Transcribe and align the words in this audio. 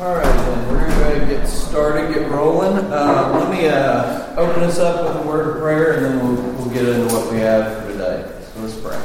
All 0.00 0.14
right, 0.14 0.24
then 0.24 0.68
we're 0.68 0.88
going 0.88 1.20
to 1.20 1.26
get 1.26 1.46
started, 1.46 2.14
get 2.14 2.30
rolling. 2.30 2.78
Uh, 2.78 3.30
let 3.34 3.50
me 3.50 3.68
uh, 3.68 4.34
open 4.36 4.62
us 4.62 4.78
up 4.78 5.04
with 5.04 5.22
a 5.22 5.28
word 5.28 5.54
of 5.54 5.62
prayer, 5.62 5.92
and 5.92 6.06
then 6.06 6.18
we'll, 6.18 6.52
we'll 6.54 6.70
get 6.70 6.88
into 6.88 7.14
what 7.14 7.30
we 7.30 7.38
have 7.40 7.82
for 7.82 7.92
today. 7.92 8.32
So 8.54 8.60
let's 8.60 8.80
pray. 8.80 8.98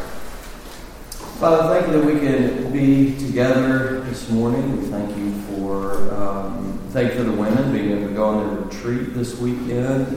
Father, 1.39 1.81
thank 1.81 1.87
you 1.87 1.99
that 1.99 2.05
we 2.05 2.19
can 2.21 2.71
be 2.71 3.19
together 3.19 3.99
this 4.01 4.29
morning. 4.29 4.81
We 4.81 4.87
thank 4.87 5.15
you 5.17 5.33
for 5.41 6.13
um, 6.15 6.79
thank 6.91 7.11
you 7.11 7.17
for 7.17 7.23
the 7.25 7.33
women 7.33 7.73
being 7.73 7.91
able 7.91 8.07
to 8.07 8.13
go 8.13 8.25
on 8.25 8.47
their 8.47 8.63
retreat 8.63 9.13
this 9.13 9.37
weekend, 9.37 10.07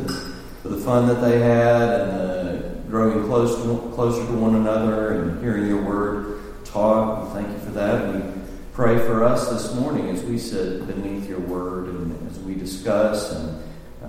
for 0.63 0.69
the 0.69 0.79
fun 0.79 1.09
that 1.09 1.21
they 1.21 1.41
had, 1.41 2.01
and 2.01 2.11
uh, 2.13 2.69
growing 2.89 3.27
close 3.27 3.57
to, 3.57 3.91
closer 3.93 4.25
to 4.25 4.33
one 4.35 4.55
another, 4.55 5.21
and 5.21 5.43
hearing 5.43 5.67
your 5.67 5.83
word 5.83 6.41
taught. 6.65 7.27
We 7.27 7.43
thank 7.43 7.53
you 7.53 7.59
for 7.59 7.73
that. 7.73 8.15
We 8.15 8.40
pray 8.73 8.99
for 8.99 9.25
us 9.25 9.49
this 9.49 9.75
morning 9.75 10.09
as 10.11 10.23
we 10.23 10.39
sit 10.39 10.87
beneath 10.87 11.29
your 11.29 11.41
word 11.41 11.89
and 11.89 12.31
as 12.31 12.39
we 12.41 12.55
discuss 12.55 13.33
and 13.33 13.63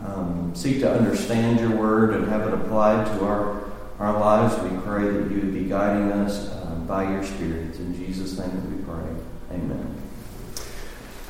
um, 0.06 0.52
seek 0.56 0.80
to 0.82 0.92
understand 0.92 1.60
your 1.60 1.76
word 1.76 2.14
and 2.14 2.28
have 2.28 2.48
it 2.48 2.54
applied 2.54 3.06
to 3.06 3.26
our, 3.26 3.72
our 3.98 4.20
lives. 4.20 4.56
We 4.62 4.78
pray 4.82 5.06
that 5.06 5.32
you 5.32 5.40
would 5.42 5.54
be 5.54 5.64
guiding 5.66 6.12
us 6.12 6.48
uh, 6.50 6.76
by 6.88 7.12
your 7.12 7.24
Spirit. 7.24 7.76
In 7.80 7.96
Jesus' 7.96 8.38
name 8.38 8.52
that 8.52 8.78
we 8.78 8.84
pray. 8.84 9.58
Amen. 9.58 9.96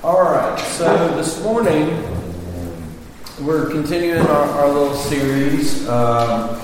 All 0.03 0.23
right, 0.23 0.59
so 0.59 1.15
this 1.15 1.41
morning 1.41 1.87
we're 3.41 3.69
continuing 3.69 4.27
our, 4.27 4.43
our 4.43 4.67
little 4.67 4.95
series. 4.95 5.87
Um, 5.87 6.59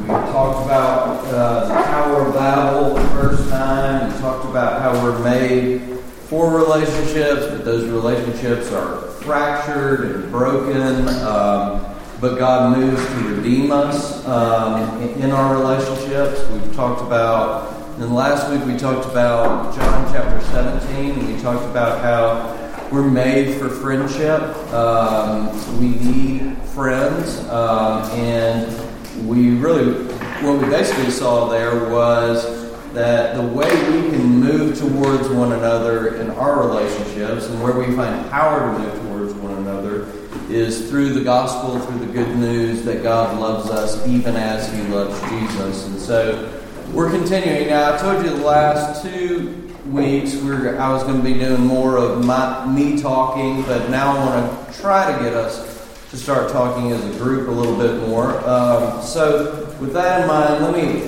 we 0.00 0.08
talked 0.08 0.64
about 0.64 1.24
uh, 1.26 1.68
the 1.68 1.74
Tower 1.74 2.26
of 2.28 2.34
Babel 2.34 2.94
the 2.94 3.08
first 3.10 3.50
time. 3.50 4.10
We 4.12 4.18
talked 4.20 4.46
about 4.46 4.80
how 4.80 5.02
we're 5.02 5.18
made 5.22 5.97
for 6.28 6.50
relationships, 6.50 7.46
but 7.46 7.64
those 7.64 7.88
relationships 7.88 8.70
are 8.70 9.00
fractured 9.22 10.16
and 10.16 10.30
broken. 10.30 11.08
Um, 11.24 11.96
but 12.20 12.36
God 12.38 12.76
moves 12.76 13.02
to 13.06 13.34
redeem 13.34 13.70
us 13.70 14.26
um, 14.26 15.00
in 15.02 15.30
our 15.30 15.56
relationships. 15.56 16.46
We've 16.50 16.74
talked 16.74 17.00
about, 17.00 17.72
and 17.98 18.14
last 18.14 18.50
week 18.50 18.62
we 18.66 18.76
talked 18.76 19.08
about 19.08 19.74
John 19.74 20.12
chapter 20.12 20.44
17, 20.46 21.18
and 21.18 21.34
we 21.34 21.40
talked 21.40 21.64
about 21.64 22.02
how 22.02 22.88
we're 22.92 23.08
made 23.08 23.58
for 23.58 23.70
friendship. 23.70 24.42
Um, 24.74 25.48
we 25.80 25.90
need 25.90 26.58
friends, 26.74 27.38
um, 27.48 28.02
and 28.10 29.26
we 29.26 29.56
really, 29.56 30.04
what 30.44 30.60
we 30.60 30.68
basically 30.68 31.10
saw 31.10 31.48
there 31.48 31.88
was 31.88 32.67
that 32.94 33.36
the 33.36 33.42
way 33.42 33.70
we 33.90 34.10
can 34.10 34.40
move 34.40 34.78
towards 34.78 35.28
one 35.28 35.52
another 35.52 36.16
in 36.16 36.30
our 36.30 36.66
relationships 36.66 37.46
and 37.46 37.62
where 37.62 37.74
we 37.74 37.94
find 37.94 38.30
power 38.30 38.60
to 38.60 38.78
move 38.78 39.02
towards 39.02 39.34
one 39.34 39.54
another 39.58 40.06
is 40.48 40.88
through 40.88 41.12
the 41.12 41.22
gospel, 41.22 41.78
through 41.80 41.98
the 42.06 42.12
good 42.12 42.36
news 42.36 42.84
that 42.84 43.02
God 43.02 43.38
loves 43.38 43.70
us 43.70 44.06
even 44.06 44.36
as 44.36 44.72
He 44.72 44.82
loves 44.88 45.20
Jesus. 45.30 45.86
And 45.86 46.00
so 46.00 46.62
we're 46.92 47.10
continuing. 47.10 47.68
Now, 47.68 47.94
I 47.94 47.98
told 47.98 48.24
you 48.24 48.30
the 48.30 48.44
last 48.44 49.02
two 49.02 49.70
weeks 49.86 50.34
we're, 50.36 50.78
I 50.78 50.90
was 50.92 51.02
going 51.02 51.18
to 51.18 51.22
be 51.22 51.34
doing 51.34 51.60
more 51.60 51.98
of 51.98 52.24
my, 52.24 52.66
me 52.66 53.00
talking, 53.00 53.62
but 53.62 53.90
now 53.90 54.16
I 54.16 54.24
want 54.24 54.72
to 54.72 54.80
try 54.80 55.12
to 55.12 55.22
get 55.22 55.34
us 55.34 55.76
to 56.10 56.16
start 56.16 56.50
talking 56.50 56.92
as 56.92 57.04
a 57.04 57.18
group 57.18 57.48
a 57.48 57.50
little 57.50 57.76
bit 57.76 58.08
more. 58.08 58.38
Um, 58.48 59.02
so, 59.02 59.66
with 59.78 59.92
that 59.92 60.22
in 60.22 60.26
mind, 60.26 60.64
let 60.64 60.72
me 60.72 61.02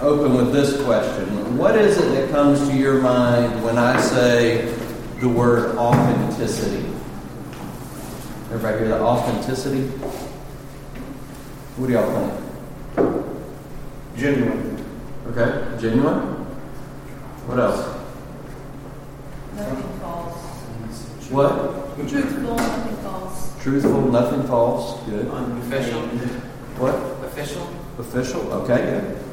open 0.00 0.34
with 0.34 0.52
this 0.52 0.80
question. 0.84 1.56
What 1.56 1.76
is 1.76 1.98
it 1.98 2.10
that 2.12 2.30
comes 2.30 2.68
to 2.68 2.76
your 2.76 3.00
mind 3.00 3.64
when 3.64 3.78
I 3.78 4.00
say 4.00 4.72
the 5.20 5.28
word 5.28 5.76
authenticity? 5.76 6.86
Everybody 8.50 8.78
hear 8.78 8.88
that? 8.88 9.00
Authenticity? 9.00 9.88
What 11.76 11.88
do 11.88 11.92
y'all 11.92 12.30
think? 12.96 13.26
Genuine. 14.16 14.84
Okay, 15.28 15.80
genuine? 15.80 16.18
What 17.46 17.58
else? 17.58 17.94
Nothing 19.54 20.00
false. 20.00 20.36
What? 21.30 22.08
Truthful, 22.08 22.56
nothing 22.56 22.96
false. 22.98 23.62
Truthful, 23.62 24.12
nothing 24.12 24.42
false. 24.44 25.04
Good. 25.06 25.28
Unofficial. 25.28 26.00
What? 26.78 26.94
Official. 27.26 27.68
Official? 27.98 28.52
Okay, 28.62 28.78
yeah. 28.78 29.27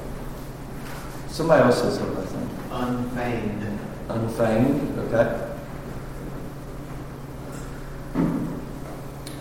Somebody 1.35 1.63
else 1.63 1.81
says 1.81 1.97
something, 1.97 2.15
I 2.15 2.25
think. 2.27 2.49
Unfeigned. 2.71 3.79
Unfeigned, 4.07 4.99
okay. 4.99 5.51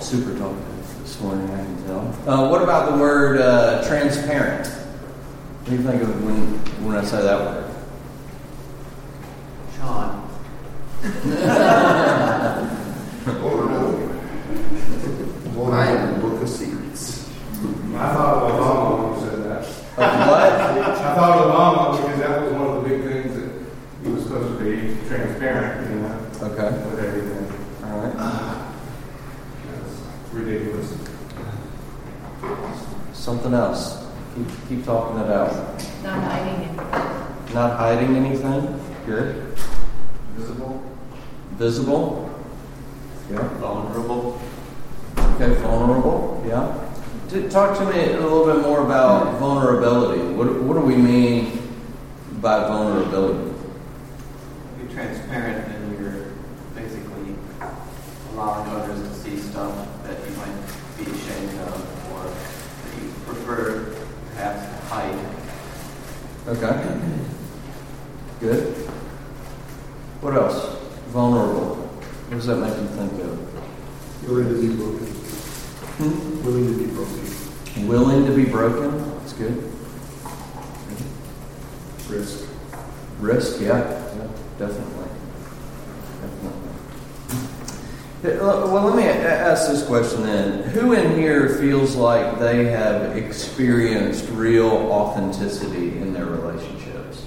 Super 0.01 0.37
talkative 0.37 1.03
this 1.03 1.21
morning, 1.21 1.49
I 1.53 1.59
can 1.59 1.85
tell. 1.87 2.01
Uh, 2.29 2.51
what 2.51 2.63
about 2.63 2.91
the 2.91 2.99
word 2.99 3.41
uh, 3.41 3.87
transparent? 3.87 4.67
What 4.67 5.71
do 5.71 5.77
you 5.77 5.83
think 5.85 6.03
of 6.03 6.25
when, 6.25 6.59
when 6.85 6.97
I 6.97 7.05
say 7.05 7.23
that 7.23 7.39
word? 7.39 7.71
Sean. 9.77 10.29
Oh 13.29 13.67
no. 13.71 15.61
Well, 15.63 15.73
I 15.73 15.87
am 15.87 16.15
the 16.15 16.19
book 16.29 16.43
of 16.43 16.49
secrets. 16.49 17.31
I 17.95 18.13
thought 18.13 18.51
Obama 18.51 19.04
when. 19.97 20.09
Of 20.09 20.29
what? 20.29 20.53
I 20.53 21.15
thought 21.15 21.39
of 21.39 21.55
Obama 21.55 21.97
because 22.03 22.19
that 22.21 22.43
was 22.43 22.53
one 22.53 22.63
of 22.63 22.83
the 22.83 22.89
big 22.89 23.03
things 23.05 23.35
that 23.37 23.51
he 24.05 24.13
was 24.13 24.23
supposed 24.25 24.59
to 24.59 24.65
be 24.65 24.97
transparent, 25.09 25.91
you 25.91 25.97
know, 26.01 26.21
Okay. 26.43 26.71
with 26.91 26.99
everything. 26.99 27.53
All 27.85 27.99
right. 28.01 28.15
Ah. 28.19 28.73
That's 29.73 30.33
ridiculous. 30.33 30.97
Something 33.13 33.55
else. 33.55 34.05
Keep, 34.35 34.47
keep 34.69 34.85
talking 34.85 35.19
it 35.21 35.31
out. 35.31 35.53
Not 36.03 36.23
hiding 36.25 36.69
it. 36.69 37.55
Not 37.55 37.79
hiding 37.79 38.17
anything. 38.17 38.81
Good. 39.07 39.57
Visible. 40.35 40.83
Visible. 41.53 42.31
Yeah. 43.31 43.49
Vulnerable. 43.59 44.41
Okay, 45.17 45.55
vulnerable. 45.63 46.43
Yeah. 46.47 46.84
T- 47.29 47.49
Talk 47.49 47.77
to 47.79 47.85
me 47.87 48.13
a 48.13 48.21
little 48.21 48.45
bit 48.45 48.63
more 48.63 48.85
about 48.85 49.39
vulnerability. 49.39 50.23
What, 50.35 50.63
what 50.63 50.75
do 50.75 50.81
we 50.81 50.95
mean 50.97 51.59
by 52.41 52.61
vulnerability? 52.69 53.53
Be 54.79 54.93
transparent 54.93 55.67
and 55.69 55.99
you're 55.99 56.27
basically 56.75 57.35
allowing 58.33 58.69
others 58.71 59.01
to 59.09 59.15
see 59.15 59.37
stuff 59.39 59.75
that 60.05 60.19
you 60.29 60.37
might 60.37 60.55
be 60.99 61.05
ashamed 61.11 61.59
of 61.61 62.13
or 62.13 62.25
that 62.29 63.03
you 63.03 63.11
prefer 63.27 63.95
perhaps 64.35 64.63
to 64.67 64.95
hide. 64.95 65.19
Okay. 66.49 67.01
Good. 68.41 68.75
What 70.21 70.35
else? 70.35 70.79
Vulnerable. 71.09 71.77
What 71.77 72.37
does 72.37 72.47
that 72.47 72.57
make 72.57 72.77
you 72.77 72.87
think 72.89 73.13
of? 73.23 74.29
Willing 74.29 74.49
to 74.49 74.61
be 74.61 74.75
broken. 74.77 75.07
Hmm? 75.95 76.45
Willing 76.45 76.67
to 76.67 76.79
be 76.79 76.91
broken. 76.93 77.87
Willing 77.89 78.27
to 78.27 78.33
be 78.35 78.45
broken. 78.69 79.19
That's 79.19 79.33
good. 79.35 79.71
Risk. 82.09 82.49
Risk, 83.21 83.61
yeah, 83.61 83.79
yeah, 83.79 84.29
definitely. 84.59 85.09
Definitely. 86.21 86.61
Well, 88.41 88.85
let 88.85 88.97
me 88.97 89.03
ask 89.03 89.69
this 89.69 89.85
question 89.87 90.23
then. 90.23 90.63
Who 90.71 90.93
in 90.93 91.19
here 91.19 91.51
feels 91.57 91.95
like 91.95 92.39
they 92.39 92.67
have 92.67 93.17
experienced 93.17 94.29
real 94.31 94.71
authenticity 94.71 95.99
in 95.99 96.15
their 96.15 96.27
relationships? 96.27 97.27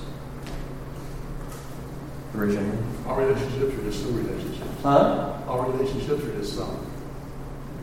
Hand. 2.34 2.84
Our 3.08 3.26
relationships 3.26 3.74
are 3.74 3.84
just 3.84 4.02
some 4.02 4.16
relationships. 4.16 4.70
Huh? 4.84 5.40
Our 5.48 5.72
relationships 5.72 6.24
are 6.24 6.38
just 6.38 6.56
some. 6.56 6.86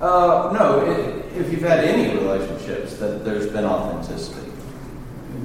Uh, 0.00 0.56
no, 0.56 0.90
it, 0.90 1.23
if 1.36 1.50
you've 1.50 1.62
had 1.62 1.84
any 1.84 2.14
relationships, 2.14 2.96
that 2.98 3.24
there's 3.24 3.46
been 3.46 3.64
authenticity. 3.64 4.50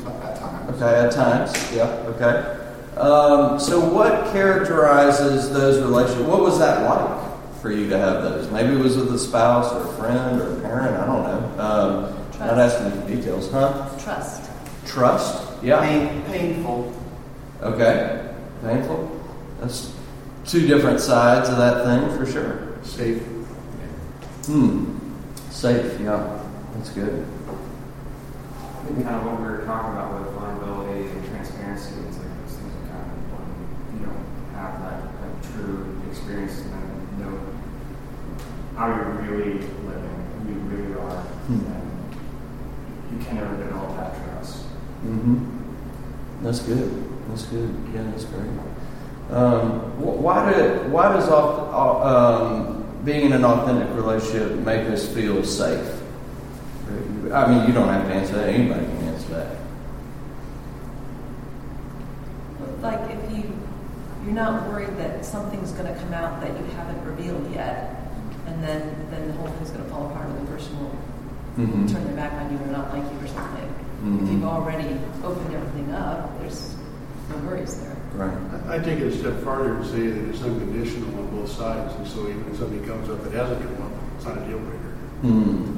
At 0.06 0.40
times. 0.40 0.82
Okay, 0.82 0.96
at 1.00 1.12
times, 1.12 1.74
yeah, 1.74 1.88
okay. 2.08 2.56
Um, 3.00 3.60
so, 3.60 3.80
what 3.80 4.32
characterizes 4.32 5.52
those 5.52 5.82
relationships? 5.82 6.28
What 6.28 6.42
was 6.42 6.60
that 6.60 6.84
like 6.84 7.62
for 7.62 7.72
you 7.72 7.90
to 7.90 7.98
have 7.98 8.24
those? 8.24 8.50
Maybe 8.52 8.74
it 8.74 8.80
was 8.80 8.98
with 8.98 9.14
a 9.14 9.20
spouse 9.20 9.72
or 9.74 9.90
a 9.90 9.94
friend 9.98 10.42
or 10.42 10.58
a 10.58 10.62
parent. 10.62 10.96
I 10.98 11.06
don't 11.06 11.24
know. 11.24 11.64
Um, 11.64 12.20
not 12.40 12.58
asking 12.58 13.02
for 13.02 13.08
details, 13.08 13.52
huh? 13.52 13.90
Trust. 14.00 14.50
Trust, 14.86 15.64
yeah. 15.64 15.82
Pain, 15.82 16.24
painful. 16.24 16.94
Okay, 17.62 18.34
painful. 18.64 19.20
That's 19.60 19.94
two 20.46 20.66
different 20.66 21.00
sides 21.00 21.50
of 21.50 21.58
that 21.58 21.86
thing 21.86 22.18
for 22.18 22.26
sure. 22.32 22.78
Safe. 22.84 23.22
Hmm. 24.46 24.89
Safe, 25.60 26.00
yeah. 26.00 26.40
That's 26.74 26.90
good. 26.92 27.26
I 27.50 28.86
think 28.86 29.04
kind 29.04 29.16
of 29.18 29.26
what 29.26 29.42
we 29.42 29.48
were 29.48 29.66
talking 29.66 29.92
about 29.92 30.24
with 30.24 30.32
vulnerability 30.34 31.10
and 31.10 31.26
transparency. 31.28 32.00
It's 32.08 32.16
like 32.18 32.32
those 32.40 32.56
things 32.56 32.72
are 32.80 32.88
kind 32.88 33.04
of 33.04 33.18
important. 33.20 33.60
you 33.92 34.00
don't 34.08 34.24
have 34.56 34.80
that, 34.80 35.04
that 35.20 35.34
true 35.52 36.00
experience 36.10 36.60
and 36.62 36.72
then 36.72 37.20
know 37.20 37.40
how 38.78 38.88
you're 38.88 39.20
really 39.28 39.60
living, 39.84 40.18
who 40.40 40.54
you 40.54 40.60
really 40.72 40.94
are, 40.98 41.24
Hmm. 41.52 41.68
and 41.76 43.20
you 43.20 43.26
can 43.26 43.36
never 43.36 43.58
develop 43.58 43.98
that 43.98 44.16
trust. 44.16 44.64
Mm-hmm. 45.04 45.44
That's 46.42 46.60
good. 46.60 46.88
That's 47.28 47.44
good. 47.52 47.76
Yeah, 47.94 48.04
that's 48.12 48.24
great. 48.24 48.48
Um, 49.30 49.82
why 50.24 50.54
do 50.54 50.88
why 50.90 51.12
does 51.12 51.28
off, 51.28 51.76
um, 52.06 52.79
being 53.10 53.26
in 53.26 53.34
an 53.34 53.44
authentic 53.44 53.90
relationship 53.96 54.52
make 54.60 54.88
us 54.88 55.08
feel 55.16 55.44
safe? 55.44 55.88
I 57.34 57.48
mean, 57.50 57.66
you 57.68 57.74
don't 57.74 57.88
have 57.90 58.08
to 58.08 58.14
answer 58.14 58.34
that. 58.36 58.50
Anybody 58.50 58.86
can 58.86 58.98
answer 59.10 59.30
that. 59.30 59.56
Like 62.84 63.00
if 63.10 63.32
you, 63.36 63.52
you're 64.24 64.34
not 64.34 64.68
worried 64.70 64.96
that 64.98 65.26
something's 65.26 65.72
gonna 65.72 65.96
come 65.96 66.14
out 66.14 66.40
that 66.42 66.52
you 66.60 66.66
haven't 66.76 67.04
revealed 67.04 67.52
yet, 67.52 67.96
and 68.46 68.64
then, 68.64 68.82
then 69.10 69.28
the 69.28 69.34
whole 69.34 69.48
thing's 69.48 69.72
gonna 69.72 69.90
fall 69.90 70.10
apart, 70.12 70.28
and 70.28 70.48
the 70.48 70.52
person 70.52 70.80
will 70.80 70.96
Mm-hmm. 71.58 71.88
turn 71.88 72.06
their 72.06 72.16
back 72.16 72.32
on 72.40 72.50
you 72.54 72.58
or 72.64 72.68
not 72.72 72.94
like 72.94 73.04
you 73.12 73.20
or 73.20 73.28
something. 73.28 73.66
If 73.66 74.06
Mhm. 74.06 74.32
you've 74.32 74.46
already 74.46 74.96
opened 75.26 75.54
everything 75.54 75.92
up, 75.94 76.40
there's 76.40 76.74
no 77.30 77.36
worries 77.46 77.76
there. 77.82 77.89
Right. 78.14 78.38
I 78.68 78.80
take 78.80 79.00
it 79.00 79.08
a 79.08 79.18
step 79.18 79.42
farther 79.44 79.76
and 79.76 79.86
say 79.86 80.08
that 80.08 80.30
it's 80.30 80.42
unconditional 80.42 81.18
on 81.20 81.28
both 81.32 81.52
sides, 81.52 81.96
and 81.96 82.08
so 82.08 82.28
even 82.28 82.46
if 82.52 82.58
something 82.58 82.86
comes 82.86 83.10
up 83.10 83.24
that 83.24 83.34
hasn't 83.34 83.62
come 83.62 83.86
up, 83.86 83.92
it's 84.18 84.26
not 84.26 84.38
a 84.38 84.46
deal 84.46 84.60
breaker. 84.60 84.96
Hmm. 85.22 85.78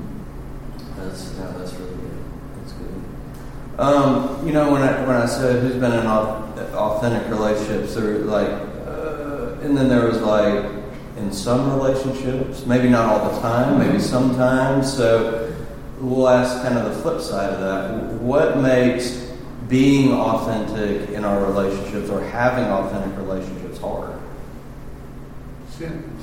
That's 0.98 1.33
yeah, 1.38 1.54
that's 1.57 1.74
really 1.74 1.95
good. 1.95 2.24
That's 2.57 2.74
good. 2.74 3.80
Um, 3.80 4.48
you 4.48 4.54
know, 4.54 4.72
when 4.72 4.81
I 4.81 5.06
when 5.06 5.16
I 5.16 5.25
said 5.25 5.62
who's 5.62 5.75
been 5.75 5.94
in 5.94 6.06
authentic 6.07 7.30
relationships, 7.30 7.95
there 7.95 8.19
like, 8.19 8.50
uh, 8.50 9.57
and 9.62 9.75
then 9.75 9.89
there 9.89 10.07
was 10.07 10.22
like 10.22 10.66
in 11.18 11.31
some 11.31 11.75
relationships, 11.77 12.66
maybe 12.66 12.89
not 12.89 13.06
all 13.06 13.31
the 13.31 13.39
time, 13.42 13.80
maybe 13.80 14.00
sometimes. 14.00 14.92
So 14.92 15.54
we'll 16.00 16.30
ask 16.30 16.63
kind 16.63 16.77
of 16.77 16.86
the 16.86 17.01
flip 17.01 17.22
side 17.22 17.54
of 17.54 17.60
that. 17.60 18.22
What 18.22 18.57
makes 18.57 19.21
being 19.72 20.12
authentic 20.12 21.10
in 21.12 21.24
our 21.24 21.46
relationships 21.46 22.10
or 22.10 22.22
having 22.22 22.66
authentic 22.66 23.18
relationships 23.18 23.78
hard? 23.80 24.20
Sin. 25.70 26.18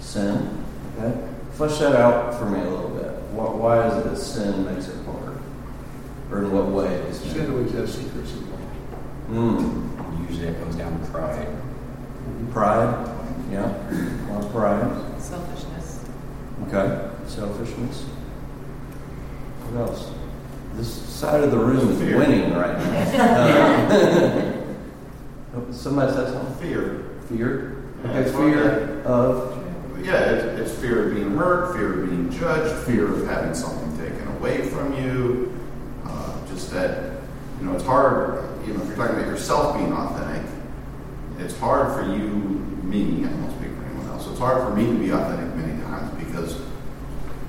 Sin. 0.00 0.64
Okay. 0.98 1.28
Flesh 1.52 1.78
that 1.78 1.94
out 1.94 2.34
for 2.38 2.46
me 2.46 2.58
a 2.58 2.64
little 2.64 2.88
bit. 2.88 3.12
Why, 3.32 3.50
why 3.50 3.86
is 3.86 3.98
it 3.98 4.10
that 4.10 4.16
sin 4.16 4.64
makes 4.64 4.88
it 4.88 5.04
hard? 5.04 5.38
Or 6.30 6.42
in 6.42 6.52
what 6.52 6.68
ways? 6.68 7.20
Sin 7.20 7.50
always 7.50 7.70
has 7.72 7.94
secrets 7.94 8.32
involved. 8.32 8.62
Mm. 9.28 10.28
Usually 10.30 10.48
it 10.48 10.58
comes 10.58 10.76
down 10.76 10.98
to 10.98 11.06
pride. 11.10 11.48
Pride. 12.50 13.12
Yeah. 13.52 13.66
A 13.66 14.32
lot 14.32 14.42
of 14.42 14.50
pride. 14.50 15.20
Selfishness. 15.20 16.02
Okay. 16.66 17.10
Selfishness. 17.26 18.04
What 19.68 19.88
else? 19.88 20.10
This 20.76 20.92
side 20.92 21.42
of 21.42 21.50
the 21.50 21.58
room 21.58 21.88
is 21.90 21.98
Fear. 21.98 22.18
winning 22.18 22.54
right 22.54 22.78
now. 22.78 24.52
Uh, 25.56 25.72
somebody 25.72 26.12
said 26.12 26.30
something? 26.34 26.54
Fear. 26.56 27.04
Fear. 27.30 27.82
Okay. 28.04 28.12
That's 28.12 28.30
Fear 28.32 29.00
of. 29.04 29.56
Yeah, 30.04 30.20
it's, 30.32 30.60
it's 30.60 30.78
fear 30.78 31.08
of 31.08 31.14
being 31.14 31.34
hurt, 31.34 31.74
fear 31.74 32.02
of 32.02 32.10
being 32.10 32.28
judged, 32.30 32.84
fear 32.84 33.10
of 33.10 33.26
having 33.26 33.54
something 33.54 33.96
taken 33.96 34.28
away 34.36 34.68
from 34.68 34.92
you. 35.02 35.58
Uh, 36.04 36.46
just 36.48 36.70
that, 36.72 37.22
you 37.58 37.64
know, 37.66 37.72
it's 37.74 37.84
hard, 37.84 38.44
you 38.66 38.74
know, 38.74 38.82
if 38.82 38.88
you're 38.88 38.96
talking 38.96 39.16
about 39.16 39.28
yourself 39.28 39.78
being 39.78 39.94
authentic, 39.94 40.44
it's 41.38 41.58
hard 41.58 41.94
for 41.94 42.02
you, 42.14 42.28
me, 42.84 43.24
I 43.24 43.28
don't 43.28 43.50
speak 43.58 43.70
for 43.74 43.84
anyone 43.86 44.06
else, 44.08 44.26
it's 44.28 44.38
hard 44.38 44.62
for 44.62 44.76
me 44.76 44.86
to 44.86 44.98
be 44.98 45.10
authentic 45.10 45.56
many 45.56 45.82
times 45.84 46.22
because 46.22 46.60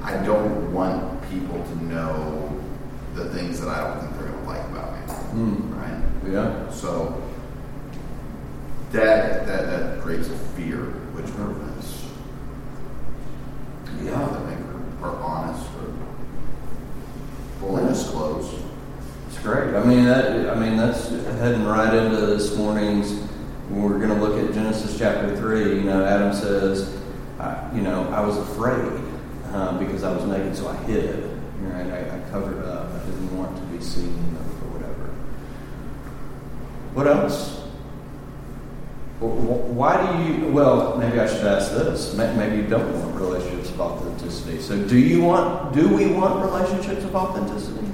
I 0.02 0.14
don't 0.26 0.74
want 0.74 1.22
people 1.30 1.62
to 1.62 1.84
know 1.84 2.57
the 3.18 3.30
things 3.34 3.60
that 3.60 3.70
I 3.70 3.84
don't 3.88 4.00
think 4.00 4.14
they're 4.18 4.30
going 4.30 4.44
to 4.44 4.48
like 4.50 4.64
about 4.70 4.94
me, 4.94 5.14
Mm. 5.42 5.76
right? 5.76 6.32
Yeah. 6.32 6.70
So 6.72 7.22
that 8.92 9.46
that 9.48 9.66
that 9.68 10.02
creates 10.02 10.30
a 10.30 10.38
fear 10.56 10.78
which 11.14 11.26
prevents 11.36 12.06
Yeah. 14.04 14.22
authentic 14.24 14.60
or, 15.02 15.08
or 15.10 15.16
honest 15.18 15.66
or 15.82 15.94
fully 17.60 17.88
disclose. 17.88 18.54
It's 19.30 19.40
great. 19.40 19.74
I 19.76 19.84
mean, 19.84 20.06
that, 20.06 20.50
I 20.50 20.56
mean, 20.60 20.78
that's 20.78 21.10
heading 21.10 21.66
right 21.66 21.94
into 21.94 22.16
this 22.28 22.56
morning's. 22.56 23.24
We're 23.70 23.98
going 24.00 24.10
to 24.10 24.16
look 24.24 24.38
at 24.42 24.54
Genesis 24.54 24.98
chapter 24.98 25.36
three. 25.36 25.76
You 25.78 25.84
know, 25.84 26.06
Adam 26.06 26.34
says, 26.34 26.96
I, 27.40 27.70
"You 27.76 27.82
know, 27.82 28.08
I 28.14 28.22
was 28.26 28.38
afraid 28.38 29.02
um, 29.54 29.78
because 29.80 30.04
I 30.04 30.16
was 30.16 30.24
naked, 30.26 30.56
so 30.56 30.70
I 30.70 30.76
hid. 30.86 31.30
Right? 31.62 31.86
I, 31.92 32.16
I 32.18 32.20
covered 32.32 32.64
up. 32.66 32.87
Didn't 33.08 33.38
want 33.38 33.56
to 33.58 33.64
be 33.64 33.84
seen 33.84 34.14
or, 34.38 34.68
whatever." 34.78 35.10
What 36.94 37.08
else? 37.08 37.64
Wh- 39.20 39.24
wh- 39.48 39.66
Why 39.76 39.94
do 40.06 40.24
you? 40.24 40.52
Well, 40.52 40.98
maybe 40.98 41.20
I 41.20 41.26
should 41.28 41.46
ask 41.46 41.72
this. 41.72 42.14
Maybe 42.16 42.58
you 42.58 42.64
don't 42.68 42.88
want 43.02 43.16
relationships 43.20 43.70
of 43.72 43.82
authenticity. 43.82 44.62
So, 44.62 44.78
do 44.84 44.98
you 44.98 45.24
want? 45.24 45.74
Do 45.74 45.88
we 45.90 46.08
want 46.08 46.44
relationships 46.46 47.04
of 47.04 47.16
authenticity? 47.16 47.86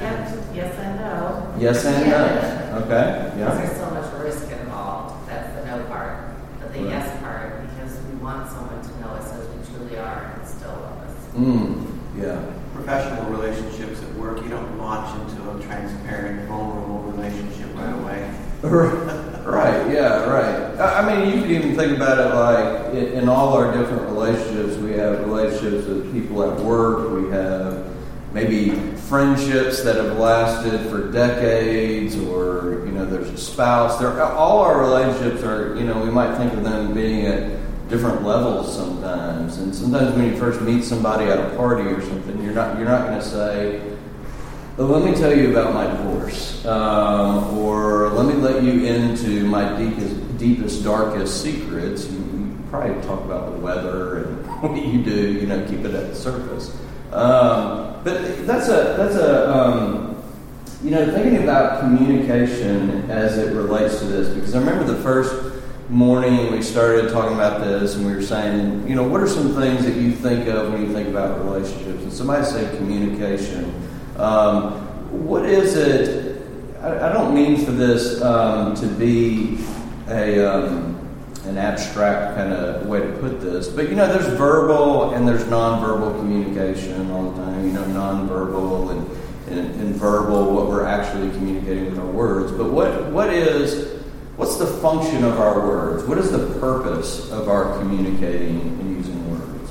Yes, 0.00 0.34
yes 0.54 0.78
and 0.78 0.96
no. 1.00 1.54
Yes 1.58 1.84
and 1.84 2.06
Yeah. 2.06 2.70
no. 2.72 2.78
Okay. 2.86 3.32
Yeah. 3.38 3.50
there's 3.54 3.76
so 3.76 3.90
much 3.90 4.08
risk 4.24 4.50
involved. 4.50 5.28
That's 5.28 5.48
the 5.60 5.66
no 5.66 5.84
part. 5.84 6.16
But 6.58 6.72
the 6.72 6.80
Right. 6.80 6.88
yes 6.88 7.20
part, 7.20 7.60
because 7.68 7.98
we 8.08 8.16
want 8.24 8.48
someone 8.48 8.80
to 8.80 8.92
know 9.00 9.12
us 9.20 9.28
as 9.32 9.44
we 9.52 9.60
truly 9.76 9.98
are 9.98 10.32
and 10.40 10.48
still 10.48 10.70
love 10.72 11.04
us. 11.04 11.36
Mm. 11.36 11.69
Professional 12.90 13.30
relationships 13.30 14.02
at 14.02 14.12
work, 14.14 14.42
you 14.42 14.48
don't 14.48 14.76
launch 14.76 15.14
into 15.20 15.48
a 15.48 15.62
transparent, 15.62 16.48
vulnerable 16.48 16.98
relationship 17.02 17.72
right 17.76 17.94
away. 17.94 18.34
Right. 19.44 19.92
Yeah. 19.92 20.24
Right. 20.24 20.80
I 20.80 21.06
mean, 21.06 21.32
you 21.32 21.40
can 21.40 21.50
even 21.52 21.76
think 21.76 21.96
about 21.96 22.18
it 22.18 22.34
like 22.34 22.94
in, 22.94 23.20
in 23.20 23.28
all 23.28 23.52
our 23.54 23.72
different 23.72 24.02
relationships. 24.02 24.76
We 24.78 24.94
have 24.94 25.20
relationships 25.20 25.86
with 25.86 26.12
people 26.12 26.42
at 26.42 26.58
work. 26.60 27.12
We 27.12 27.30
have 27.30 27.86
maybe 28.32 28.70
friendships 28.96 29.84
that 29.84 29.94
have 29.94 30.18
lasted 30.18 30.80
for 30.90 31.12
decades, 31.12 32.16
or 32.16 32.84
you 32.86 32.92
know, 32.92 33.06
there's 33.06 33.30
a 33.30 33.38
spouse. 33.38 34.00
There, 34.00 34.20
all 34.20 34.62
our 34.62 34.80
relationships 34.80 35.44
are. 35.44 35.76
You 35.76 35.84
know, 35.84 36.02
we 36.02 36.10
might 36.10 36.36
think 36.36 36.52
of 36.54 36.64
them 36.64 36.92
being 36.92 37.26
at 37.26 37.60
different 37.90 38.24
levels 38.24 38.74
sometimes. 38.74 39.58
And 39.58 39.74
sometimes 39.74 40.16
when 40.16 40.32
you 40.32 40.38
first 40.38 40.62
meet 40.62 40.84
somebody 40.84 41.24
at 41.24 41.38
a 41.38 41.56
party 41.56 41.82
or 41.82 42.00
something, 42.00 42.42
you're 42.42 42.54
not 42.54 42.78
you're 42.78 42.88
not 42.88 43.08
going 43.08 43.18
to 43.18 43.24
say. 43.24 43.82
Well, 44.76 44.88
let 44.88 45.04
me 45.04 45.14
tell 45.14 45.36
you 45.36 45.50
about 45.50 45.74
my 45.74 45.84
divorce, 45.84 46.64
um, 46.64 47.58
or 47.58 48.08
let 48.10 48.34
me 48.34 48.40
let 48.40 48.62
you 48.62 48.86
into 48.86 49.44
my 49.44 49.76
deepest, 49.76 50.38
deepest, 50.38 50.84
darkest 50.84 51.42
secrets. 51.42 52.06
You, 52.06 52.18
you 52.18 52.58
probably 52.70 53.02
talk 53.02 53.22
about 53.24 53.52
the 53.52 53.58
weather 53.58 54.24
and 54.24 54.46
what 54.62 54.82
you 54.82 55.02
do, 55.02 55.32
you 55.32 55.46
know, 55.46 55.66
keep 55.68 55.80
it 55.80 55.92
at 55.92 56.08
the 56.08 56.14
surface. 56.14 56.74
Um, 57.12 58.00
but 58.04 58.46
that's 58.46 58.68
a 58.68 58.94
that's 58.96 59.16
a 59.16 59.50
um, 59.54 60.22
you 60.82 60.92
know 60.92 61.12
thinking 61.12 61.42
about 61.42 61.80
communication 61.80 63.10
as 63.10 63.36
it 63.36 63.54
relates 63.54 63.98
to 63.98 64.06
this 64.06 64.32
because 64.34 64.54
I 64.54 64.60
remember 64.60 64.84
the 64.84 65.02
first 65.02 65.60
morning 65.90 66.52
we 66.52 66.62
started 66.62 67.10
talking 67.10 67.34
about 67.34 67.60
this 67.60 67.96
and 67.96 68.06
we 68.06 68.14
were 68.14 68.22
saying, 68.22 68.86
you 68.86 68.94
know, 68.94 69.02
what 69.02 69.20
are 69.20 69.26
some 69.26 69.54
things 69.54 69.84
that 69.84 69.96
you 69.96 70.12
think 70.12 70.46
of 70.46 70.72
when 70.72 70.82
you 70.82 70.92
think 70.92 71.08
about 71.08 71.44
relationships? 71.44 72.02
And 72.04 72.12
somebody 72.12 72.44
said 72.44 72.76
communication. 72.76 73.74
Um, 74.16 74.72
what 75.26 75.44
is 75.44 75.74
it? 75.74 76.42
I, 76.80 77.10
I 77.10 77.12
don't 77.12 77.34
mean 77.34 77.64
for 77.64 77.72
this 77.72 78.22
um, 78.22 78.76
to 78.76 78.86
be 78.86 79.58
a 80.06 80.46
um, 80.46 80.96
an 81.44 81.58
abstract 81.58 82.36
kind 82.36 82.52
of 82.52 82.86
way 82.86 83.00
to 83.00 83.12
put 83.18 83.40
this, 83.40 83.68
but 83.68 83.88
you 83.88 83.96
know, 83.96 84.06
there's 84.06 84.28
verbal 84.38 85.14
and 85.14 85.26
there's 85.26 85.44
nonverbal 85.44 86.16
communication 86.20 87.10
all 87.10 87.32
the 87.32 87.42
time. 87.44 87.66
You 87.66 87.72
know, 87.72 87.84
nonverbal 87.84 88.90
and, 88.92 89.58
and, 89.58 89.80
and 89.80 89.94
verbal, 89.96 90.54
what 90.54 90.68
we're 90.68 90.86
actually 90.86 91.30
communicating 91.30 91.86
with 91.86 91.98
our 91.98 92.06
words. 92.06 92.52
But 92.52 92.70
what 92.70 93.10
what 93.10 93.32
is 93.32 93.89
what's 94.40 94.56
the 94.56 94.66
function 94.66 95.22
of 95.22 95.38
our 95.38 95.60
words? 95.60 96.02
What 96.04 96.16
is 96.16 96.32
the 96.32 96.58
purpose 96.58 97.30
of 97.30 97.46
our 97.50 97.78
communicating 97.78 98.58
and 98.58 98.96
using 98.96 99.30
words? 99.30 99.70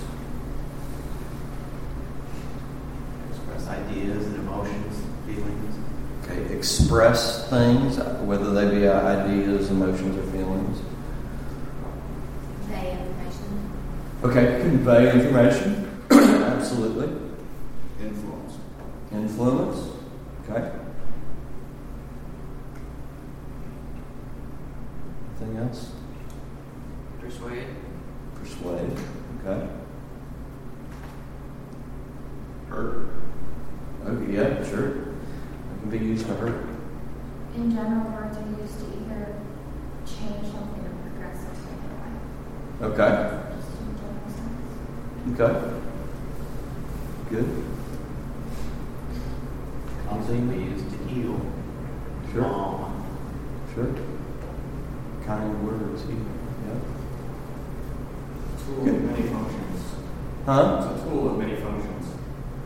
Express 3.31 3.67
ideas 3.67 4.27
and 4.27 4.35
emotions, 4.35 5.03
feelings. 5.25 5.75
Okay, 6.23 6.55
express 6.55 7.49
things, 7.49 7.97
whether 8.21 8.53
they 8.53 8.79
be 8.79 8.87
ideas, 8.87 9.71
emotions, 9.71 10.15
or 10.15 10.31
feelings. 10.31 10.83
Convey 12.61 12.91
information. 12.91 13.71
Okay, 14.23 14.61
convey 14.61 15.11
information. 15.13 16.03
Absolutely. 16.11 17.09
Influence. 17.99 18.53
Influence. 19.11 19.97
Okay. 20.47 20.88
Anything 25.41 25.57
else? 25.57 25.91
Persuade. 27.21 27.67
Persuade. 28.35 28.91
Okay. 29.45 29.69
Hurt. 32.69 33.07
Okay, 34.05 34.33
yeah, 34.33 34.63
sure. 34.67 34.87
It 34.89 35.81
can 35.81 35.89
be 35.89 35.97
used 35.97 36.25
to 36.25 36.33
hurt. 36.35 36.65
In 37.55 37.71
general, 37.71 38.11
words 38.11 38.37
are 38.37 38.61
used 38.61 38.79
to 38.79 38.85
either 38.85 39.35
change 40.05 40.45
something 40.51 40.83
or 40.83 41.09
progress 41.09 41.37
something 41.43 41.79
in 41.85 42.91
life. 42.91 42.99
Okay. 42.99 43.13
Just 43.55 43.71
in 43.79 43.87
general 43.97 44.29
sense. 44.35 45.39
Okay. 45.39 45.55
Good. 47.29 47.49
Also 50.09 50.33
can 50.33 50.49
be 50.49 50.63
used 50.71 50.89
to 50.91 50.97
heal. 51.07 51.39
Sure. 52.33 52.45
Um, 52.45 53.05
Sure. 53.73 54.18
Kind 55.29 55.63
words. 55.63 56.01
Yeah. 56.09 56.73
Tool 58.65 58.95
of 58.95 59.03
many 59.03 59.29
functions. 59.29 59.83
Huh? 60.43 60.89
It's 60.91 61.03
a 61.03 61.05
tool 61.05 61.29
of 61.29 61.37
many 61.37 61.55
functions. 61.57 62.07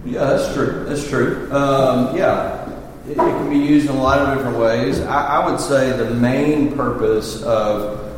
Yeah, 0.05 0.23
that's 0.23 0.53
true. 0.53 0.85
That's 0.87 1.09
true. 1.09 1.51
Um, 1.51 2.15
yeah, 2.15 2.69
it, 3.05 3.11
it 3.11 3.15
can 3.17 3.49
be 3.49 3.57
used 3.57 3.89
in 3.89 3.97
a 3.97 4.01
lot 4.01 4.19
of 4.19 4.37
different 4.37 4.57
ways. 4.59 5.01
I, 5.01 5.41
I 5.41 5.51
would 5.51 5.59
say 5.59 5.91
the 5.91 6.11
main 6.11 6.73
purpose 6.73 7.43
of 7.43 8.17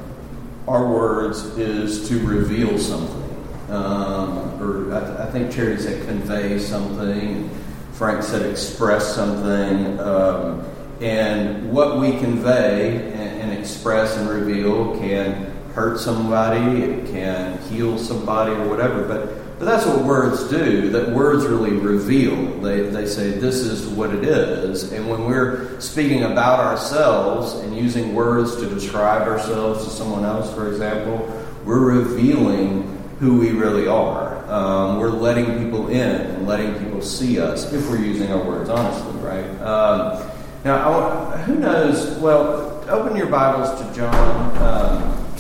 our 0.67 0.93
words 0.93 1.43
is 1.57 2.07
to 2.09 2.19
reveal 2.23 2.77
something, 2.77 3.47
um, 3.71 4.61
or 4.61 4.95
I, 4.95 4.99
th- 4.99 5.19
I 5.21 5.25
think 5.31 5.51
Charity 5.51 5.81
said 5.81 6.07
convey 6.07 6.59
something. 6.59 7.49
Frank 7.93 8.21
said 8.21 8.43
express 8.43 9.15
something. 9.15 9.99
Um, 9.99 10.67
and 11.01 11.71
what 11.71 11.97
we 11.97 12.11
convey 12.19 13.11
and, 13.49 13.59
express 13.59 14.17
and 14.17 14.29
reveal 14.29 14.97
can 14.99 15.51
hurt 15.73 15.99
somebody, 15.99 16.81
it 16.81 17.07
can 17.07 17.57
heal 17.69 17.97
somebody, 17.97 18.51
or 18.51 18.67
whatever. 18.67 19.07
But 19.07 19.45
but 19.57 19.65
that's 19.65 19.85
what 19.85 20.03
words 20.03 20.49
do. 20.49 20.89
That 20.89 21.11
words 21.11 21.45
really 21.45 21.71
reveal. 21.71 22.59
They 22.59 22.81
they 22.81 23.05
say 23.05 23.31
this 23.31 23.55
is 23.55 23.87
what 23.87 24.13
it 24.13 24.25
is. 24.25 24.91
And 24.91 25.09
when 25.09 25.25
we're 25.25 25.79
speaking 25.79 26.23
about 26.23 26.59
ourselves 26.59 27.53
and 27.53 27.75
using 27.75 28.13
words 28.13 28.57
to 28.57 28.67
describe 28.67 29.27
ourselves 29.27 29.85
to 29.85 29.89
someone 29.89 30.25
else, 30.25 30.53
for 30.53 30.69
example, 30.69 31.17
we're 31.63 32.01
revealing 32.01 32.91
who 33.19 33.39
we 33.39 33.51
really 33.51 33.87
are. 33.87 34.43
Um, 34.51 34.99
we're 34.99 35.09
letting 35.09 35.63
people 35.63 35.87
in 35.87 36.21
and 36.21 36.45
letting 36.45 36.77
people 36.83 37.01
see 37.01 37.39
us 37.39 37.71
if 37.71 37.89
we're 37.89 38.03
using 38.03 38.31
our 38.33 38.43
words 38.43 38.69
honestly, 38.69 39.13
right? 39.21 39.45
Um, 39.61 40.31
now, 40.65 41.29
I 41.29 41.37
who 41.43 41.55
knows? 41.55 42.17
Well, 42.19 42.64
open 42.87 43.15
your 43.15 43.27
Bibles 43.27 43.79
to 43.79 43.95
John, 43.95 44.57
um, 44.57 45.35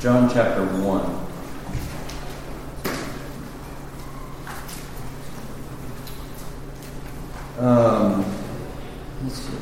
John 0.00 0.30
chapter 0.32 0.64
1. 0.64 1.26
Um, 7.58 8.24
let's 9.22 9.36
see. 9.36 9.56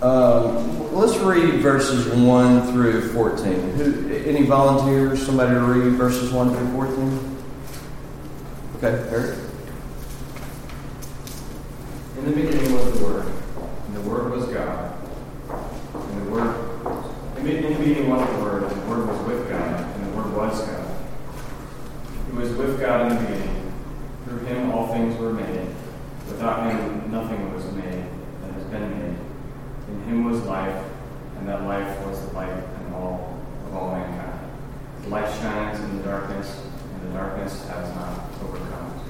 Um, 0.00 0.94
let's 0.94 1.16
read 1.18 1.60
verses 1.60 2.08
1 2.08 2.72
through 2.72 3.12
14. 3.12 3.52
Who, 3.52 4.14
any 4.26 4.44
volunteers? 4.44 5.24
Somebody 5.24 5.54
to 5.54 5.60
read 5.60 5.92
verses 5.92 6.32
1 6.32 6.54
through 6.54 6.72
14? 6.72 7.36
Okay, 8.76 9.08
Eric? 9.10 9.38
In 12.18 12.24
the 12.26 12.36
beginning 12.36 12.72
was 12.72 12.98
the 12.98 13.04
Word, 13.04 13.26
and 13.92 14.02
the 14.02 14.08
Word 14.08 14.30
was 14.30 14.46
God. 14.46 14.94
And 15.94 16.26
the 16.26 16.30
Word, 16.30 16.56
in 17.36 17.44
the 17.44 17.78
beginning 17.78 18.08
was 18.08 18.26
the 18.26 18.42
Word, 18.42 18.62
and 18.62 18.82
the 18.82 18.86
Word 18.86 19.06
was 19.06 19.26
with 19.26 19.50
God, 19.50 19.96
and 19.96 20.06
the 20.06 20.16
Word 20.16 20.34
was 20.34 20.62
God. 20.62 20.96
He 22.26 22.38
was 22.38 22.52
with 22.52 22.80
God 22.80 23.02
in 23.02 23.08
the 23.16 23.20
beginning. 23.20 23.72
Through 24.24 24.38
him 24.46 24.72
all 24.72 24.88
things 24.94 25.18
were 25.18 25.34
made. 25.34 25.68
Without 26.26 26.70
him 26.70 27.12
nothing 27.12 27.52
was 27.52 27.70
made 27.72 28.06
that 28.42 28.52
has 28.54 28.64
been 28.64 28.90
made. 28.90 29.18
In 29.88 30.02
him 30.04 30.24
was 30.24 30.40
life, 30.44 30.84
and 31.36 31.46
that 31.46 31.64
life 31.64 32.06
was 32.06 32.18
the 32.26 32.32
light 32.32 32.48
and 32.48 32.94
all 32.94 33.38
of 33.66 33.74
all 33.74 33.92
mankind. 33.94 34.40
The 35.02 35.10
light 35.10 35.30
shines 35.38 35.78
in 35.80 35.98
the 35.98 36.04
darkness, 36.04 36.62
and 36.94 37.10
the 37.10 37.18
darkness 37.18 37.68
has 37.68 37.94
not 37.94 38.30
overcome 38.42 39.00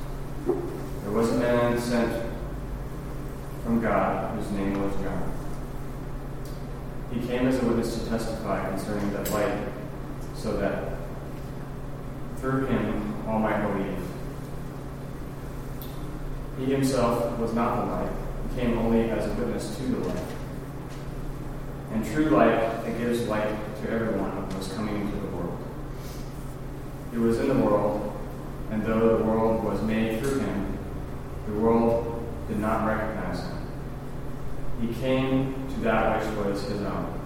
it. 0.48 1.04
There 1.04 1.12
was 1.12 1.30
a 1.30 1.36
man 1.36 1.78
sent 1.78 2.32
from 3.62 3.80
God, 3.80 4.36
whose 4.36 4.50
name 4.52 4.82
was 4.82 4.92
John. 5.02 5.32
He 7.12 7.26
came 7.26 7.46
as 7.46 7.62
a 7.62 7.66
witness 7.66 7.98
to 7.98 8.08
testify 8.08 8.68
concerning 8.70 9.12
that 9.12 9.30
light, 9.30 9.58
so 10.34 10.56
that 10.56 10.96
through 12.38 12.66
him 12.66 13.14
all 13.28 13.38
might 13.38 13.62
believe. 13.62 13.98
He 16.58 16.72
himself 16.72 17.38
was 17.38 17.54
not 17.54 17.76
the 17.76 17.92
light, 17.92 18.10
he 18.50 18.60
came 18.60 18.78
only 18.78 19.10
as 19.10 19.26
a 19.26 19.34
witness 19.34 19.76
to 19.76 19.82
the 19.82 20.08
light. 20.08 20.24
And 21.92 22.04
true 22.06 22.30
light 22.30 22.84
that 22.84 22.98
gives 22.98 23.28
light 23.28 23.54
to 23.82 23.90
everyone 23.90 24.48
was 24.56 24.72
coming 24.72 25.02
into 25.02 25.16
the 25.16 25.36
world. 25.36 25.58
He 27.12 27.18
was 27.18 27.38
in 27.38 27.48
the 27.48 27.54
world, 27.54 28.18
and 28.70 28.82
though 28.84 29.18
the 29.18 29.24
world 29.24 29.62
was 29.62 29.82
made 29.82 30.20
through 30.20 30.40
him, 30.40 30.78
the 31.46 31.52
world 31.52 32.24
did 32.48 32.58
not 32.58 32.86
recognize. 32.86 33.21
He 34.82 34.92
came 34.94 35.54
to 35.68 35.80
that 35.82 36.18
which 36.18 36.44
was 36.44 36.62
his 36.64 36.82
own, 36.82 37.20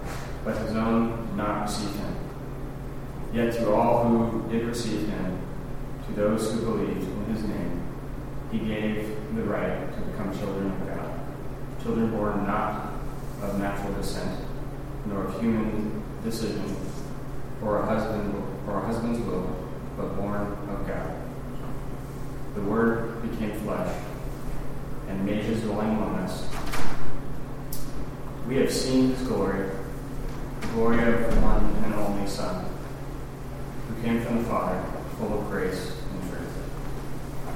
but 0.45 0.57
his 0.57 0.75
own 0.75 1.25
did 1.25 1.35
not 1.37 1.63
receive 1.63 1.95
him. 1.95 2.15
Yet 3.33 3.53
to 3.55 3.73
all 3.73 4.03
who 4.03 4.47
did 4.51 4.67
receive 4.67 5.09
him, 5.09 5.39
to 6.05 6.13
those 6.13 6.53
who 6.53 6.61
believed 6.61 7.01
in 7.01 7.25
his 7.33 7.43
name, 7.45 7.81
he 8.51 8.59
gave 8.59 9.17
the 9.35 9.41
right 9.41 9.91
to 9.91 10.01
become 10.01 10.37
children 10.37 10.67
of 10.71 10.87
God, 10.87 11.19
children 11.81 12.11
born 12.11 12.45
not 12.45 12.93
of 13.41 13.57
natural 13.59 13.91
descent, 13.95 14.39
nor 15.07 15.25
of 15.25 15.41
human 15.41 16.03
decision, 16.23 16.75
or 17.63 17.81
a 17.81 17.85
husband 17.87 18.35
or 18.67 18.77
a 18.77 18.85
husband's 18.85 19.19
will, 19.21 19.57
but 19.97 20.15
born 20.15 20.41
of 20.69 20.87
God. 20.87 21.11
The 22.53 22.61
Word 22.61 23.31
became 23.31 23.59
flesh 23.61 23.95
and 25.09 25.25
made 25.25 25.43
his 25.43 25.61
dwelling 25.61 25.89
among 25.89 26.15
us. 26.17 26.76
We 28.47 28.55
have 28.57 28.71
seen 28.71 29.13
his 29.13 29.27
glory, 29.27 29.69
the 30.61 30.67
glory 30.67 30.99
of 30.99 31.35
the 31.35 31.41
one 31.41 31.65
and 31.83 31.93
only 31.95 32.25
Son, 32.29 32.63
who 33.89 34.01
came 34.01 34.21
from 34.21 34.37
the 34.37 34.43
Father, 34.45 34.81
full 35.17 35.41
of 35.41 35.49
grace 35.49 35.91
and 36.13 36.29
truth. 36.29 36.47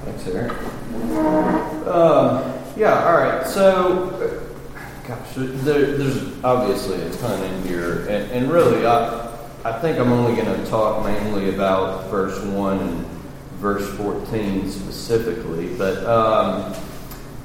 Thanks, 0.03 0.27
Eric. 0.27 0.51
Um, 1.88 2.53
yeah, 2.75 3.05
all 3.05 3.13
right. 3.13 3.48
So, 3.48 4.10
uh, 4.75 5.07
gosh, 5.07 5.33
there, 5.36 5.95
there's 5.95 6.43
obviously 6.43 7.01
a 7.01 7.10
ton 7.13 7.41
in 7.41 7.63
here. 7.63 8.01
And, 8.10 8.29
and 8.31 8.51
really, 8.51 8.86
I, 8.86 9.33
I 9.63 9.79
think 9.79 9.98
I'm 9.98 10.12
only 10.12 10.36
going 10.36 10.62
to 10.62 10.69
talk 10.69 11.05
mainly 11.05 11.55
about 11.55 12.10
verse 12.10 12.38
1 12.43 12.79
and 12.79 13.05
verse 13.60 13.88
14 13.95 14.69
specifically. 14.69 15.74
But, 15.74 16.03
um, 16.05 16.75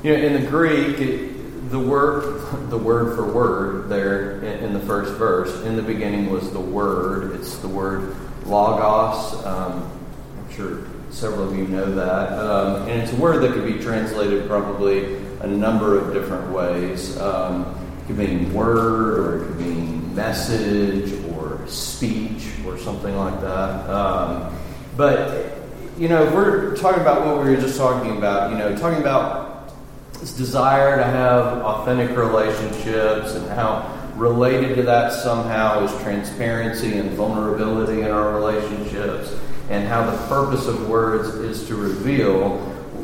you 0.02 0.16
know, 0.16 0.20
in 0.20 0.42
the 0.42 0.48
Greek, 0.48 0.98
it, 0.98 1.35
the 1.70 1.78
word, 1.78 2.40
the 2.70 2.78
word 2.78 3.16
for 3.16 3.30
word 3.30 3.88
there 3.88 4.40
in, 4.42 4.72
the 4.72 4.80
first 4.80 5.12
verse, 5.14 5.62
in 5.62 5.76
the 5.76 5.82
beginning 5.82 6.30
was 6.30 6.52
the 6.52 6.60
word. 6.60 7.34
It's 7.36 7.58
the 7.58 7.68
word 7.68 8.14
logos. 8.44 9.44
Um, 9.44 9.90
I'm 10.38 10.52
sure 10.54 10.84
several 11.10 11.48
of 11.48 11.56
you 11.56 11.66
know 11.66 11.94
that. 11.94 12.32
Um, 12.32 12.88
and 12.88 13.02
it's 13.02 13.12
a 13.12 13.16
word 13.16 13.42
that 13.42 13.52
could 13.52 13.66
be 13.66 13.82
translated 13.82 14.46
probably 14.46 15.16
a 15.40 15.46
number 15.46 15.98
of 15.98 16.12
different 16.12 16.50
ways. 16.52 17.18
Um, 17.18 17.74
it 18.00 18.06
could 18.06 18.18
mean 18.18 18.52
word, 18.52 19.18
or 19.18 19.42
it 19.42 19.46
could 19.46 19.60
mean 19.60 20.14
message, 20.14 21.12
or 21.32 21.66
speech, 21.66 22.48
or 22.66 22.78
something 22.78 23.16
like 23.16 23.40
that. 23.40 23.90
Um, 23.90 24.56
but, 24.96 25.58
you 25.98 26.08
know, 26.08 26.24
we're 26.34 26.76
talking 26.76 27.00
about 27.00 27.26
what 27.26 27.44
we 27.44 27.50
were 27.50 27.60
just 27.60 27.76
talking 27.76 28.16
about, 28.16 28.50
you 28.50 28.58
know, 28.58 28.76
talking 28.76 29.00
about 29.00 29.55
this 30.26 30.34
desire 30.36 30.96
to 30.96 31.04
have 31.04 31.58
authentic 31.62 32.16
relationships 32.16 33.34
and 33.36 33.48
how 33.50 33.92
related 34.16 34.74
to 34.74 34.82
that 34.82 35.12
somehow 35.12 35.84
is 35.84 36.02
transparency 36.02 36.98
and 36.98 37.10
vulnerability 37.10 38.00
in 38.00 38.10
our 38.10 38.34
relationships 38.34 39.32
and 39.70 39.86
how 39.86 40.10
the 40.10 40.16
purpose 40.26 40.66
of 40.66 40.88
words 40.88 41.28
is 41.28 41.68
to 41.68 41.76
reveal. 41.76 42.58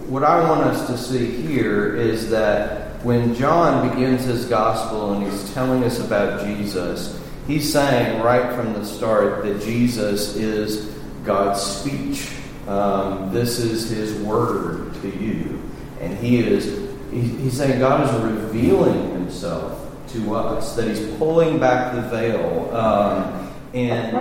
What 0.08 0.24
I 0.24 0.48
want 0.48 0.62
us 0.62 0.88
to 0.88 0.98
see 0.98 1.30
here 1.42 1.94
is 1.94 2.28
that 2.30 3.04
when 3.04 3.36
John 3.36 3.88
begins 3.88 4.24
his 4.24 4.46
gospel 4.46 5.12
and 5.12 5.22
he's 5.22 5.54
telling 5.54 5.84
us 5.84 6.00
about 6.00 6.44
Jesus, 6.44 7.22
he's 7.46 7.72
saying 7.72 8.20
right 8.20 8.52
from 8.56 8.72
the 8.72 8.84
start 8.84 9.44
that 9.44 9.62
Jesus 9.62 10.34
is 10.34 10.86
God's 11.24 11.60
speech. 11.60 12.32
Um, 12.66 13.32
this 13.32 13.60
is 13.60 13.90
his 13.90 14.12
word 14.24 14.92
to 15.02 15.08
you. 15.08 15.62
And 16.00 16.18
he 16.18 16.40
is 16.40 16.91
he's 17.12 17.56
saying 17.56 17.78
God 17.78 18.08
is 18.08 18.22
revealing 18.22 19.12
himself 19.12 19.78
to 20.08 20.34
us, 20.34 20.74
that 20.76 20.88
he's 20.88 21.06
pulling 21.16 21.58
back 21.58 21.94
the 21.94 22.02
veil. 22.02 22.74
Um, 22.74 23.38
And, 23.74 24.12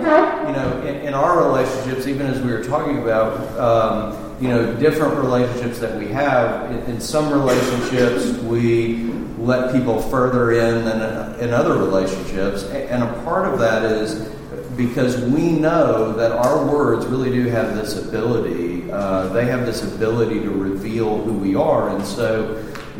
you 0.48 0.54
know, 0.56 0.80
in, 0.88 1.08
in 1.08 1.12
our 1.12 1.46
relationships, 1.46 2.06
even 2.06 2.26
as 2.26 2.40
we 2.40 2.50
were 2.50 2.64
talking 2.64 3.02
about, 3.04 3.36
um, 3.60 4.16
you 4.40 4.48
know, 4.48 4.74
different 4.80 5.12
relationships 5.18 5.78
that 5.78 5.92
we 5.98 6.08
have, 6.08 6.72
in, 6.72 6.78
in 6.94 7.00
some 7.02 7.30
relationships, 7.30 8.32
we 8.48 9.12
let 9.36 9.70
people 9.76 10.00
further 10.08 10.52
in 10.52 10.86
than 10.86 11.02
in, 11.04 11.48
in 11.48 11.52
other 11.52 11.76
relationships. 11.76 12.64
And 12.64 13.04
a 13.04 13.12
part 13.24 13.44
of 13.52 13.60
that 13.60 13.84
is 13.84 14.26
because 14.74 15.20
we 15.20 15.52
know 15.52 16.14
that 16.14 16.32
our 16.32 16.64
words 16.64 17.04
really 17.04 17.30
do 17.30 17.44
have 17.50 17.76
this 17.76 17.98
ability, 18.00 18.90
uh, 18.90 19.28
they 19.36 19.44
have 19.44 19.66
this 19.66 19.84
ability 19.84 20.40
to 20.40 20.50
reveal 20.50 21.22
who 21.22 21.34
we 21.34 21.54
are. 21.54 21.90
And 21.90 22.02
so 22.06 22.56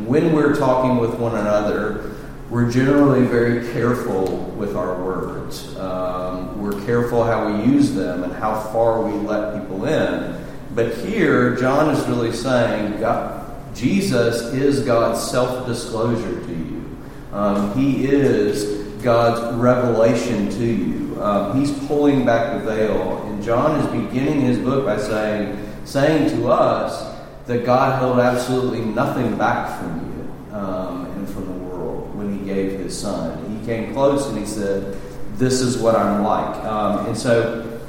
when 0.06 0.32
we're 0.32 0.54
talking 0.54 0.98
with 0.98 1.14
one 1.18 1.36
another, 1.36 2.12
we're 2.50 2.70
generally 2.70 3.26
very 3.26 3.72
careful 3.72 4.26
with 4.56 4.76
our 4.76 5.02
words. 5.02 5.74
Um, 5.78 6.60
we're 6.60 6.84
careful 6.84 7.24
how 7.24 7.50
we 7.50 7.64
use 7.64 7.94
them 7.94 8.24
and 8.24 8.32
how 8.32 8.60
far 8.60 9.02
we 9.02 9.12
let 9.26 9.58
people 9.58 9.86
in. 9.86 10.44
But 10.74 10.94
here, 10.98 11.56
John 11.56 11.94
is 11.94 12.06
really 12.06 12.32
saying 12.32 13.00
God, 13.00 13.74
Jesus 13.74 14.42
is 14.52 14.80
God's 14.80 15.20
self 15.22 15.66
disclosure 15.66 16.40
to 16.44 16.52
you. 16.52 16.96
Um, 17.32 17.74
he 17.74 18.04
is 18.04 18.82
God's 19.02 19.56
revelation 19.56 20.50
to 20.50 20.64
you. 20.64 21.22
Um, 21.22 21.58
he's 21.58 21.72
pulling 21.86 22.26
back 22.26 22.52
the 22.52 22.66
veil. 22.66 23.22
And 23.28 23.42
John 23.42 23.80
is 23.80 23.86
beginning 23.86 24.42
his 24.42 24.58
book 24.58 24.84
by 24.84 24.98
saying, 24.98 25.58
saying 25.84 26.36
to 26.36 26.50
us 26.50 27.11
that 27.46 27.64
God 27.64 27.98
held 27.98 28.18
absolutely 28.20 28.80
nothing 28.80 29.36
back 29.36 29.78
from 29.78 29.98
you 30.00 30.56
um, 30.56 31.06
and 31.06 31.28
from 31.28 31.46
the 31.46 31.64
world 31.64 32.14
when 32.16 32.38
he 32.38 32.44
gave 32.44 32.78
his 32.78 32.98
son. 32.98 33.58
He 33.58 33.66
came 33.66 33.92
close 33.92 34.26
and 34.28 34.38
he 34.38 34.46
said, 34.46 34.96
This 35.34 35.60
is 35.60 35.78
what 35.78 35.96
I'm 35.96 36.22
like. 36.22 36.64
Um, 36.64 37.06
and 37.06 37.16
so 37.16 37.80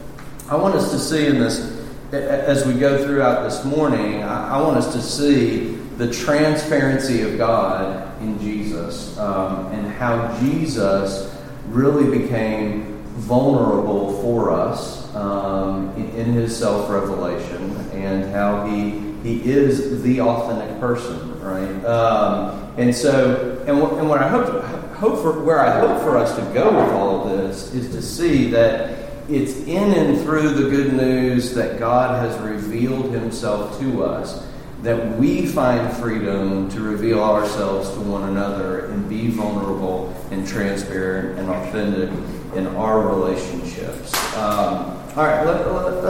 I 0.50 0.55
want 0.55 0.75
us 0.75 0.91
to 0.91 1.00
see 1.00 1.27
in 1.27 1.39
this, 1.39 1.81
as 2.12 2.65
we 2.65 2.74
go 2.74 3.03
throughout 3.03 3.43
this 3.43 3.63
morning, 3.63 4.24
I, 4.24 4.62
want 4.62 4.77
us 4.77 4.91
to 4.93 5.01
see 5.01 5.75
the 5.98 6.12
transparency 6.12 7.22
of 7.22 7.38
God 7.38 8.22
in 8.22 8.39
Jesus 8.39 9.17
um, 9.17 9.67
and 9.67 9.88
how 9.88 10.38
Jesus 10.39 11.33
really 11.67 12.19
became 12.19 13.01
vulnerable 13.13 14.22
for 14.22 14.51
us 14.51 15.13
um, 15.15 15.93
in, 15.95 16.10
in, 16.10 16.33
his 16.33 16.57
self 16.57 16.89
revelation 16.89 17.74
and 18.03 18.31
how 18.33 18.65
he 18.67 19.13
he 19.24 19.41
is 19.50 20.03
the 20.03 20.19
authentic 20.19 20.79
person, 20.81 21.39
right? 21.39 21.86
Um, 21.86 22.74
and 22.77 22.93
so, 22.93 23.63
and 23.65 23.81
what, 23.81 23.93
and 23.93 24.10
what 24.10 24.22
I 24.22 24.27
hope 24.27 24.63
hope 24.95 25.22
for 25.22 25.43
where 25.43 25.60
I 25.60 25.79
hope 25.79 26.01
for 26.01 26.17
us 26.17 26.36
to 26.36 26.41
go 26.53 26.65
with 26.65 26.93
all 26.93 27.22
of 27.22 27.38
this 27.38 27.74
is 27.74 27.89
to 27.91 28.01
see 28.01 28.50
that 28.51 29.00
it's 29.29 29.55
in 29.60 29.93
and 29.93 30.22
through 30.22 30.50
the 30.50 30.69
good 30.69 30.93
news 30.93 31.53
that 31.53 31.79
God 31.79 32.24
has 32.24 32.38
revealed 32.41 33.12
Himself 33.12 33.79
to 33.79 34.03
us 34.03 34.45
that 34.81 35.17
we 35.17 35.45
find 35.45 35.95
freedom 35.95 36.67
to 36.69 36.81
reveal 36.81 37.24
ourselves 37.24 37.89
to 37.91 38.01
one 38.01 38.24
another 38.24 38.88
and 38.88 39.07
be 39.07 39.29
vulnerable 39.29 40.13
and 40.29 40.45
transparent 40.45 41.39
and 41.39 41.50
authentic 41.50 42.10
in 42.55 42.67
our 42.75 43.07
relationships. 43.07 44.13
Um, 44.36 45.00
all 45.15 45.25
right, 45.25 45.45
let, 45.45 45.72
let, 45.72 46.03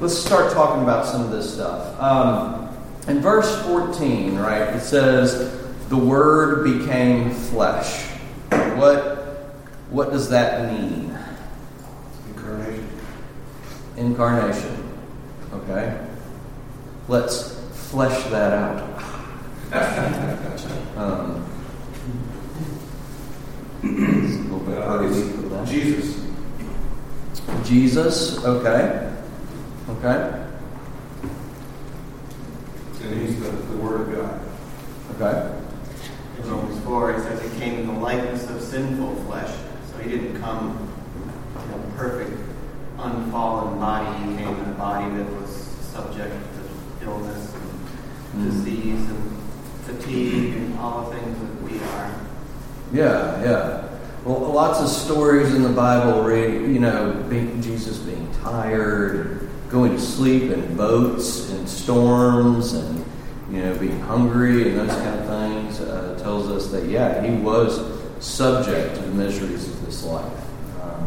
let's 0.00 0.16
start 0.16 0.52
talking 0.52 0.82
about 0.82 1.06
some 1.06 1.22
of 1.22 1.30
this 1.30 1.54
stuff. 1.54 2.00
Um, 2.00 2.68
in 3.08 3.20
verse 3.20 3.62
14, 3.62 4.36
right, 4.36 4.62
it 4.74 4.80
says, 4.80 5.58
"The 5.88 5.96
Word 5.96 6.64
became 6.64 7.30
flesh." 7.30 8.04
What 8.76 9.16
what 9.90 10.10
does 10.10 10.28
that 10.30 10.72
mean? 10.72 11.16
Incarnation. 12.34 12.88
Incarnation. 13.96 14.98
Okay. 15.52 16.06
Let's 17.08 17.54
flesh 17.90 18.24
that 18.30 18.52
out. 18.52 18.82
um, 20.96 21.46
Jesus. 25.66 26.22
Jesus, 27.64 28.44
okay. 28.44 29.15
Okay. 29.88 30.44
And 33.02 33.20
he's 33.20 33.40
the, 33.40 33.50
the 33.50 33.76
Word 33.76 34.00
of 34.02 34.14
God. 34.16 34.40
Okay. 35.20 35.62
In 36.42 36.50
Romans 36.50 36.84
4, 36.84 37.12
it 37.12 37.22
says 37.22 37.52
he 37.52 37.58
came 37.60 37.78
in 37.80 37.86
the 37.86 37.92
likeness 37.92 38.48
of 38.50 38.60
sinful 38.60 39.14
flesh. 39.24 39.54
So 39.92 39.98
he 39.98 40.10
didn't 40.10 40.40
come 40.40 40.92
in 41.54 41.70
a 41.80 41.96
perfect, 41.96 42.36
unfallen 42.98 43.78
body. 43.78 44.06
He 44.30 44.36
came 44.36 44.48
in 44.48 44.70
a 44.70 44.74
body 44.74 45.14
that 45.16 45.30
was 45.40 45.50
subject 45.50 46.34
to 47.00 47.06
illness 47.06 47.54
and 47.54 47.62
Mm. 48.36 48.50
disease 48.50 49.08
and 49.08 49.38
fatigue 49.86 50.56
and 50.56 50.78
all 50.78 51.08
the 51.08 51.16
things 51.16 51.38
that 51.38 51.62
we 51.62 51.78
are. 51.78 52.10
Yeah, 52.92 53.42
yeah. 53.42 53.88
Well, 54.26 54.40
lots 54.52 54.80
of 54.80 54.88
stories 54.88 55.54
in 55.54 55.62
the 55.62 55.70
Bible, 55.70 56.22
read, 56.22 56.60
you 56.62 56.80
know, 56.80 57.24
Jesus 57.62 57.96
being 57.98 58.28
tired, 58.42 59.48
going 59.68 59.92
to 59.92 60.00
sleep 60.00 60.50
in 60.50 60.76
boats 60.76 61.50
and 61.50 61.68
storms, 61.68 62.72
and 62.72 63.04
you 63.50 63.62
know, 63.62 63.76
being 63.78 64.00
hungry 64.00 64.68
and 64.68 64.80
those 64.80 64.96
kind 64.96 65.20
of 65.20 65.26
things. 65.26 65.80
Uh, 65.80 66.18
tells 66.22 66.48
us 66.50 66.72
that 66.72 66.86
yeah, 66.86 67.22
he 67.22 67.36
was 67.36 67.80
subject 68.18 68.96
to 68.96 69.02
the 69.02 69.14
miseries 69.14 69.68
of 69.68 69.86
this 69.86 70.02
life. 70.04 70.32
Um, 70.82 71.06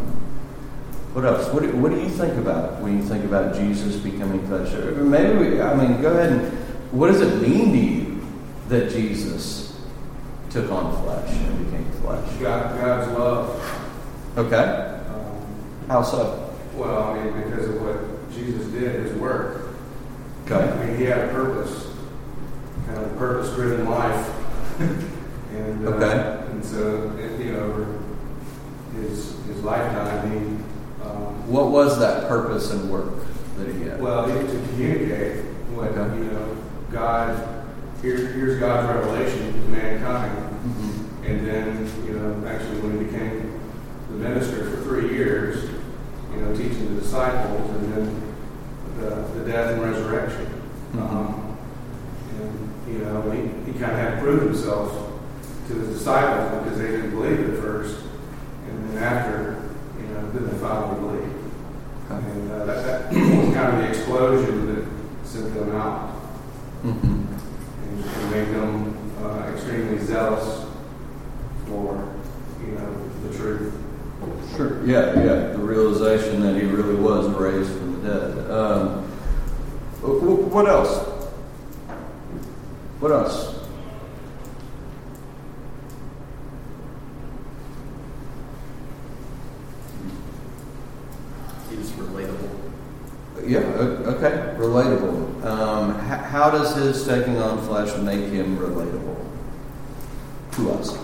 what 1.13 1.25
else? 1.25 1.51
What 1.53 1.63
do, 1.63 1.75
what 1.75 1.91
do 1.91 1.99
you 1.99 2.09
think 2.09 2.37
about 2.37 2.79
when 2.81 2.97
you 2.97 3.03
think 3.03 3.25
about 3.25 3.55
Jesus 3.55 3.97
becoming 3.97 4.45
flesh? 4.47 4.73
Or 4.73 4.91
Maybe 5.03 5.37
we, 5.37 5.61
I 5.61 5.75
mean, 5.75 6.01
go 6.01 6.11
ahead 6.11 6.31
and 6.31 6.59
what 6.91 7.07
does 7.07 7.21
it 7.21 7.41
mean 7.41 7.71
to 7.73 7.77
you 7.77 8.21
that 8.69 8.89
Jesus 8.89 9.79
took 10.49 10.71
on 10.71 11.03
flesh 11.03 11.29
and 11.29 11.65
became 11.65 11.91
flesh? 12.01 12.27
God, 12.39 12.79
God's 12.79 13.11
love. 13.17 14.37
Okay. 14.37 14.55
Um, 15.09 15.87
How 15.87 16.01
so? 16.01 16.51
well, 16.73 17.03
I 17.03 17.23
mean, 17.23 17.43
because 17.43 17.67
Jesus 18.51 18.67
did, 18.67 19.05
his 19.05 19.13
work. 19.19 19.67
Okay. 20.45 20.55
I 20.55 20.85
mean, 20.85 20.97
he 20.97 21.03
had 21.05 21.29
a 21.29 21.31
purpose, 21.31 21.87
kind 22.87 22.97
of 22.99 23.11
a 23.11 23.15
purpose-driven 23.17 23.87
life. 23.87 24.79
and, 24.79 25.87
uh, 25.87 25.91
Okay. 25.91 26.45
And 26.51 26.65
so, 26.65 27.15
you 27.39 27.53
know, 27.53 27.59
over 27.59 27.99
his, 28.95 29.35
his 29.45 29.63
lifetime, 29.63 30.31
he, 30.31 30.37
um, 31.05 31.47
What 31.47 31.69
was 31.69 31.99
that 31.99 32.27
purpose 32.27 32.71
and 32.71 32.89
work 32.89 33.13
that 33.57 33.73
he 33.73 33.81
had? 33.83 34.01
well, 34.01 34.27
he, 34.27 34.33
to 34.33 34.67
communicate 34.69 35.45
what, 35.75 35.89
Okay. 35.89 36.17
you 36.17 36.23
know, 36.31 36.57
God, 36.91 37.63
here, 38.01 38.17
here's 38.17 38.59
God's 38.59 38.87
revelation 38.95 39.53
to 39.53 39.59
mankind. 39.69 40.31
Mhm. 40.65 41.29
And 41.29 41.47
then, 41.47 41.91
you 42.07 42.13
know, 42.13 42.47
actually 42.47 42.79
when 42.81 42.97
he 42.97 43.03
became 43.05 43.59
the 44.09 44.15
minister 44.17 44.63
for 44.71 44.81
three 44.83 45.09
years, 45.13 45.69
you 46.33 46.41
know, 46.41 46.55
teaching 46.55 46.95
the 46.95 47.01
disciples 47.01 47.69
and 47.71 47.93
then 47.93 48.18
the, 48.99 49.39
the 49.39 49.51
death 49.51 49.71
and 49.73 49.81
resurrection. 49.81 50.47
Mhm. 50.93 51.01
Um, 51.01 51.57
and, 52.41 52.93
you 52.93 52.99
know, 53.05 53.21
he, 53.31 53.71
he 53.71 53.77
kind 53.79 53.91
of 53.93 53.97
had 53.99 54.15
to 54.15 54.21
prove 54.21 54.41
himself 54.43 55.11
to 55.67 55.73
his 55.73 55.97
disciples 55.99 56.63
because 56.63 56.79
they 56.79 56.87
didn't 56.87 57.11
believe 57.11 57.53
at 57.53 57.59
first. 57.59 57.97
And 58.69 58.89
then 58.97 59.03
after, 59.03 59.61
you 59.99 60.07
know, 60.07 60.31
then 60.31 60.47
they 60.49 60.57
finally 60.57 60.99
believed. 60.99 61.35
And 62.09 62.51
uh, 62.51 62.65
that, 62.65 62.83
that 62.83 63.13
was 63.13 63.53
kind 63.55 63.73
of 63.75 63.77
the 63.83 63.87
explosion 63.89 64.75
that 64.75 65.27
sent 65.27 65.53
them 65.53 65.75
out 65.75 66.15
Mhm. 66.83 67.03
and, 67.03 68.03
and 68.05 68.31
made 68.31 68.47
them 68.55 68.95
uh, 69.23 69.51
extremely 69.53 69.99
zealous 69.99 70.65
for, 71.67 72.09
you 72.65 72.71
know, 72.73 73.09
the 73.29 73.37
truth. 73.37 73.73
Sure. 74.55 74.83
Yeah, 74.85 75.13
yeah. 75.15 75.51
The 75.53 75.59
realization 75.59 76.41
that 76.41 76.55
he 76.55 76.63
really 76.67 76.95
was 76.95 77.27
raised 77.27 77.69
from 77.71 77.93
the 77.93 77.98
dead. 78.09 78.51
Um, 78.51 79.03
wh- 80.01 80.19
wh- 80.25 80.51
what 80.53 80.67
else? 80.67 80.97
What 82.99 83.11
else? 83.11 83.55
He's 91.69 91.91
relatable. 91.91 92.49
Yeah, 93.45 93.59
okay, 93.59 94.55
relatable. 94.57 95.43
Um, 95.45 95.91
h- 95.91 96.19
how 96.25 96.49
does 96.49 96.75
his 96.75 97.05
taking 97.05 97.37
on 97.37 97.61
flesh 97.65 97.95
make 97.99 98.25
him 98.31 98.57
relatable 98.57 99.15
to 100.53 100.71
us? 100.71 100.97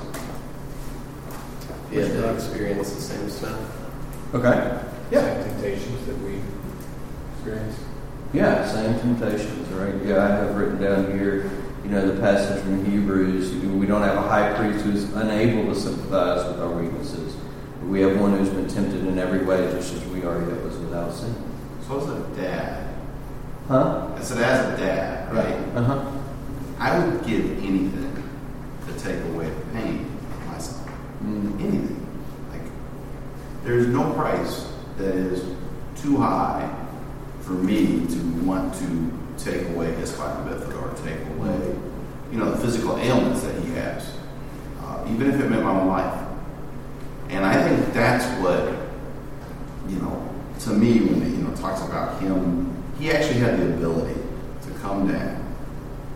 He 1.90 1.98
had 1.98 2.12
to 2.12 2.34
experience 2.34 2.94
the 2.94 3.02
same 3.02 3.30
stuff. 3.30 3.60
Okay. 4.34 4.82
Yeah. 5.12 5.22
Same 5.22 5.44
temptations 5.54 6.06
that 6.08 6.18
we 6.20 6.42
experience. 7.46 7.80
Yeah, 8.34 8.66
same 8.68 9.00
temptations, 9.00 9.70
right? 9.70 9.94
Yeah, 10.04 10.24
I 10.24 10.28
have 10.28 10.56
written 10.56 10.82
down 10.82 11.12
here, 11.12 11.52
you 11.84 11.90
know, 11.92 12.12
the 12.12 12.20
passage 12.20 12.64
from 12.64 12.84
Hebrews. 12.86 13.54
We 13.54 13.86
don't 13.86 14.02
have 14.02 14.18
a 14.18 14.28
high 14.28 14.54
priest 14.58 14.84
who's 14.84 15.04
unable 15.14 15.74
to 15.74 15.80
sympathize 15.80 16.46
with 16.48 16.60
our 16.60 16.72
weaknesses. 16.72 17.36
We 17.84 18.02
have 18.02 18.20
one 18.20 18.38
who's 18.38 18.50
been 18.50 18.68
tempted 18.68 19.06
in 19.06 19.20
every 19.20 19.46
way, 19.46 19.72
just 19.72 19.94
as 19.94 20.04
we 20.08 20.24
are, 20.24 20.40
yet 20.40 20.64
was 20.64 20.78
without 20.78 21.14
sin. 21.14 21.36
So 21.88 22.02
as 22.02 22.10
a 22.10 22.42
dad, 22.42 22.82
Huh? 23.68 24.12
I 24.16 24.22
said 24.22 24.44
as 24.44 24.74
a 24.74 24.78
dad, 24.78 25.34
right? 25.34 25.56
Uh 25.76 25.84
huh. 25.84 26.12
I 26.78 27.00
would 27.00 27.26
give 27.26 27.46
anything 27.64 28.24
to 28.86 29.00
take 29.00 29.24
away 29.26 29.50
the 29.50 29.66
pain 29.74 30.06
of 30.06 30.46
my 30.46 30.58
son. 30.60 30.88
Mm. 31.24 31.60
Anything. 31.60 32.08
Like, 32.52 32.62
there's 33.64 33.88
no 33.88 34.14
price 34.14 34.72
that 34.98 35.16
is 35.16 35.56
too 35.96 36.18
high 36.18 36.75
for 37.46 37.54
me 37.54 38.06
to 38.08 38.20
want 38.44 38.74
to 38.76 39.12
take 39.38 39.68
away 39.70 39.94
his 39.94 40.12
bifida 40.14 40.66
or 40.82 40.94
take 41.04 41.20
away, 41.38 41.76
you 42.32 42.38
know, 42.40 42.52
the 42.52 42.58
physical 42.58 42.98
ailments 42.98 43.44
that 43.44 43.56
he 43.64 43.72
has, 43.74 44.18
uh, 44.82 45.06
even 45.12 45.30
if 45.30 45.40
it 45.40 45.50
meant 45.50 45.64
my 45.64 45.70
own 45.70 45.88
life. 45.88 46.22
And 47.30 47.46
I 47.46 47.62
think 47.68 47.94
that's 47.94 48.26
what, 48.42 48.74
you 49.90 49.98
know, 50.00 50.28
to 50.62 50.70
me, 50.72 51.00
when 51.02 51.22
it, 51.22 51.30
you 51.30 51.44
know, 51.44 51.54
talks 51.56 51.82
about 51.82 52.20
him, 52.22 52.72
he 53.00 53.12
actually 53.12 53.40
had 53.40 53.60
the 53.60 53.74
ability 53.74 54.20
to 54.64 54.72
come 54.80 55.08
down 55.08 55.42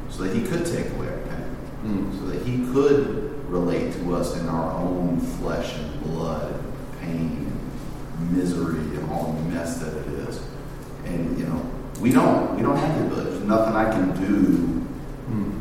so 0.10 0.24
that 0.24 0.36
he 0.36 0.42
could 0.44 0.66
take 0.66 0.90
away 0.94 1.08
our 1.08 1.18
pain, 1.18 1.56
Mm. 1.86 2.20
so 2.20 2.26
that 2.28 2.42
he 2.46 2.58
could 2.74 3.48
relate 3.50 3.94
to 3.94 4.16
us 4.16 4.36
in 4.38 4.48
our 4.50 4.72
own 4.74 5.20
flesh 5.20 5.76
and 5.78 6.04
blood, 6.04 6.54
pain, 7.02 7.52
and 8.18 8.32
misery, 8.38 8.80
and 8.80 9.10
all 9.12 9.32
the 9.34 9.50
mess 9.56 9.78
that 9.80 9.96
it 9.96 10.08
is. 10.28 10.40
And 11.06 11.38
you 11.40 11.46
know, 11.46 11.62
we 12.02 12.12
don't, 12.12 12.56
we 12.56 12.62
don't 12.62 12.78
have 12.78 13.00
the 13.00 13.06
ability. 13.08 13.30
There's 13.32 13.44
nothing 13.44 13.76
I 13.76 13.92
can 13.92 14.12
do. 14.20 14.86
Mm. 15.32 15.52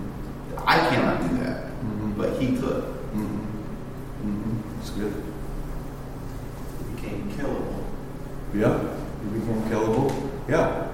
I 0.67 0.79
cannot 0.91 1.21
do 1.29 1.37
that, 1.39 1.65
Mhm. 1.83 2.17
but 2.17 2.31
he 2.41 2.57
could. 2.57 2.85
Mhm. 3.15 3.41
Mhm. 4.25 4.57
It's 4.81 4.91
good. 4.91 5.13
It 6.81 6.97
became 6.97 7.31
killable. 7.37 7.83
Yeah. 8.55 8.79
He 9.23 9.39
became 9.39 9.63
killable. 9.71 10.13
Yeah. 10.49 10.85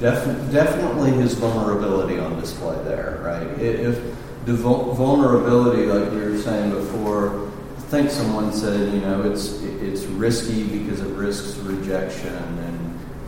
Def- 0.00 0.50
definitely 0.52 1.12
his 1.12 1.34
vulnerability 1.34 2.18
on 2.18 2.38
display 2.40 2.76
there, 2.84 3.20
right? 3.24 3.46
If 3.60 3.98
the 4.44 4.54
vulnerability, 4.54 5.86
like 5.86 6.12
you 6.12 6.18
were 6.32 6.38
saying 6.38 6.70
before, 6.72 7.48
I 7.78 7.80
think 7.82 8.10
someone 8.10 8.52
said, 8.52 8.92
you 8.92 9.00
know, 9.00 9.22
it's 9.22 9.60
it's 9.80 10.02
risky 10.04 10.64
because 10.64 11.00
it 11.00 11.14
risks 11.14 11.56
rejection 11.58 12.34
and 12.34 12.83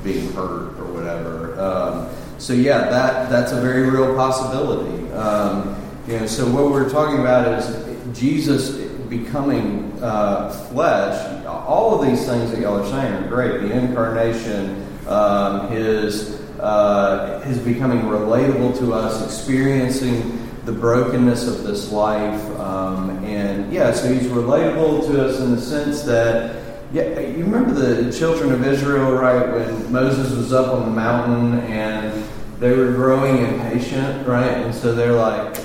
being 0.06 0.32
hurt 0.32 0.78
or 0.78 0.86
whatever. 0.94 1.60
Um, 1.60 2.08
so 2.38 2.52
yeah, 2.52 2.88
that 2.88 3.28
that's 3.28 3.52
a 3.52 3.60
very 3.60 3.90
real 3.90 4.14
possibility. 4.14 5.10
Um, 5.12 5.74
you 6.06 6.20
know, 6.20 6.26
so 6.26 6.48
what 6.48 6.70
we're 6.70 6.88
talking 6.88 7.18
about 7.20 7.48
is 7.58 8.18
Jesus 8.18 8.76
becoming 9.08 9.92
uh, 10.00 10.50
flesh. 10.70 11.44
All 11.46 12.00
of 12.00 12.06
these 12.08 12.24
things 12.24 12.52
that 12.52 12.60
y'all 12.60 12.80
are 12.80 12.90
saying 12.90 13.12
are 13.12 13.28
great. 13.28 13.62
The 13.62 13.72
incarnation, 13.72 14.86
um, 15.08 15.68
his 15.70 16.40
uh, 16.60 17.42
his 17.44 17.58
becoming 17.58 18.02
relatable 18.02 18.78
to 18.78 18.94
us, 18.94 19.24
experiencing 19.24 20.46
the 20.64 20.72
brokenness 20.72 21.48
of 21.48 21.64
this 21.64 21.90
life, 21.92 22.42
um, 22.58 23.10
and 23.24 23.72
yeah, 23.72 23.92
so 23.92 24.12
he's 24.12 24.28
relatable 24.28 25.06
to 25.08 25.26
us 25.26 25.40
in 25.40 25.50
the 25.50 25.60
sense 25.60 26.02
that. 26.02 26.65
Yeah, 26.92 27.18
you 27.18 27.44
remember 27.44 27.72
the 27.72 28.12
children 28.12 28.52
of 28.52 28.64
Israel, 28.64 29.12
right? 29.12 29.48
When 29.50 29.92
Moses 29.92 30.32
was 30.32 30.52
up 30.52 30.72
on 30.72 30.86
the 30.86 30.94
mountain 30.94 31.58
and 31.70 32.24
they 32.60 32.72
were 32.76 32.92
growing 32.92 33.38
impatient, 33.38 34.26
right? 34.26 34.52
And 34.52 34.74
so 34.74 34.94
they're 34.94 35.12
like, 35.12 35.58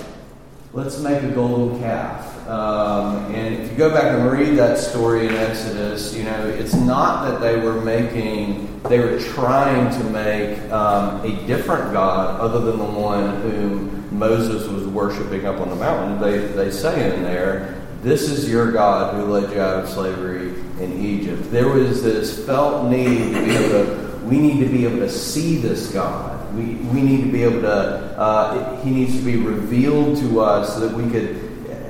let's 0.74 1.00
make 1.00 1.22
a 1.22 1.30
golden 1.30 1.80
calf. 1.80 2.28
Um, 2.48 3.34
and 3.36 3.54
if 3.54 3.72
you 3.72 3.78
go 3.78 3.92
back 3.92 4.06
and 4.06 4.32
read 4.32 4.58
that 4.58 4.80
story 4.80 5.28
in 5.28 5.36
Exodus, 5.36 6.16
you 6.16 6.24
know, 6.24 6.48
it's 6.48 6.74
not 6.74 7.30
that 7.30 7.40
they 7.40 7.58
were 7.58 7.80
making, 7.82 8.82
they 8.84 9.00
were 9.00 9.20
trying 9.20 9.92
to 10.00 10.04
make 10.10 10.60
um, 10.72 11.24
a 11.24 11.46
different 11.46 11.94
God 11.94 12.42
other 12.42 12.60
than 12.60 12.80
the 12.80 12.84
one 12.84 13.42
whom 13.42 14.18
Moses 14.18 14.68
was 14.68 14.88
worshiping 14.88 15.46
up 15.46 15.62
on 15.62 15.70
the 15.70 15.76
mountain. 15.76 16.20
They, 16.20 16.48
they 16.48 16.72
say 16.72 17.16
in 17.16 17.22
there, 17.22 17.81
this 18.02 18.30
is 18.30 18.50
your 18.50 18.72
God 18.72 19.14
who 19.14 19.26
led 19.26 19.52
you 19.52 19.62
out 19.62 19.84
of 19.84 19.90
slavery 19.90 20.50
in 20.80 21.06
Egypt. 21.06 21.52
There 21.52 21.70
was 21.70 22.02
this 22.02 22.46
felt 22.46 22.90
need 22.90 23.34
to 23.34 23.46
be 23.46 23.52
able 23.52 23.70
to, 23.70 24.20
we 24.26 24.40
need 24.40 24.60
to 24.60 24.70
be 24.72 24.86
able 24.86 24.98
to 24.98 25.10
see 25.10 25.58
this 25.58 25.92
God. 25.94 26.54
We, 26.56 26.76
we 26.76 27.02
need 27.02 27.24
to 27.26 27.32
be 27.32 27.44
able 27.44 27.62
to, 27.62 28.18
uh, 28.18 28.82
he 28.82 28.90
needs 28.90 29.16
to 29.18 29.24
be 29.24 29.38
revealed 29.38 30.18
to 30.18 30.42
us 30.42 30.74
so 30.74 30.88
that 30.88 30.96
we 30.96 31.10
could, 31.12 31.38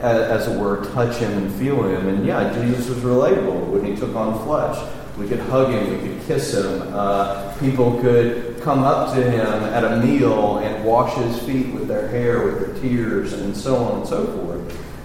as 0.02 0.47
it 0.47 0.60
were, 0.60 0.84
touch 0.88 1.15
him 1.15 1.32
and 1.32 1.52
feel 1.56 1.82
him. 1.84 2.08
And 2.10 2.26
yeah, 2.26 2.54
Jesus 2.54 2.89
was 2.89 3.00
relatable 3.00 3.67
when 3.67 3.86
he 3.86 3.95
took 3.95 4.13
on 4.13 4.43
flesh. 4.45 4.78
We 5.17 5.28
could 5.28 5.39
hug 5.39 5.71
him, 5.71 5.91
we 5.91 6.10
could 6.10 6.28
kiss 6.28 6.54
him. 6.54 6.82
Uh, 6.93 7.56
people 7.60 8.02
could 8.02 8.62
come 8.62 8.84
up 8.84 9.15
to 9.15 9.24
him 9.24 9.63
at 9.63 9.86
a 9.86 10.06
meal 10.06 10.58
and 10.58 10.84
wash 10.84 11.15
his 11.17 11.39
feet 11.43 11.74
with 11.74 11.88
their 11.88 12.08
hair, 12.10 12.45
with 12.45 12.60
their 12.60 12.82
tears, 12.82 13.34
and 13.34 13.56
so 13.56 13.78
on 13.78 14.00
and 14.00 14.08
so 14.08 14.26
forth. 14.26 14.61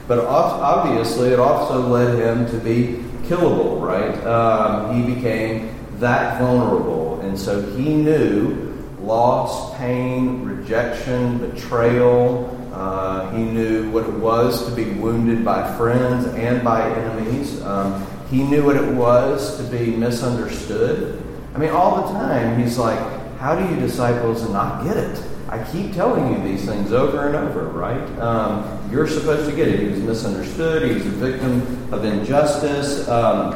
But 0.08 0.20
obviously, 0.20 1.30
it 1.30 1.40
also 1.40 1.80
led 1.80 2.18
him 2.18 2.46
to 2.50 2.58
be 2.58 3.04
killable, 3.28 3.80
right? 3.80 4.14
Um, 4.24 4.94
he 4.94 5.14
became 5.14 5.74
that 5.98 6.38
vulnerable. 6.40 7.20
And 7.20 7.38
so 7.38 7.60
he 7.72 7.94
knew 7.94 8.72
loss, 9.00 9.76
pain, 9.76 10.44
rejection, 10.44 11.38
betrayal. 11.38 12.52
Uh, 12.72 13.30
he 13.32 13.42
knew 13.42 13.90
what 13.90 14.04
it 14.04 14.12
was 14.14 14.68
to 14.68 14.74
be 14.74 14.90
wounded 14.92 15.44
by 15.44 15.76
friends 15.76 16.26
and 16.26 16.62
by 16.62 16.90
enemies. 16.90 17.62
Um, 17.62 18.06
he 18.30 18.42
knew 18.42 18.64
what 18.64 18.76
it 18.76 18.94
was 18.94 19.56
to 19.56 19.62
be 19.64 19.96
misunderstood. 19.96 21.22
I 21.54 21.58
mean, 21.58 21.70
all 21.70 22.06
the 22.06 22.12
time, 22.12 22.60
he's 22.60 22.76
like, 22.76 22.98
How 23.38 23.54
do 23.54 23.74
you 23.74 23.80
disciples 23.80 24.48
not 24.50 24.84
get 24.84 24.96
it? 24.96 25.22
I 25.56 25.72
keep 25.72 25.94
telling 25.94 26.34
you 26.34 26.42
these 26.46 26.66
things 26.66 26.92
over 26.92 27.28
and 27.28 27.34
over, 27.34 27.68
right? 27.68 28.18
Um, 28.18 28.90
you're 28.92 29.08
supposed 29.08 29.48
to 29.48 29.56
get 29.56 29.68
it. 29.68 29.80
He 29.80 29.86
was 29.86 30.00
misunderstood. 30.00 30.82
He 30.82 30.94
was 30.94 31.06
a 31.06 31.10
victim 31.10 31.92
of 31.94 32.04
injustice. 32.04 33.08
Um, 33.08 33.54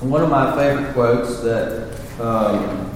one 0.00 0.22
of 0.22 0.30
my 0.30 0.56
favorite 0.56 0.94
quotes 0.94 1.40
that 1.40 1.92
um, 2.18 2.90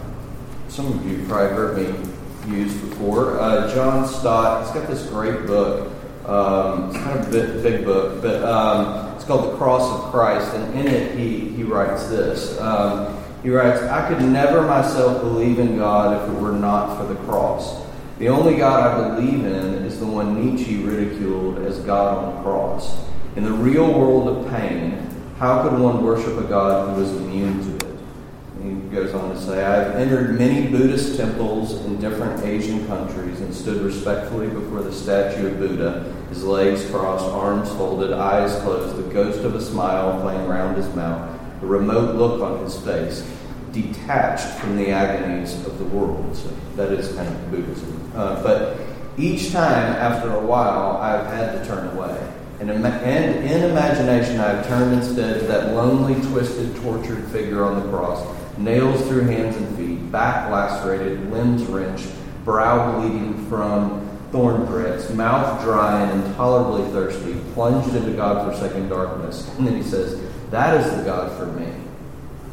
some 0.69 0.87
of 0.87 1.07
you 1.07 1.23
probably 1.27 1.55
heard 1.55 1.77
me 1.77 2.57
use 2.57 2.75
before, 2.77 3.39
uh, 3.39 3.73
John 3.75 4.09
Stott. 4.09 4.65
He's 4.65 4.75
got 4.75 4.89
this 4.89 5.07
great 5.09 5.47
book. 5.47 5.93
Um, 6.25 6.89
it's 6.89 6.99
kind 6.99 7.21
of 7.21 7.29
a 7.29 7.31
big, 7.31 7.63
big 7.63 7.85
book, 7.85 8.23
but 8.23 8.43
um, 8.43 9.15
it's 9.17 9.25
called 9.25 9.53
The 9.53 9.57
Cross 9.59 9.83
of 9.83 10.11
Christ, 10.13 10.55
and 10.55 10.79
in 10.79 10.87
it 10.87 11.19
he, 11.19 11.51
he 11.51 11.63
writes 11.63 12.07
this. 12.09 12.59
Um, 12.59 13.23
he 13.43 13.51
writes, 13.51 13.83
I 13.83 14.09
could 14.09 14.23
never 14.23 14.63
myself 14.63 15.21
believe 15.21 15.59
in 15.59 15.77
God 15.77 16.23
if 16.23 16.35
it 16.35 16.41
were 16.41 16.53
not 16.53 16.97
for 16.97 17.05
the 17.05 17.21
cross. 17.27 17.90
The 18.21 18.29
only 18.29 18.59
God 18.59 18.87
I 18.87 19.17
believe 19.17 19.47
in 19.47 19.83
is 19.87 19.99
the 19.99 20.05
one 20.05 20.39
Nietzsche 20.45 20.77
ridiculed 20.83 21.57
as 21.61 21.81
God 21.81 22.19
on 22.19 22.35
the 22.35 22.43
cross. 22.43 23.03
In 23.35 23.45
the 23.45 23.51
real 23.51 23.99
world 23.99 24.29
of 24.29 24.51
pain, 24.51 25.09
how 25.39 25.63
could 25.63 25.81
one 25.81 26.05
worship 26.05 26.37
a 26.37 26.43
God 26.43 26.95
who 26.95 27.03
is 27.03 27.13
immune 27.13 27.65
to 27.65 27.87
it? 27.87 27.99
And 28.57 28.83
he 28.83 28.95
goes 28.95 29.15
on 29.15 29.35
to 29.35 29.41
say, 29.41 29.65
I've 29.65 29.97
entered 29.97 30.39
many 30.39 30.67
Buddhist 30.67 31.17
temples 31.17 31.83
in 31.87 31.99
different 31.99 32.45
Asian 32.45 32.87
countries 32.89 33.41
and 33.41 33.55
stood 33.55 33.81
respectfully 33.81 34.49
before 34.49 34.83
the 34.83 34.93
statue 34.93 35.47
of 35.47 35.59
Buddha, 35.59 36.15
his 36.29 36.45
legs 36.45 36.85
crossed, 36.91 37.25
arms 37.25 37.71
folded, 37.71 38.13
eyes 38.13 38.55
closed, 38.61 38.99
the 38.99 39.15
ghost 39.15 39.41
of 39.45 39.55
a 39.55 39.63
smile 39.63 40.21
playing 40.21 40.47
round 40.47 40.77
his 40.77 40.95
mouth, 40.95 41.41
a 41.63 41.67
remote 41.67 42.17
look 42.17 42.43
on 42.43 42.63
his 42.63 42.79
face, 42.81 43.27
detached 43.73 44.59
from 44.59 44.77
the 44.77 44.91
agonies 44.91 45.55
of 45.65 45.79
the 45.79 45.87
world. 45.87 46.37
So 46.37 46.51
that 46.77 46.93
is 46.93 47.15
kind 47.15 47.27
of 47.27 47.51
Buddhism. 47.51 48.00
Uh, 48.15 48.43
but 48.43 48.79
each 49.19 49.53
time, 49.53 49.93
after 49.97 50.35
a 50.35 50.41
while, 50.41 50.97
I've 50.97 51.27
had 51.27 51.53
to 51.53 51.67
turn 51.67 51.97
away. 51.97 52.31
And, 52.61 52.71
ima- 52.71 52.89
and 52.89 53.45
in 53.45 53.71
imagination, 53.71 54.41
I've 54.41 54.67
turned 54.67 54.95
instead 54.95 55.41
to 55.41 55.47
that 55.47 55.75
lonely, 55.75 56.15
twisted, 56.29 56.77
tortured 56.83 57.25
figure 57.29 57.65
on 57.65 57.81
the 57.83 57.89
cross, 57.89 58.27
nails 58.59 59.01
through 59.09 59.23
hands 59.23 59.57
and 59.57 59.77
feet, 59.77 60.13
back 60.13 60.51
lacerated, 60.51 61.31
limbs 61.31 61.63
wrenched, 61.65 62.09
brow 62.45 63.01
bleeding 63.01 63.47
from 63.49 64.07
thorn 64.31 64.67
threads, 64.67 65.13
mouth 65.15 65.63
dry 65.63 66.03
and 66.03 66.25
intolerably 66.25 66.91
thirsty, 66.93 67.35
plunged 67.55 67.95
into 67.95 68.13
God 68.13 68.51
forsaken 68.51 68.89
darkness. 68.89 69.49
And 69.59 69.67
then 69.67 69.77
he 69.77 69.83
says, 69.83 70.21
That 70.51 70.81
is 70.81 70.97
the 70.97 71.03
God 71.03 71.37
for 71.39 71.47
me. 71.47 71.67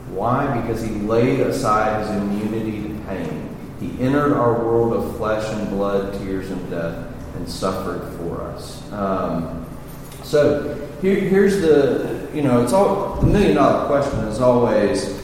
Why? 0.10 0.60
Because 0.62 0.82
he 0.82 0.91
laid 0.96 1.41
aside 1.41 2.02
his 2.02 2.10
immunity 2.12 2.82
to 2.84 3.04
pain. 3.06 3.57
He 3.79 3.91
entered 3.99 4.33
our 4.35 4.53
world 4.53 4.93
of 4.93 5.17
flesh 5.17 5.47
and 5.53 5.69
blood, 5.69 6.13
tears 6.19 6.49
and 6.49 6.69
death, 6.69 7.13
and 7.35 7.47
suffered 7.47 8.01
for 8.17 8.41
us. 8.41 8.91
Um, 8.91 9.65
so 10.23 10.75
here, 11.01 11.15
here's 11.15 11.61
the, 11.61 12.27
you 12.33 12.41
know, 12.41 12.63
it's 12.63 12.73
all 12.73 13.15
the 13.15 13.27
million 13.27 13.55
dollar 13.55 13.85
question 13.85 14.19
is 14.25 14.41
always, 14.41 15.21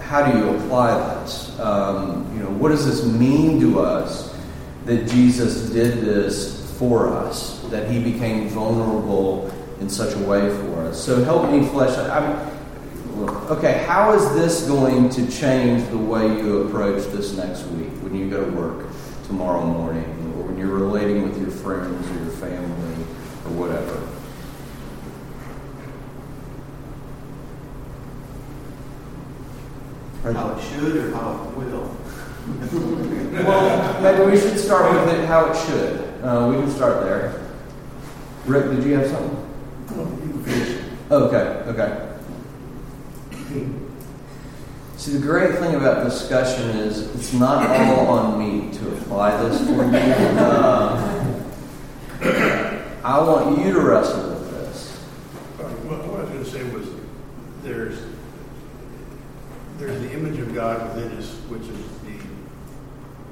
how 0.00 0.30
do 0.30 0.38
you 0.38 0.50
apply 0.50 0.96
this? 1.20 1.58
Um, 1.58 2.30
you 2.36 2.42
know, 2.42 2.50
what 2.50 2.68
does 2.70 2.86
this 2.86 3.04
mean 3.04 3.60
to 3.60 3.80
us 3.80 4.36
that 4.84 5.08
Jesus 5.08 5.70
did 5.70 6.00
this 6.00 6.78
for 6.78 7.08
us? 7.08 7.62
That 7.70 7.90
he 7.90 8.02
became 8.02 8.48
vulnerable 8.48 9.50
in 9.80 9.88
such 9.88 10.14
a 10.14 10.18
way 10.18 10.48
for 10.48 10.80
us. 10.82 11.02
So 11.02 11.22
help 11.24 11.50
me 11.50 11.66
flesh 11.66 11.96
out. 11.98 12.52
I'm, 13.18 13.28
okay, 13.50 13.84
how 13.86 14.12
is 14.12 14.34
this 14.34 14.66
going 14.66 15.08
to 15.10 15.30
change 15.30 15.88
the 15.90 15.98
way 15.98 16.26
you 16.26 16.62
approach 16.62 17.04
this 17.06 17.36
next 17.36 17.64
week 17.66 17.90
when 18.02 18.14
you 18.14 18.30
go 18.30 18.44
to 18.44 18.50
work 18.52 18.86
tomorrow 19.26 19.64
morning 19.64 20.04
or 20.36 20.44
when 20.44 20.58
you're 20.58 20.68
relating 20.68 21.22
with 21.22 21.40
your 21.40 21.50
friends 21.50 22.08
or 22.10 22.14
your 22.22 22.32
family 22.32 22.94
or 23.44 23.52
whatever? 23.52 24.04
How 30.22 30.56
it 30.56 30.62
should 30.62 30.96
or 30.96 31.14
how 31.14 31.48
it 31.48 31.56
will? 31.56 31.96
well, 33.44 34.02
maybe 34.02 34.30
we 34.30 34.38
should 34.38 34.58
start 34.58 34.92
with 34.94 35.14
it 35.14 35.26
how 35.26 35.50
it 35.50 35.66
should. 35.66 36.22
Uh, 36.22 36.48
we 36.50 36.60
can 36.60 36.70
start 36.70 37.02
there. 37.02 37.40
Rick, 38.46 38.70
did 38.76 38.84
you 38.84 38.96
have 38.96 39.10
something? 39.10 39.44
Okay, 41.10 41.62
okay. 41.66 42.17
See, 43.48 45.12
the 45.12 45.20
great 45.20 45.58
thing 45.58 45.74
about 45.74 46.04
discussion 46.04 46.68
is 46.70 47.14
it's 47.14 47.32
not 47.32 47.66
all 47.70 48.08
on 48.08 48.38
me 48.38 48.70
to 48.76 48.88
apply 48.96 49.42
this 49.42 49.58
for 49.66 49.84
you. 49.84 49.98
Uh, 50.38 51.14
I 53.04 53.18
want 53.20 53.58
you 53.64 53.72
to 53.72 53.80
wrestle 53.80 54.28
with 54.30 54.50
this. 54.50 54.96
What 55.56 56.06
what 56.08 56.20
I 56.20 56.22
was 56.24 56.30
going 56.30 56.44
to 56.44 56.50
say 56.50 56.62
was, 56.74 56.88
there's, 57.62 57.98
there's 59.78 60.00
the 60.02 60.12
image 60.12 60.38
of 60.40 60.54
God 60.54 60.94
within 60.94 61.12
us, 61.16 61.30
which 61.48 61.62
is 61.62 61.68
the, 62.02 62.18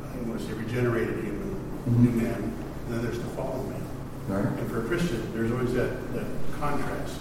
I 0.07 0.39
to 0.39 0.45
say 0.47 0.53
regenerated 0.55 1.25
human, 1.25 1.61
new 1.87 2.11
man, 2.23 2.35
and 2.35 2.55
then 2.89 3.03
there's 3.03 3.19
the 3.19 3.29
fallen 3.31 3.69
man. 3.71 3.83
Right? 4.29 4.47
And 4.47 4.71
for 4.71 4.81
a 4.83 4.85
Christian, 4.87 5.33
there's 5.35 5.53
always 5.53 5.73
that, 5.75 6.15
that 6.15 6.27
contrast. 6.59 7.21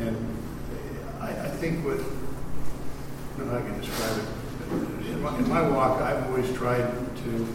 And 0.00 0.16
I, 1.20 1.30
I 1.30 1.48
think 1.48 1.84
what, 1.84 1.98
I 1.98 2.02
don't 3.36 3.46
know 3.46 3.52
how 3.52 3.58
I 3.58 3.62
can 3.62 3.80
describe 3.80 4.18
it. 4.18 4.26
In 5.12 5.22
my, 5.22 5.38
in 5.38 5.48
my 5.48 5.68
walk, 5.68 6.02
I've 6.02 6.26
always 6.26 6.52
tried 6.54 6.86
to, 7.24 7.54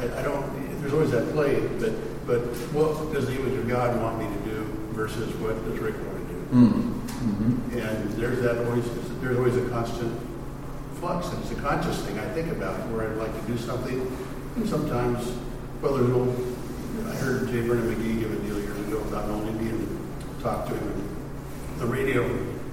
I, 0.00 0.20
I 0.20 0.22
don't, 0.22 0.80
there's 0.80 0.92
always 0.92 1.10
that 1.10 1.32
play, 1.32 1.60
but, 1.78 1.92
but 2.26 2.40
what 2.72 3.12
does 3.12 3.26
the 3.26 3.34
image 3.34 3.58
of 3.58 3.68
God 3.68 4.00
want 4.00 4.18
me 4.18 4.26
to 4.26 4.40
do 4.50 4.64
versus 4.92 5.34
what 5.36 5.54
does 5.64 5.78
Rick 5.78 5.96
want 5.96 6.28
to 6.28 6.34
do? 6.34 6.40
Mm-hmm. 6.52 7.78
And 7.78 8.10
there's 8.12 8.40
that 8.42 8.66
always, 8.66 8.84
there's 9.20 9.38
always 9.38 9.56
a 9.56 9.68
constant 9.68 10.12
flux, 10.96 11.28
and 11.28 11.42
it's 11.42 11.52
a 11.52 11.56
conscious 11.56 12.00
thing 12.02 12.18
I 12.18 12.28
think 12.34 12.52
about, 12.52 12.76
where 12.90 13.10
I'd 13.10 13.16
like 13.16 13.34
to 13.34 13.46
do 13.46 13.58
something, 13.58 14.00
and 14.56 14.68
sometimes, 14.68 15.32
well, 15.80 15.94
there's 15.94 16.08
no, 16.08 16.30
I 17.10 17.14
heard 17.16 17.48
J. 17.48 17.60
Vernon 17.60 17.94
McGee 17.94 18.20
give 18.20 18.32
a 18.32 18.36
deal 18.46 18.60
years 18.60 18.78
ago 18.86 18.98
about 19.00 19.24
an 19.24 19.30
old 19.30 19.48
Indian 19.48 19.98
talk 20.42 20.66
to 20.68 20.74
him 20.74 20.88
on 21.72 21.78
the 21.78 21.86
radio, 21.86 22.22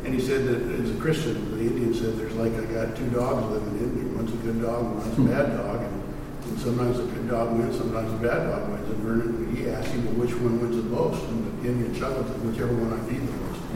and 0.06 0.14
he 0.14 0.20
said 0.20 0.46
that 0.48 0.62
as 0.80 0.92
a 0.92 1.00
Christian, 1.00 1.58
the 1.58 1.66
Indian 1.66 1.94
said, 1.94 2.18
there's 2.18 2.34
like, 2.36 2.54
I 2.54 2.66
got 2.74 2.96
two 2.96 3.10
dogs 3.10 3.46
living 3.52 3.78
in 3.80 3.90
me, 3.96 4.16
one's 4.16 4.34
a 4.34 4.38
good 4.38 4.62
dog, 4.62 4.86
and 4.86 4.96
one's 4.98 5.18
a 5.18 5.22
bad 5.22 5.58
dog, 5.58 5.82
and, 5.82 6.04
and 6.46 6.60
sometimes 6.60 6.98
the 6.98 7.04
good 7.04 7.30
dog 7.30 7.58
wins, 7.58 7.78
sometimes 7.78 8.12
the 8.14 8.28
bad 8.28 8.50
dog 8.50 8.70
wins, 8.70 8.90
and 8.90 8.98
Vernon 9.04 9.56
he 9.56 9.70
asked 9.70 9.90
him, 9.90 10.06
well, 10.06 10.26
which 10.26 10.36
one 10.36 10.62
wins 10.62 10.76
the 10.76 10.84
most? 10.84 11.22
And 11.24 11.64
the 11.64 11.70
Indian 11.70 11.94
chuckled, 11.94 12.28
whichever 12.46 12.74
one 12.74 12.94
I 12.94 13.10
feed 13.10 13.22
the 13.28 13.32
most. 13.32 13.60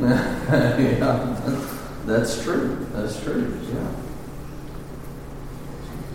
yeah, 0.80 1.84
that's 2.06 2.42
true. 2.44 2.88
That's 2.94 3.22
true. 3.24 3.60
Yeah. 3.74 3.92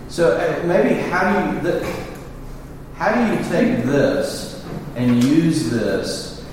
So 0.09 0.37
uh, 0.37 0.65
maybe 0.65 0.95
how 1.09 1.31
do 1.31 1.55
you 1.55 1.61
the, 1.61 1.95
how 2.95 3.13
do 3.13 3.31
you 3.31 3.37
take 3.49 3.83
this 3.85 4.65
and 4.95 5.23
use 5.23 5.69
this? 5.69 6.45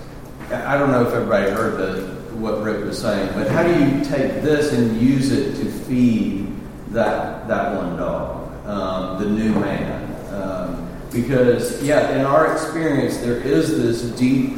I 0.51 0.79
don't 0.79 0.93
know 0.93 1.07
if 1.07 1.13
everybody 1.13 1.51
heard 1.51 1.79
the, 1.79 2.06
what 2.41 2.63
Rick 2.63 2.85
was 2.85 3.01
saying, 3.01 3.33
but 3.35 3.49
how 3.49 3.63
do 3.63 3.71
you 3.71 4.05
take 4.05 4.43
this 4.43 4.73
and 4.73 5.01
use 5.01 5.33
it 5.33 5.57
to 5.57 5.71
feed 5.71 6.53
that 6.91 7.49
that 7.49 7.77
one 7.77 7.97
dog, 7.97 8.67
um, 8.67 9.23
the 9.23 9.29
new 9.29 9.53
man? 9.55 10.33
Um, 10.33 10.89
because 11.13 11.83
yeah, 11.83 12.17
in 12.17 12.25
our 12.25 12.53
experience, 12.53 13.19
there 13.19 13.39
is 13.39 13.71
this 13.79 14.03
deep 14.19 14.57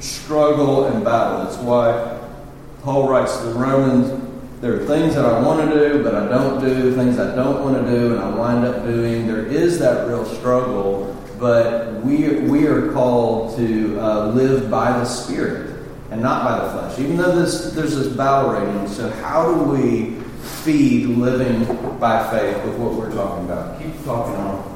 struggle 0.00 0.86
and 0.86 1.04
battle. 1.04 1.44
That's 1.44 1.56
why 1.58 2.20
Paul 2.82 3.08
writes 3.08 3.36
to 3.38 3.44
the 3.46 3.54
Romans, 3.54 4.22
there 4.60 4.74
are 4.74 4.84
things 4.86 5.14
that 5.14 5.24
I 5.24 5.40
want 5.40 5.70
to 5.70 5.74
do, 5.74 6.02
but 6.02 6.14
I 6.14 6.28
don't 6.28 6.60
do, 6.60 6.94
things 6.94 7.18
I 7.18 7.34
don't 7.34 7.62
want 7.62 7.84
to 7.84 7.90
do, 7.90 8.14
and 8.14 8.20
I 8.22 8.28
wind 8.28 8.64
up 8.64 8.84
doing. 8.84 9.26
There 9.26 9.46
is 9.46 9.78
that 9.78 10.06
real 10.06 10.24
struggle, 10.24 11.16
but 11.38 12.02
we, 12.04 12.40
we 12.40 12.66
are 12.66 12.92
called 12.92 13.56
to 13.56 14.00
uh, 14.00 14.26
live 14.28 14.70
by 14.70 14.90
the 14.92 15.04
Spirit 15.04 15.73
and 16.14 16.22
not 16.22 16.44
by 16.44 16.64
the 16.64 16.70
flesh, 16.70 16.98
even 17.00 17.16
though 17.16 17.34
this, 17.34 17.72
there's 17.72 17.96
this 17.96 18.06
battle 18.06 18.52
raging. 18.52 18.86
So, 18.86 19.10
how 19.10 19.52
do 19.52 19.64
we 19.64 20.14
feed 20.62 21.06
living 21.06 21.64
by 21.98 22.30
faith 22.30 22.64
with 22.64 22.76
what 22.76 22.92
we're 22.92 23.12
talking 23.12 23.46
about? 23.46 23.82
Keep 23.82 24.04
talking 24.04 24.36
on. 24.36 24.74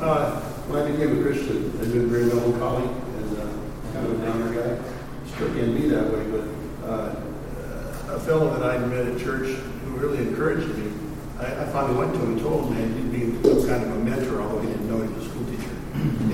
Uh, 0.00 0.40
when 0.40 0.82
I 0.82 0.90
became 0.90 1.20
a 1.20 1.22
Christian, 1.22 1.72
I've 1.78 1.92
been 1.92 2.08
very 2.08 2.24
melancholy 2.24 2.58
colleague 2.58 2.90
and 3.18 3.38
uh, 3.38 3.92
kind 3.92 4.06
of 4.06 4.22
a 4.22 4.26
downer 4.26 4.50
guy. 4.54 4.82
Still 5.28 5.48
can 5.48 5.74
be 5.74 5.88
that 5.88 6.10
way, 6.10 6.24
but 6.30 6.88
uh, 6.88 8.14
a 8.16 8.20
fellow 8.20 8.58
that 8.58 8.62
I'd 8.62 8.88
met 8.88 9.04
at 9.04 9.20
church 9.20 9.58
who 9.84 9.90
really 9.96 10.18
encouraged 10.26 10.68
me, 10.74 10.90
I, 11.38 11.64
I 11.64 11.66
finally 11.66 11.98
went 11.98 12.14
to 12.14 12.20
him 12.20 12.32
and 12.32 12.40
told 12.40 12.72
him 12.72 12.92
that 12.94 12.96
he'd 12.98 13.12
be 13.12 13.42
some 13.42 13.68
kind 13.68 13.84
of 13.84 13.90
a 13.92 13.98
mentor, 13.98 14.40
although 14.40 14.60
he 14.62 14.68
didn't 14.68 14.88
know 14.88 15.02
he 15.02 15.12
was 15.12 15.26
a 15.26 15.28
school 15.28 15.44
teacher. 15.44 15.76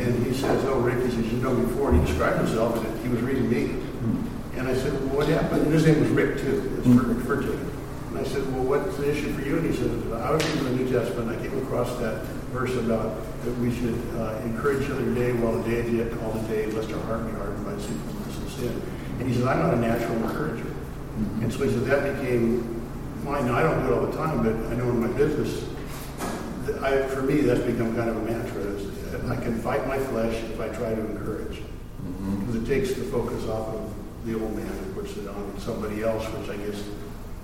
And 0.02 0.26
he 0.26 0.34
says, 0.34 0.64
"Oh, 0.66 0.80
Rick," 0.80 1.04
he 1.04 1.10
says, 1.10 1.32
"You 1.32 1.38
know 1.38 1.54
me 1.54 1.64
before." 1.66 1.90
And 1.90 2.00
he 2.00 2.06
described 2.06 2.38
himself 2.38 2.84
as 2.84 3.02
he 3.02 3.08
was 3.08 3.20
reading 3.20 3.48
me. 3.48 3.66
Hmm. 3.68 4.58
And 4.58 4.68
I 4.68 4.74
said, 4.74 4.92
"Well, 5.06 5.22
what 5.22 5.28
happened?" 5.28 5.62
And 5.62 5.72
his 5.72 5.86
name 5.86 6.00
was 6.00 6.10
Rick 6.10 6.38
too. 6.40 6.58
It's 6.78 6.86
Jacob. 6.86 7.22
Hmm. 7.22 7.68
And 8.10 8.18
I 8.18 8.24
said, 8.28 8.42
"Well, 8.52 8.64
what's 8.64 8.96
the 8.98 9.08
issue 9.10 9.32
for 9.32 9.42
you?" 9.42 9.58
And 9.58 9.66
he 9.70 9.74
said, 9.76 9.90
"I 10.18 10.30
was 10.32 10.44
reading 10.44 10.64
the 10.64 10.76
New 10.82 10.88
Testament. 10.90 11.30
I 11.30 11.36
came 11.40 11.56
across 11.62 11.96
that 12.00 12.26
verse 12.52 12.74
about 12.76 13.14
that 13.44 13.54
we 13.58 13.70
should 13.72 13.96
uh, 14.18 14.36
encourage 14.44 14.84
each 14.84 14.90
other 14.90 15.04
today 15.04 15.32
while 15.32 15.56
the 15.56 15.64
day 15.70 15.86
is 15.86 15.92
yet 15.92 16.10
called 16.18 16.36
a 16.36 16.44
day, 16.50 16.66
lest 16.66 16.92
our 16.92 17.00
heart 17.06 17.24
be 17.24 17.32
hardened 17.32 17.64
by 17.64 17.78
sinfulness 17.78 18.36
and 18.42 18.50
sin." 18.50 18.74
And 19.20 19.28
he 19.30 19.34
said, 19.38 19.46
"I'm 19.46 19.60
not 19.62 19.74
a 19.74 19.80
natural 19.80 20.18
encourager." 20.18 20.66
Hmm. 20.66 21.42
And 21.46 21.52
so 21.52 21.64
he 21.64 21.70
said 21.70 21.86
that 21.86 22.18
became 22.18 22.82
mine. 23.24 23.46
Now 23.46 23.54
I 23.56 23.62
don't 23.62 23.86
do 23.86 23.92
it 23.92 23.96
all 23.96 24.06
the 24.10 24.16
time, 24.18 24.42
but 24.42 24.52
I 24.66 24.74
know 24.74 24.90
in 24.90 25.00
my 25.00 25.12
business, 25.16 25.64
I, 26.82 27.06
for 27.08 27.22
me, 27.22 27.40
that's 27.42 27.62
become 27.62 27.94
kind 27.94 28.10
of 28.10 28.16
a 28.16 28.24
mantra. 28.26 28.51
I 29.30 29.36
can 29.36 29.58
fight 29.60 29.86
my 29.86 29.98
flesh 29.98 30.34
if 30.34 30.60
I 30.60 30.68
try 30.68 30.94
to 30.94 31.00
encourage, 31.00 31.62
because 32.40 32.54
it 32.56 32.66
takes 32.66 32.94
the 32.94 33.04
focus 33.04 33.44
off 33.48 33.68
of 33.68 33.94
the 34.24 34.34
old 34.34 34.56
man 34.56 34.66
and 34.66 34.94
puts 34.94 35.16
it 35.16 35.28
on 35.28 35.58
somebody 35.58 36.02
else, 36.02 36.24
which 36.26 36.50
I 36.50 36.56
guess 36.56 36.82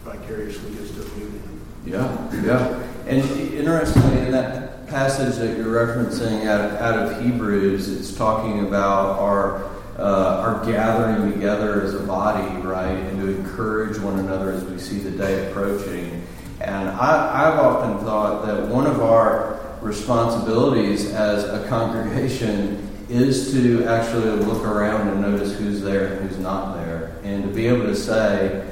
vicariously 0.05 0.73
gets 0.73 0.91
to 0.91 1.01
the 1.01 1.19
new 1.19 1.31
man. 1.31 1.61
Yeah, 1.85 2.43
yeah. 2.45 2.83
And 3.07 3.25
interestingly, 3.53 4.27
in 4.27 4.33
that 4.33 4.87
passage 4.89 5.37
that 5.37 5.57
you're 5.57 5.87
referencing 5.87 6.47
out 6.47 6.61
of, 6.61 6.73
out 6.81 6.99
of 6.99 7.23
Hebrews, 7.23 7.89
it's 7.89 8.17
talking 8.17 8.67
about 8.67 9.19
our 9.19 9.71
uh, 9.99 10.45
our 10.45 10.65
gathering 10.65 11.33
together 11.33 11.83
as 11.83 11.95
a 11.95 12.01
body, 12.01 12.49
right, 12.63 12.93
and 12.93 13.21
to 13.21 13.37
encourage 13.37 13.99
one 13.99 14.19
another 14.21 14.53
as 14.53 14.65
we 14.65 14.79
see 14.79 14.99
the 14.99 15.11
day 15.11 15.51
approaching. 15.51 16.23
And 16.61 16.89
I, 16.89 17.51
I've 17.51 17.59
often 17.59 18.05
thought 18.05 18.47
that 18.47 18.69
one 18.69 18.87
of 18.87 19.03
our 19.03 19.59
responsibilities 19.83 21.13
as 21.13 21.45
a 21.45 21.67
congregation 21.69 22.85
is 23.09 23.53
to 23.53 23.85
actually 23.87 24.31
look 24.45 24.65
around 24.65 25.09
and 25.09 25.21
notice 25.21 25.57
who's 25.57 25.81
there 25.81 26.15
and 26.15 26.29
who's 26.29 26.39
not 26.39 26.77
there, 26.77 27.17
and 27.23 27.43
to 27.45 27.49
be 27.49 27.67
able 27.67 27.85
to 27.85 27.97
say, 27.97 28.65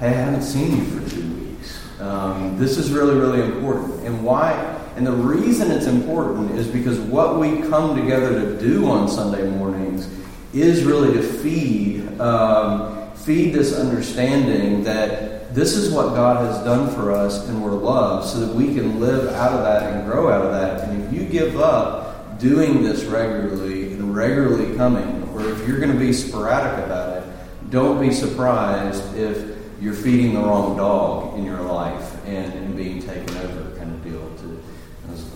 "Hey, 0.00 0.08
I 0.08 0.12
haven't 0.12 0.42
seen 0.42 0.76
you 0.76 0.84
for 0.84 1.10
two 1.10 1.22
weeks." 1.22 1.78
Um, 2.00 2.58
this 2.58 2.76
is 2.76 2.90
really, 2.90 3.14
really 3.14 3.42
important. 3.42 4.04
And 4.04 4.24
why? 4.24 4.52
And 4.96 5.06
the 5.06 5.12
reason 5.12 5.70
it's 5.70 5.86
important 5.86 6.52
is 6.52 6.66
because 6.66 6.98
what 6.98 7.38
we 7.38 7.62
come 7.62 7.96
together 7.96 8.40
to 8.40 8.60
do 8.60 8.86
on 8.86 9.08
Sunday 9.08 9.48
mornings 9.48 10.08
is 10.52 10.84
really 10.84 11.12
to 11.14 11.22
feed 11.22 12.20
um, 12.20 13.10
feed 13.14 13.54
this 13.54 13.78
understanding 13.78 14.84
that 14.84 15.33
this 15.54 15.76
is 15.76 15.94
what 15.94 16.16
God 16.16 16.44
has 16.44 16.64
done 16.64 16.92
for 16.92 17.12
us 17.12 17.48
and 17.48 17.62
we're 17.62 17.70
loved, 17.70 18.28
so 18.28 18.40
that 18.40 18.52
we 18.52 18.74
can 18.74 18.98
live 18.98 19.32
out 19.34 19.52
of 19.52 19.62
that 19.62 19.92
and 19.92 20.04
grow 20.04 20.28
out 20.28 20.44
of 20.44 20.50
that. 20.50 20.88
And 20.88 21.04
if 21.04 21.12
you 21.12 21.28
give 21.28 21.60
up 21.60 22.40
doing 22.40 22.82
this 22.82 23.04
regularly 23.04 23.92
and 23.92 24.14
regularly 24.14 24.76
coming, 24.76 25.28
or 25.32 25.48
if 25.48 25.66
you're 25.68 25.78
going 25.78 25.92
to 25.92 25.98
be 25.98 26.12
sporadic 26.12 26.84
about 26.84 27.18
it, 27.18 27.24
don't 27.70 28.00
be 28.00 28.12
surprised 28.12 29.16
if 29.16 29.56
you're 29.80 29.94
feeding 29.94 30.34
the 30.34 30.40
wrong 30.40 30.76
dog 30.76 31.38
in 31.38 31.44
your 31.44 31.60
life 31.60 32.26
and, 32.26 32.52
and 32.52 32.76
being 32.76 33.00
taken 33.00 33.36
over 33.36 33.76
kind 33.76 33.94
of 33.94 34.02
deal. 34.02 34.28
To, 34.38 34.60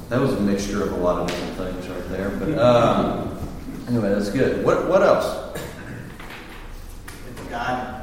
that, 0.09 0.21
was, 0.21 0.33
a 0.33 0.41
mixture 0.41 0.83
of 0.83 0.93
a 0.93 0.97
lot 0.97 1.21
of 1.21 1.29
different 1.29 1.57
things 1.57 1.89
right 1.89 2.09
there. 2.09 2.31
But 2.31 2.59
um, 2.59 3.39
anyway, 3.87 4.09
that's 4.09 4.31
good. 4.31 4.65
What, 4.65 4.89
what 4.89 5.03
else? 5.03 5.45
God 7.51 7.95
be 7.95 7.98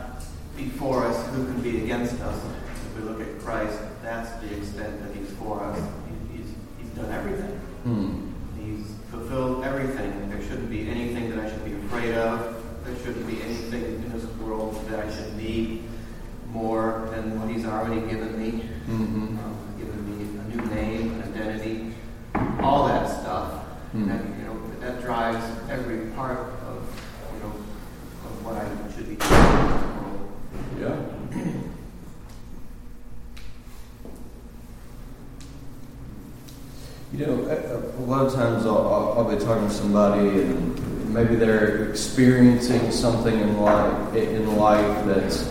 for 0.63 1.05
us, 1.05 1.27
who 1.33 1.45
can 1.45 1.61
be 1.61 1.83
against 1.83 2.19
us? 2.21 2.43
If 2.45 2.95
we 2.97 3.09
look 3.09 3.21
at 3.21 3.39
Christ, 3.39 3.77
that's 4.01 4.31
the 4.41 4.55
extent 4.55 5.01
that 5.03 5.15
He's 5.15 5.29
for 5.33 5.61
us. 5.63 5.79
He- 5.79 6.37
He's, 6.37 6.47
he's 6.79 6.89
done 6.89 7.11
everything. 7.11 7.51
Hmm. 7.83 8.31
He's 8.59 8.93
fulfilled 9.09 9.63
everything. 9.63 10.29
There 10.29 10.41
shouldn't 10.41 10.69
be 10.69 10.89
anything 10.89 11.29
that 11.29 11.39
I 11.39 11.49
should 11.49 11.63
be 11.63 11.73
afraid 11.73 12.13
of 12.15 12.61
There 12.85 12.95
shouldn't 12.97 13.25
be 13.27 13.41
anything 13.41 13.83
in 13.83 14.11
this 14.11 14.25
world 14.37 14.85
that 14.89 14.99
I 15.05 15.11
should 15.15 15.35
need 15.37 15.83
more 16.51 17.07
than 17.11 17.39
what 17.39 17.49
He's 17.49 17.65
already 17.65 18.01
given 18.09 18.39
me. 18.41 18.63
Mm-hmm. 18.87 19.39
Um, 19.39 19.57
given 19.79 20.01
me 20.09 20.39
a 20.39 20.55
new 20.55 20.75
name, 20.75 21.21
an 21.21 21.33
identity, 21.33 21.93
all 22.61 22.87
that 22.87 23.07
stuff. 23.09 23.63
Hmm. 23.91 24.09
And 24.09 24.39
you 24.39 24.45
know 24.45 24.61
that 24.81 25.01
drives 25.01 25.43
every 25.69 26.07
part 26.11 26.37
of 26.67 26.83
you 27.33 27.39
know 27.39 27.55
of 27.55 28.45
what 28.45 28.55
I 28.55 28.65
should 28.95 29.07
be 29.09 29.15
doing 29.15 29.31
in 29.31 29.71
this 29.71 29.81
world. 29.81 29.94
Yeah. 30.79 30.95
You 37.13 37.25
know, 37.25 37.33
a, 37.45 38.01
a 38.01 38.05
lot 38.05 38.25
of 38.25 38.33
times 38.33 38.65
I'll, 38.65 39.15
I'll, 39.17 39.23
be 39.23 39.41
talking 39.41 39.69
to 39.69 39.73
somebody 39.73 40.27
and 40.27 41.13
maybe 41.13 41.35
they're 41.35 41.89
experiencing 41.89 42.91
something 42.91 43.39
in 43.39 43.61
life, 43.61 44.15
in 44.15 44.57
life 44.57 45.05
that's, 45.05 45.49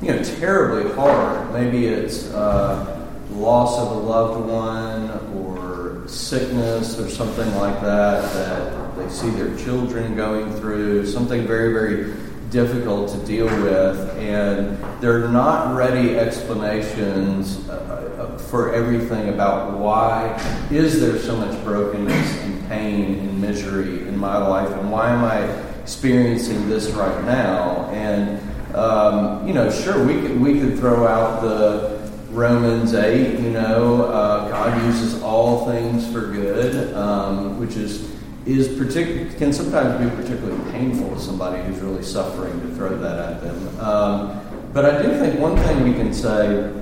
you 0.00 0.12
know, 0.12 0.22
terribly 0.22 0.90
hard. 0.94 1.52
Maybe 1.52 1.86
it's 1.86 2.32
uh, 2.32 3.06
loss 3.32 3.78
of 3.78 3.90
a 3.90 4.00
loved 4.00 4.48
one 4.48 5.10
or 5.36 6.08
sickness 6.08 6.98
or 6.98 7.10
something 7.10 7.54
like 7.56 7.80
that 7.82 8.32
that 8.32 8.96
they 8.96 9.08
see 9.10 9.28
their 9.30 9.54
children 9.58 10.16
going 10.16 10.50
through, 10.54 11.06
something 11.06 11.46
very, 11.46 11.72
very 11.72 12.14
difficult 12.50 13.10
to 13.10 13.18
deal 13.26 13.46
with, 13.46 14.16
and 14.18 14.78
they're 15.00 15.28
not 15.28 15.74
ready 15.74 16.18
explanations 16.18 17.68
uh, 17.68 18.38
for 18.50 18.74
everything 18.74 19.28
about 19.28 19.78
why 19.78 20.36
is 20.70 21.00
there 21.00 21.18
so 21.18 21.36
much 21.36 21.62
brokenness 21.64 22.42
and 22.42 22.68
pain 22.68 23.18
and 23.18 23.40
misery 23.40 24.06
in 24.08 24.16
my 24.16 24.36
life, 24.36 24.70
and 24.70 24.90
why 24.90 25.10
am 25.10 25.24
I 25.24 25.42
experiencing 25.80 26.68
this 26.68 26.90
right 26.90 27.24
now? 27.24 27.88
And 27.92 28.40
um, 28.74 29.46
you 29.46 29.54
know, 29.54 29.70
sure, 29.70 30.04
we 30.04 30.20
could 30.20 30.40
we 30.40 30.60
could 30.60 30.78
throw 30.78 31.06
out 31.06 31.42
the 31.42 32.10
Romans 32.30 32.94
eight. 32.94 33.38
You 33.40 33.50
know, 33.50 34.04
uh, 34.04 34.48
God 34.50 34.84
uses 34.84 35.22
all 35.22 35.66
things 35.66 36.10
for 36.12 36.32
good, 36.32 36.94
um, 36.94 37.58
which 37.58 37.76
is 37.76 38.15
is 38.46 38.68
partic- 38.68 39.36
can 39.38 39.52
sometimes 39.52 40.02
be 40.02 40.16
particularly 40.16 40.70
painful 40.70 41.10
to 41.10 41.20
somebody 41.20 41.62
who's 41.64 41.80
really 41.80 42.02
suffering 42.02 42.60
to 42.60 42.68
throw 42.76 42.96
that 42.96 43.18
at 43.18 43.42
them. 43.42 43.80
Um, 43.80 44.40
but 44.72 44.84
I 44.84 45.02
do 45.02 45.18
think 45.18 45.40
one 45.40 45.56
thing 45.56 45.82
we 45.82 45.94
can 45.94 46.14
say 46.14 46.72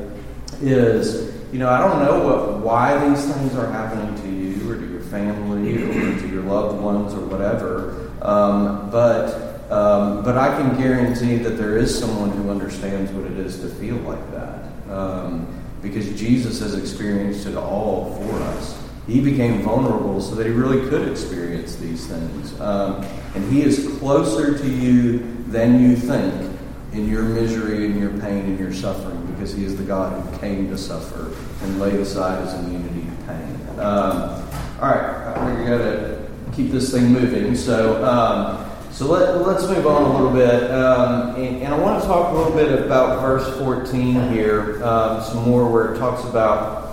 is, 0.61 1.33
you 1.53 1.59
know, 1.59 1.71
I 1.71 1.79
don't 1.79 2.05
know 2.05 2.23
what, 2.25 2.59
why 2.59 3.09
these 3.09 3.25
things 3.25 3.55
are 3.55 3.71
happening 3.71 4.15
to 4.23 4.29
you 4.29 4.71
or 4.71 4.77
to 4.77 4.87
your 4.87 5.01
family 5.03 5.83
or 5.83 6.21
to 6.21 6.29
your 6.29 6.43
loved 6.43 6.81
ones 6.81 7.15
or 7.15 7.25
whatever, 7.27 8.11
um, 8.21 8.91
but 8.91 9.55
um, 9.71 10.23
but 10.23 10.37
I 10.37 10.55
can 10.59 10.77
guarantee 10.77 11.37
that 11.39 11.57
there 11.57 11.79
is 11.79 11.99
someone 11.99 12.31
who 12.31 12.51
understands 12.51 13.11
what 13.13 13.25
it 13.25 13.39
is 13.39 13.61
to 13.61 13.69
feel 13.69 13.97
like 13.97 14.31
that, 14.33 14.69
um, 14.91 15.49
because 15.81 16.07
Jesus 16.19 16.61
has 16.61 16.75
experienced 16.79 17.47
it 17.47 17.57
all 17.57 18.15
for 18.15 18.35
us. 18.43 18.84
He 19.07 19.21
became 19.21 19.63
vulnerable 19.63 20.21
so 20.21 20.35
that 20.37 20.47
he 20.47 20.53
really 20.53 20.89
could 20.89 21.09
experience 21.09 21.77
these 21.77 22.07
things. 22.07 22.59
Um, 22.61 23.05
and 23.35 23.53
he 23.53 23.63
is 23.63 23.99
closer 23.99 24.57
to 24.57 24.69
you 24.69 25.19
than 25.49 25.81
you 25.81 25.95
think 25.95 26.53
in 26.93 27.09
your 27.09 27.23
misery 27.23 27.87
and 27.87 27.99
your 27.99 28.11
pain 28.21 28.45
and 28.45 28.59
your 28.59 28.73
suffering 28.73 29.25
because 29.27 29.53
he 29.53 29.65
is 29.65 29.77
the 29.77 29.83
God 29.83 30.25
who 30.25 30.39
came 30.39 30.71
to 30.71 30.79
suffer 30.79 31.35
and 31.63 31.81
laid 31.81 31.95
aside 31.95 32.45
his 32.45 32.55
immunity 32.55 33.03
to 33.03 33.27
pain. 33.27 33.81
Um, 33.81 34.45
all 34.81 34.91
right, 34.91 35.35
I 35.37 35.47
think 35.47 35.59
we 35.59 35.67
got 35.67 35.79
to 35.79 36.31
keep 36.53 36.71
this 36.71 36.93
thing 36.93 37.13
moving. 37.13 37.55
So, 37.57 38.05
um, 38.05 38.71
so 38.93 39.07
let, 39.07 39.45
let's 39.47 39.67
move 39.67 39.87
on 39.87 40.03
a 40.03 40.17
little 40.17 40.33
bit. 40.33 40.71
Um, 40.71 41.35
and, 41.35 41.63
and, 41.63 41.75
I 41.75 41.79
want 41.79 42.01
to 42.01 42.07
talk 42.07 42.33
a 42.33 42.37
little 42.37 42.53
bit 42.53 42.85
about 42.85 43.21
verse 43.21 43.59
14 43.59 44.33
here, 44.33 44.85
um, 44.85 45.23
some 45.23 45.45
more 45.45 45.69
where 45.69 45.95
it 45.95 45.99
talks 45.99 46.25
about 46.25 46.84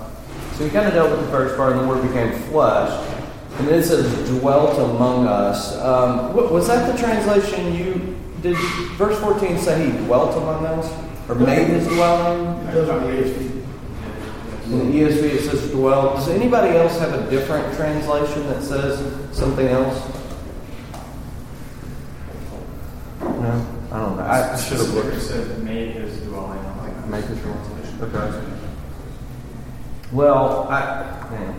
so 0.61 0.67
we 0.67 0.73
kind 0.73 0.87
of 0.87 0.93
dealt 0.93 1.09
with 1.09 1.25
the 1.25 1.31
first 1.31 1.57
part, 1.57 1.71
and 1.71 1.81
the 1.81 1.87
Word 1.87 2.07
became 2.07 2.31
flesh. 2.51 2.91
And 3.57 3.67
then 3.67 3.79
it 3.79 3.83
says, 3.83 4.29
dwelt 4.29 4.77
among 4.77 5.25
us. 5.25 5.75
Um, 5.79 6.35
was 6.35 6.67
that 6.67 6.91
the 6.91 6.97
translation 6.99 7.73
you 7.73 8.15
did? 8.43 8.55
Verse 8.95 9.19
14 9.19 9.57
say 9.57 9.89
he 9.89 9.97
dwelt 10.05 10.37
among 10.37 10.65
us? 10.67 10.87
Or 11.27 11.33
made 11.33 11.67
his 11.67 11.87
dwelling? 11.87 12.67
It 12.67 12.73
does 12.73 12.89
on 12.89 13.01
the 13.01 13.17
In 14.65 14.91
the 14.91 15.01
ESV 15.01 15.23
it 15.23 15.49
says 15.49 15.71
dwelt. 15.71 16.17
Does 16.17 16.29
anybody 16.29 16.77
else 16.77 16.97
have 16.99 17.13
a 17.13 17.27
different 17.31 17.75
translation 17.75 18.45
that 18.47 18.61
says 18.61 19.35
something 19.35 19.67
else? 19.67 19.99
No? 23.19 23.67
I 23.91 23.99
don't 23.99 24.17
know. 24.17 24.23
I, 24.23 24.53
I 24.53 24.59
should 24.59 24.77
have 24.77 24.93
looked. 24.93 25.15
It 25.15 25.21
said 25.21 25.63
made 25.63 25.93
his 25.93 26.21
dwelling. 26.21 26.59
Make 27.09 27.25
his 27.25 27.39
dwelling. 27.39 27.71
Okay. 28.01 28.60
Well, 30.11 30.67
I, 30.69 30.81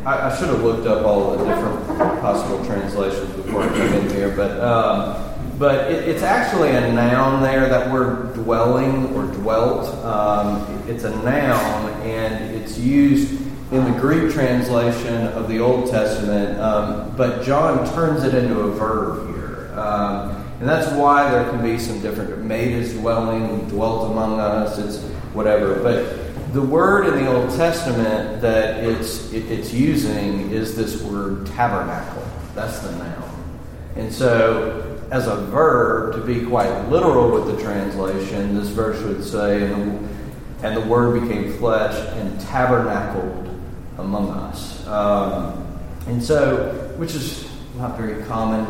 I, 0.05 0.29
I, 0.29 0.37
should 0.37 0.51
have 0.51 0.63
looked 0.63 0.87
up 0.87 1.07
all 1.07 1.35
the 1.35 1.43
different 1.43 1.87
possible 2.21 2.63
translations 2.67 3.35
before 3.35 3.63
I 3.63 3.69
came 3.69 3.95
in 3.95 4.11
here, 4.11 4.37
but 4.37 4.61
um, 4.61 5.59
but 5.59 5.91
it, 5.91 6.07
it's 6.07 6.23
actually 6.23 6.69
a 6.73 6.93
noun 6.93 7.43
there. 7.43 7.67
That 7.71 7.91
word 7.91 8.35
dwelling 8.35 9.15
or 9.17 9.23
dwelt, 9.23 9.89
um, 10.05 10.85
it's 10.87 11.05
a 11.05 11.17
noun, 11.25 11.93
and 12.03 12.55
it's 12.55 12.77
used 12.77 13.41
in 13.73 13.91
the 13.91 13.99
Greek 13.99 14.31
translation 14.35 15.29
of 15.29 15.49
the 15.49 15.59
Old 15.59 15.91
Testament. 15.91 16.61
Um, 16.61 17.17
but 17.17 17.43
John 17.43 17.91
turns 17.95 18.23
it 18.23 18.35
into 18.35 18.61
a 18.61 18.71
verb 18.73 19.35
here, 19.35 19.73
um, 19.81 20.45
and 20.61 20.69
that's 20.69 20.93
why 20.93 21.31
there 21.31 21.49
can 21.51 21.63
be 21.63 21.79
some 21.79 22.03
different. 22.03 22.45
Made 22.45 22.73
his 22.73 22.93
dwelling, 22.93 23.67
dwelt 23.69 24.11
among 24.11 24.41
us. 24.41 24.79
It's 24.79 25.03
whatever, 25.33 25.77
but 25.83 26.32
the 26.53 26.63
word 26.63 27.07
in 27.07 27.25
the 27.25 27.33
Old 27.33 27.51
Testament 27.57 28.43
that 28.43 28.85
it's 28.85 29.33
it, 29.33 29.51
it's 29.51 29.73
using 29.73 30.51
is 30.51 30.77
this 30.77 31.03
word 31.03 31.47
tabernacle. 31.47 32.23
That's 32.55 32.81
the 32.81 32.93
noun. 32.93 33.55
And 33.97 34.13
so, 34.13 35.01
as 35.11 35.27
a 35.27 35.37
verb, 35.37 36.15
to 36.15 36.21
be 36.21 36.45
quite 36.45 36.89
literal 36.89 37.31
with 37.31 37.57
the 37.57 37.63
translation, 37.63 38.55
this 38.55 38.69
verse 38.69 39.03
would 39.03 39.25
say, 39.25 39.63
"And 39.73 40.09
the, 40.61 40.67
and 40.67 40.77
the 40.77 40.87
Word 40.87 41.21
became 41.21 41.53
flesh 41.55 41.95
and 42.17 42.39
tabernacled 42.41 43.49
among 43.99 44.31
us." 44.31 44.87
Um, 44.87 45.67
and 46.07 46.23
so, 46.23 46.93
which 46.97 47.15
is 47.15 47.49
not 47.77 47.97
very 47.97 48.23
common, 48.25 48.67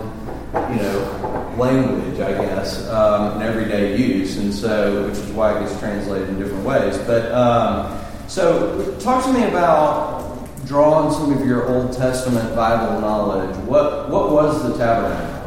you 0.70 0.82
know, 0.82 1.54
language, 1.58 2.20
I 2.20 2.32
guess, 2.32 2.88
um, 2.88 3.40
in 3.40 3.46
everyday 3.46 3.96
use, 3.96 4.36
and 4.36 4.54
so 4.54 5.08
which 5.08 5.18
is 5.18 5.30
why 5.32 5.56
it 5.58 5.66
gets 5.66 5.78
translated 5.80 6.28
in 6.28 6.38
different 6.38 6.64
ways. 6.64 6.96
But 6.98 7.32
um, 7.32 7.98
so, 8.28 8.96
talk 9.00 9.24
to 9.24 9.32
me 9.32 9.44
about 9.44 10.48
drawing 10.66 11.12
some 11.12 11.32
of 11.32 11.44
your 11.46 11.68
Old 11.68 11.92
Testament 11.92 12.54
Bible 12.54 13.00
knowledge. 13.00 13.54
What 13.66 14.08
what 14.08 14.30
was 14.32 14.62
the 14.62 14.78
tabernacle? 14.78 15.40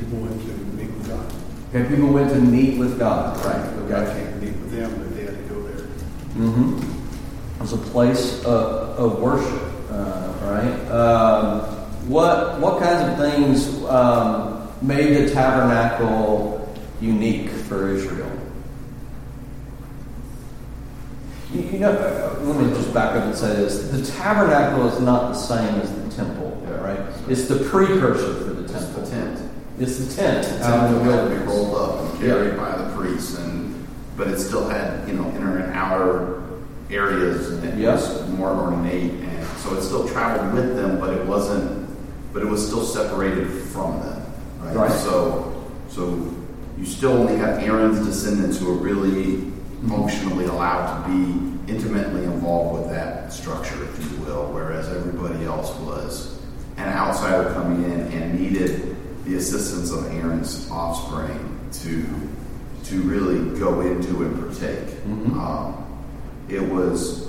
People 0.00 0.18
went 0.18 0.40
to 0.42 0.48
meet 0.76 0.90
with 0.90 1.08
God. 1.08 1.32
Okay, 1.74 1.88
people 1.88 2.08
went 2.12 2.30
to 2.30 2.40
meet 2.40 2.78
with 2.78 2.98
God, 2.98 3.36
right? 3.44 3.88
God 3.88 4.08
Okay. 4.08 4.20
came 4.24 4.32
to 4.32 4.46
meet 4.46 4.56
with 4.60 4.72
them, 4.72 4.94
but 4.98 5.14
they 5.16 5.22
had 5.24 5.36
to 5.36 5.54
go 5.54 5.62
there. 5.62 5.86
Mm-hmm. 6.36 6.82
It 7.56 7.60
was 7.60 7.72
a 7.72 7.78
place 7.78 8.44
of, 8.44 8.98
of 8.98 9.20
worship, 9.20 9.62
uh, 10.46 10.50
right? 10.50 10.90
Um, 10.90 11.60
what 12.08 12.60
what 12.60 12.80
kinds 12.80 13.10
of 13.10 13.18
things 13.32 13.84
um, 13.84 14.68
made 14.82 15.14
the 15.16 15.30
tabernacle 15.34 16.72
unique 17.00 17.50
for 17.50 17.88
Israel? 17.88 18.30
You, 21.52 21.62
you 21.62 21.78
know, 21.78 21.92
uh, 21.92 22.38
let 22.42 22.60
me 22.60 22.72
just 22.74 22.92
back 22.92 23.14
up 23.16 23.24
and 23.24 23.34
say 23.34 23.54
this: 23.56 23.88
the 23.90 24.04
tabernacle 24.18 24.88
is 24.88 25.00
not 25.00 25.32
the 25.32 25.38
same 25.38 25.80
as 25.80 25.92
the 25.92 26.10
temple, 26.22 26.50
right? 26.80 26.98
It's 27.28 27.44
the 27.48 27.64
precursor 27.70 28.34
for 28.34 28.44
the 28.52 28.64
It's 28.64 28.72
temple. 28.72 29.02
the 29.02 29.10
tent. 29.10 29.40
It's 29.78 29.98
the 29.98 30.14
tent 30.22 30.46
The 30.46 30.64
out 30.64 30.86
in 30.90 30.94
tent 30.94 31.04
the 31.04 31.12
had 31.12 31.28
to 31.28 31.30
be 31.30 31.46
rolled 31.46 31.74
up 31.76 32.00
and 32.10 32.20
carried 32.20 32.56
by 32.56 32.76
the 32.76 32.94
priests, 32.96 33.38
and 33.38 33.86
but 34.16 34.28
it 34.28 34.38
still 34.40 34.68
had 34.68 35.06
you 35.08 35.14
know 35.14 35.28
inner 35.30 35.58
and 35.58 35.72
outer 35.74 36.42
areas, 36.90 37.50
and 37.50 37.64
it 37.64 37.78
Yes. 37.78 38.08
was 38.08 38.28
more 38.30 38.50
ornate, 38.50 39.12
and 39.12 39.35
so 39.66 39.74
it 39.76 39.82
still 39.82 40.08
traveled 40.08 40.54
with 40.54 40.76
them, 40.76 41.00
but 41.00 41.12
it 41.12 41.26
wasn't, 41.26 41.88
but 42.32 42.42
it 42.42 42.46
was 42.46 42.64
still 42.64 42.84
separated 42.84 43.48
from 43.68 43.98
them, 44.00 44.32
right? 44.60 44.76
Right. 44.76 44.92
So, 44.92 45.70
so 45.88 46.32
you 46.78 46.84
still 46.84 47.12
only 47.12 47.36
have 47.36 47.62
Aaron's 47.62 48.04
descendants 48.06 48.58
who 48.58 48.70
are 48.70 48.76
really 48.76 49.50
functionally 49.88 50.44
allowed 50.44 51.02
to 51.02 51.08
be 51.10 51.72
intimately 51.72 52.24
involved 52.24 52.80
with 52.80 52.90
that 52.92 53.32
structure, 53.32 53.82
if 53.84 54.12
you 54.12 54.18
will, 54.18 54.52
whereas 54.52 54.88
everybody 54.88 55.44
else 55.44 55.74
was 55.80 56.38
an 56.76 56.88
outsider 56.88 57.52
coming 57.54 57.82
in 57.90 58.00
and 58.12 58.38
needed 58.38 58.96
the 59.24 59.34
assistance 59.34 59.90
of 59.90 60.06
Aaron's 60.12 60.70
offspring 60.70 61.58
to 61.72 62.04
to 62.84 63.02
really 63.02 63.58
go 63.58 63.80
into 63.80 64.22
and 64.22 64.38
partake. 64.38 65.04
Mhm. 65.04 65.32
Um, 65.36 65.74
it 66.48 66.62
was 66.62 67.25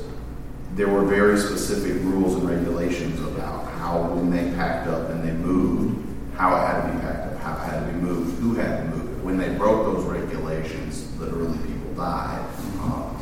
there 0.77 0.87
were 0.87 1.03
very 1.03 1.39
specific 1.39 1.93
rules 2.03 2.35
and 2.35 2.47
regulations 2.47 3.19
about 3.21 3.65
how 3.73 4.03
when 4.13 4.29
they 4.29 4.55
packed 4.55 4.87
up 4.87 5.09
and 5.09 5.27
they 5.27 5.31
moved, 5.31 6.05
how 6.35 6.55
it 6.55 6.59
had 6.59 6.85
to 6.85 6.93
be 6.93 6.99
packed 6.99 7.33
up, 7.33 7.41
how 7.41 7.53
it 7.53 7.71
had 7.71 7.87
to 7.87 7.93
be 7.93 7.99
moved, 7.99 8.39
who 8.39 8.53
had 8.53 8.83
to 8.83 8.95
move 8.95 9.17
it. 9.17 9.23
When 9.25 9.39
they 9.39 9.49
broke 9.57 9.91
those 9.91 10.05
regulations, 10.05 11.11
literally 11.17 11.57
people 11.57 11.95
died. 11.95 12.47
Um, 12.79 13.17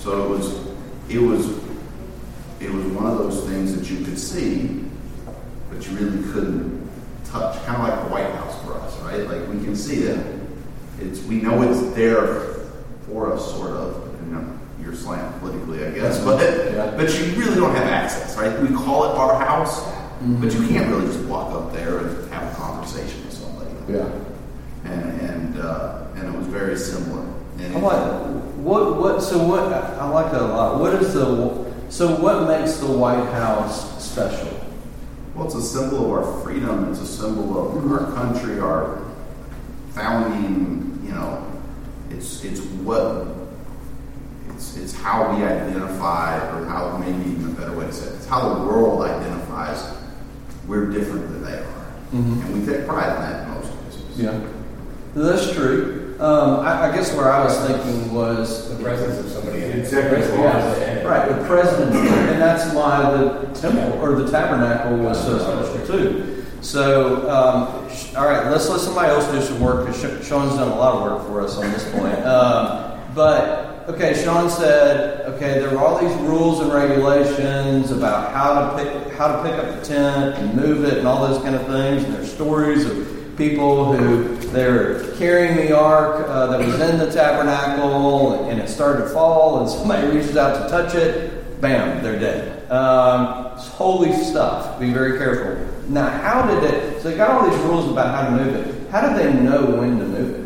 so 0.00 0.24
it 0.24 0.28
was, 0.36 0.66
it 1.08 1.18
was, 1.18 1.46
it 2.58 2.72
was 2.72 2.84
one 2.86 3.06
of 3.06 3.18
those 3.18 3.44
things 3.48 3.72
that 3.76 3.88
you 3.88 4.04
could 4.04 4.18
see, 4.18 4.84
but 5.70 5.86
you 5.86 5.96
really 5.96 6.32
couldn't 6.32 6.90
touch. 7.24 7.64
Kind 7.66 7.80
of 7.80 7.88
like 7.88 8.02
the 8.02 8.12
White 8.12 8.34
House 8.34 8.60
for 8.64 8.74
us, 8.74 8.98
right? 9.02 9.28
Like 9.28 9.48
we 9.48 9.62
can 9.62 9.76
see 9.76 10.02
it. 10.02 10.26
It's 10.98 11.22
we 11.22 11.36
know 11.36 11.62
it's 11.62 11.94
there 11.94 12.56
for 13.06 13.32
us, 13.32 13.48
sort 13.52 13.70
of. 13.70 13.99
You 14.90 15.16
know, 15.16 15.32
politically, 15.38 15.84
I 15.86 15.90
guess, 15.90 16.18
but 16.24 16.40
Yeah. 16.40 16.92
but 16.96 17.08
you 17.18 17.34
really 17.40 17.54
don't 17.56 17.74
have 17.74 17.86
access, 17.86 18.36
right? 18.36 18.60
We 18.60 18.68
call 18.74 19.04
it 19.04 19.16
our 19.16 19.38
house, 19.38 19.84
but 20.40 20.52
you 20.52 20.66
can't 20.66 20.88
really 20.88 21.06
just 21.06 21.20
walk 21.26 21.52
up 21.54 21.72
there 21.72 21.98
and 21.98 22.32
have 22.32 22.52
a 22.52 22.56
conversation 22.56 23.24
with 23.24 23.32
somebody. 23.34 23.70
Yeah. 23.88 24.06
And 24.84 25.20
and 25.20 25.60
uh, 25.60 26.02
and 26.16 26.34
it 26.34 26.36
was 26.36 26.46
very 26.48 26.76
similar. 26.76 27.24
And 27.58 27.76
I 27.76 27.80
like 27.80 28.12
what 28.56 28.98
what 29.00 29.22
so 29.22 29.38
what 29.46 29.72
I 29.72 30.08
like 30.08 30.32
that 30.32 30.42
a 30.42 30.46
lot. 30.46 30.80
What 30.80 30.94
is 30.94 31.14
the 31.14 31.64
so 31.88 32.16
what 32.16 32.48
makes 32.48 32.78
the 32.78 32.86
White 32.90 33.24
House 33.32 34.02
special? 34.02 34.48
Well, 35.34 35.46
it's 35.46 35.54
a 35.54 35.62
symbol 35.62 36.04
of 36.06 36.10
our 36.10 36.42
freedom. 36.42 36.90
It's 36.90 37.00
a 37.00 37.06
symbol 37.06 37.56
of 37.58 37.92
our 37.92 38.12
country, 38.12 38.58
our 38.58 39.00
founding. 39.90 41.00
You 41.04 41.12
know, 41.12 41.46
it's 42.10 42.44
it's 42.44 42.60
what 42.84 43.26
it's 44.60 44.76
it's 44.76 44.92
how 44.94 45.34
we 45.34 45.42
identify, 45.42 46.36
or 46.54 46.66
how 46.66 46.96
maybe 46.98 47.30
even 47.30 47.46
a 47.46 47.54
better 47.54 47.72
way 47.76 47.86
to 47.86 47.92
say 47.92 48.06
it, 48.08 48.14
it's 48.16 48.26
how 48.26 48.54
the 48.54 48.60
world 48.66 49.02
identifies. 49.02 49.82
We're 50.68 50.86
different 50.86 51.28
than 51.30 51.42
they 51.44 51.54
are, 51.58 51.86
Mhm. 52.14 52.44
and 52.44 52.60
we 52.60 52.66
take 52.66 52.86
pride 52.86 53.16
in 53.16 53.22
that 53.22 53.42
in 53.48 53.54
most 53.54 53.70
cases. 53.84 54.02
Yeah, 54.16 54.32
that's 55.14 55.50
true. 55.52 55.96
Um, 56.20 56.60
I, 56.60 56.90
I 56.90 56.94
guess 56.94 57.14
where 57.14 57.32
I 57.32 57.42
was 57.42 57.56
thinking 57.60 58.12
was 58.14 58.68
The 58.76 58.84
presence 58.84 59.18
of 59.20 59.30
somebody 59.32 59.64
in 59.64 59.70
it. 59.70 59.78
Executive 59.78 60.38
Yeah, 60.38 61.02
right, 61.04 61.26
the 61.30 61.42
presidency, 61.46 61.98
and 62.08 62.42
that's 62.42 62.74
why 62.74 63.10
the 63.16 63.46
temple 63.58 63.98
or 64.02 64.14
the 64.20 64.30
tabernacle 64.30 64.98
was 64.98 65.18
so 65.24 65.38
special 65.38 65.86
too. 65.86 66.44
So, 66.60 67.26
um, 67.30 67.88
sh- 67.90 68.14
all 68.14 68.26
right, 68.26 68.50
let's 68.52 68.68
let 68.68 68.80
somebody 68.80 69.08
else 69.08 69.26
do 69.28 69.40
some 69.40 69.60
work 69.62 69.86
because 69.86 70.26
Sean's 70.26 70.54
done 70.56 70.68
a 70.68 70.74
lot 70.76 70.96
of 70.96 71.02
work 71.10 71.26
for 71.26 71.40
us 71.40 71.56
on 71.56 71.72
this 71.72 71.88
point. 71.90 72.22
Um, 72.26 72.82
but 73.14 73.69
okay, 73.94 74.22
Sean 74.22 74.48
said, 74.48 75.26
okay, 75.34 75.58
there 75.58 75.70
were 75.70 75.78
all 75.78 75.98
these 76.00 76.16
rules 76.20 76.60
and 76.60 76.72
regulations 76.72 77.90
about 77.90 78.32
how 78.32 78.54
to 78.54 78.82
pick 78.82 79.12
how 79.14 79.36
to 79.36 79.42
pick 79.42 79.52
up 79.58 79.78
the 79.78 79.84
tent 79.84 80.36
and 80.36 80.54
move 80.54 80.84
it 80.84 80.98
and 80.98 81.06
all 81.06 81.26
those 81.26 81.42
kind 81.42 81.54
of 81.54 81.66
things. 81.66 82.04
And 82.04 82.14
there's 82.14 82.32
stories 82.32 82.86
of 82.86 83.36
people 83.36 83.92
who 83.92 84.36
they're 84.50 85.14
carrying 85.16 85.56
the 85.56 85.76
ark 85.76 86.26
uh, 86.28 86.46
that 86.48 86.60
was 86.60 86.78
in 86.80 86.98
the 86.98 87.10
tabernacle 87.10 88.48
and 88.48 88.60
it 88.60 88.68
started 88.68 89.04
to 89.04 89.08
fall 89.10 89.60
and 89.60 89.70
somebody 89.78 90.06
reaches 90.08 90.36
out 90.36 90.62
to 90.62 90.68
touch 90.68 90.94
it 90.94 91.60
bam 91.60 92.02
they're 92.02 92.18
dead. 92.18 92.70
Um, 92.70 93.52
it's 93.54 93.68
holy 93.68 94.12
stuff. 94.12 94.78
Be 94.78 94.92
very 94.92 95.18
careful. 95.18 95.66
Now 95.88 96.08
how 96.08 96.46
did 96.46 96.64
it 96.64 97.02
so 97.02 97.10
they 97.10 97.16
got 97.16 97.30
all 97.30 97.50
these 97.50 97.58
rules 97.60 97.90
about 97.90 98.14
how 98.14 98.36
to 98.36 98.44
move 98.44 98.54
it. 98.54 98.90
How 98.90 99.08
did 99.08 99.18
they 99.18 99.40
know 99.40 99.64
when 99.64 99.98
to 99.98 100.04
move 100.04 100.34
it 100.34 100.40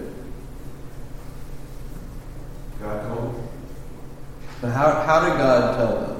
God 2.84 3.03
told 3.09 3.34
him. 3.34 3.49
Now, 4.65 4.71
how, 4.71 5.03
how 5.03 5.21
did 5.29 5.37
god 5.37 5.77
tell 5.77 6.01
them 6.01 6.15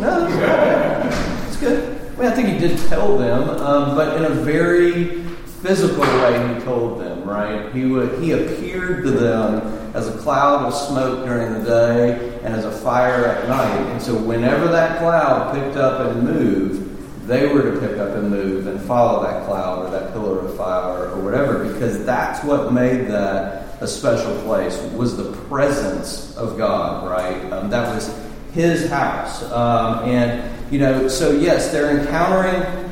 No, 0.00 0.26
that's 0.26 1.56
good. 1.58 1.60
Good. 1.60 2.12
I 2.16 2.20
mean, 2.22 2.32
I 2.32 2.34
think 2.34 2.48
he 2.48 2.58
did 2.58 2.78
tell 2.88 3.18
them, 3.18 3.50
um, 3.60 3.94
but 3.94 4.16
in 4.16 4.24
a 4.24 4.30
very 4.30 5.22
physical 5.60 6.00
way, 6.00 6.54
he 6.54 6.60
told 6.62 7.00
them. 7.02 7.28
Right? 7.28 7.70
He 7.74 7.84
would. 7.84 8.22
He 8.22 8.32
appeared 8.32 9.04
to 9.04 9.10
them 9.10 9.60
as 9.94 10.08
a 10.08 10.16
cloud 10.18 10.64
of 10.64 10.74
smoke 10.74 11.26
during 11.26 11.52
the 11.52 11.64
day 11.68 12.40
and 12.42 12.54
as 12.54 12.64
a 12.64 12.72
fire 12.72 13.26
at 13.26 13.46
night. 13.46 13.92
And 13.92 14.00
so, 14.00 14.16
whenever 14.16 14.68
that 14.68 15.00
cloud 15.00 15.54
picked 15.54 15.76
up 15.76 16.00
and 16.00 16.22
moved, 16.24 17.26
they 17.28 17.52
were 17.52 17.72
to 17.72 17.78
pick 17.78 17.98
up 17.98 18.16
and 18.16 18.30
move 18.30 18.66
and 18.66 18.80
follow 18.80 19.22
that 19.24 19.44
cloud 19.46 19.84
or 19.84 19.90
that 19.90 20.12
pillar 20.14 20.38
of 20.38 20.56
fire 20.56 21.10
or 21.10 21.20
whatever, 21.20 21.70
because 21.70 22.06
that's 22.06 22.42
what 22.42 22.72
made 22.72 23.06
that 23.08 23.67
a 23.80 23.86
special 23.86 24.34
place 24.42 24.76
was 24.92 25.16
the 25.16 25.32
presence 25.48 26.36
of 26.36 26.58
God. 26.58 27.08
Right? 27.08 27.52
Um, 27.52 27.70
that 27.70 27.94
was 27.94 28.14
his 28.52 28.90
house. 28.90 29.42
Um, 29.52 30.08
and, 30.08 30.72
you 30.72 30.78
know, 30.78 31.08
so 31.08 31.30
yes, 31.30 31.70
they're 31.70 31.98
encountering 31.98 32.90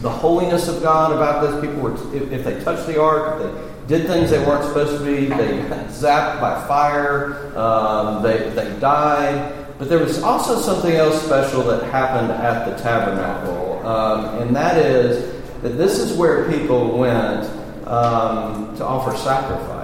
the 0.00 0.10
holiness 0.10 0.68
of 0.68 0.82
God 0.82 1.12
about 1.12 1.42
this. 1.42 1.60
People 1.60 1.82
were, 1.82 1.94
if, 2.14 2.32
if 2.32 2.44
they 2.44 2.62
touched 2.64 2.86
the 2.86 3.00
ark, 3.00 3.40
if 3.40 3.52
they 3.88 3.98
did 3.98 4.06
things 4.06 4.30
they 4.30 4.38
weren't 4.38 4.64
supposed 4.64 4.98
to 4.98 5.04
be, 5.04 5.26
they 5.26 5.58
zapped 5.88 6.40
by 6.40 6.66
fire, 6.66 7.56
um, 7.58 8.22
they, 8.22 8.48
they 8.50 8.78
died. 8.78 9.56
But 9.78 9.88
there 9.88 9.98
was 9.98 10.22
also 10.22 10.60
something 10.60 10.92
else 10.92 11.22
special 11.24 11.62
that 11.64 11.82
happened 11.90 12.30
at 12.30 12.68
the 12.68 12.82
tabernacle, 12.82 13.86
um, 13.86 14.26
and 14.42 14.54
that 14.54 14.76
is 14.76 15.40
that 15.62 15.70
this 15.70 15.98
is 15.98 16.16
where 16.16 16.50
people 16.50 16.98
went 16.98 17.46
um, 17.86 18.76
to 18.76 18.84
offer 18.84 19.16
sacrifice. 19.16 19.79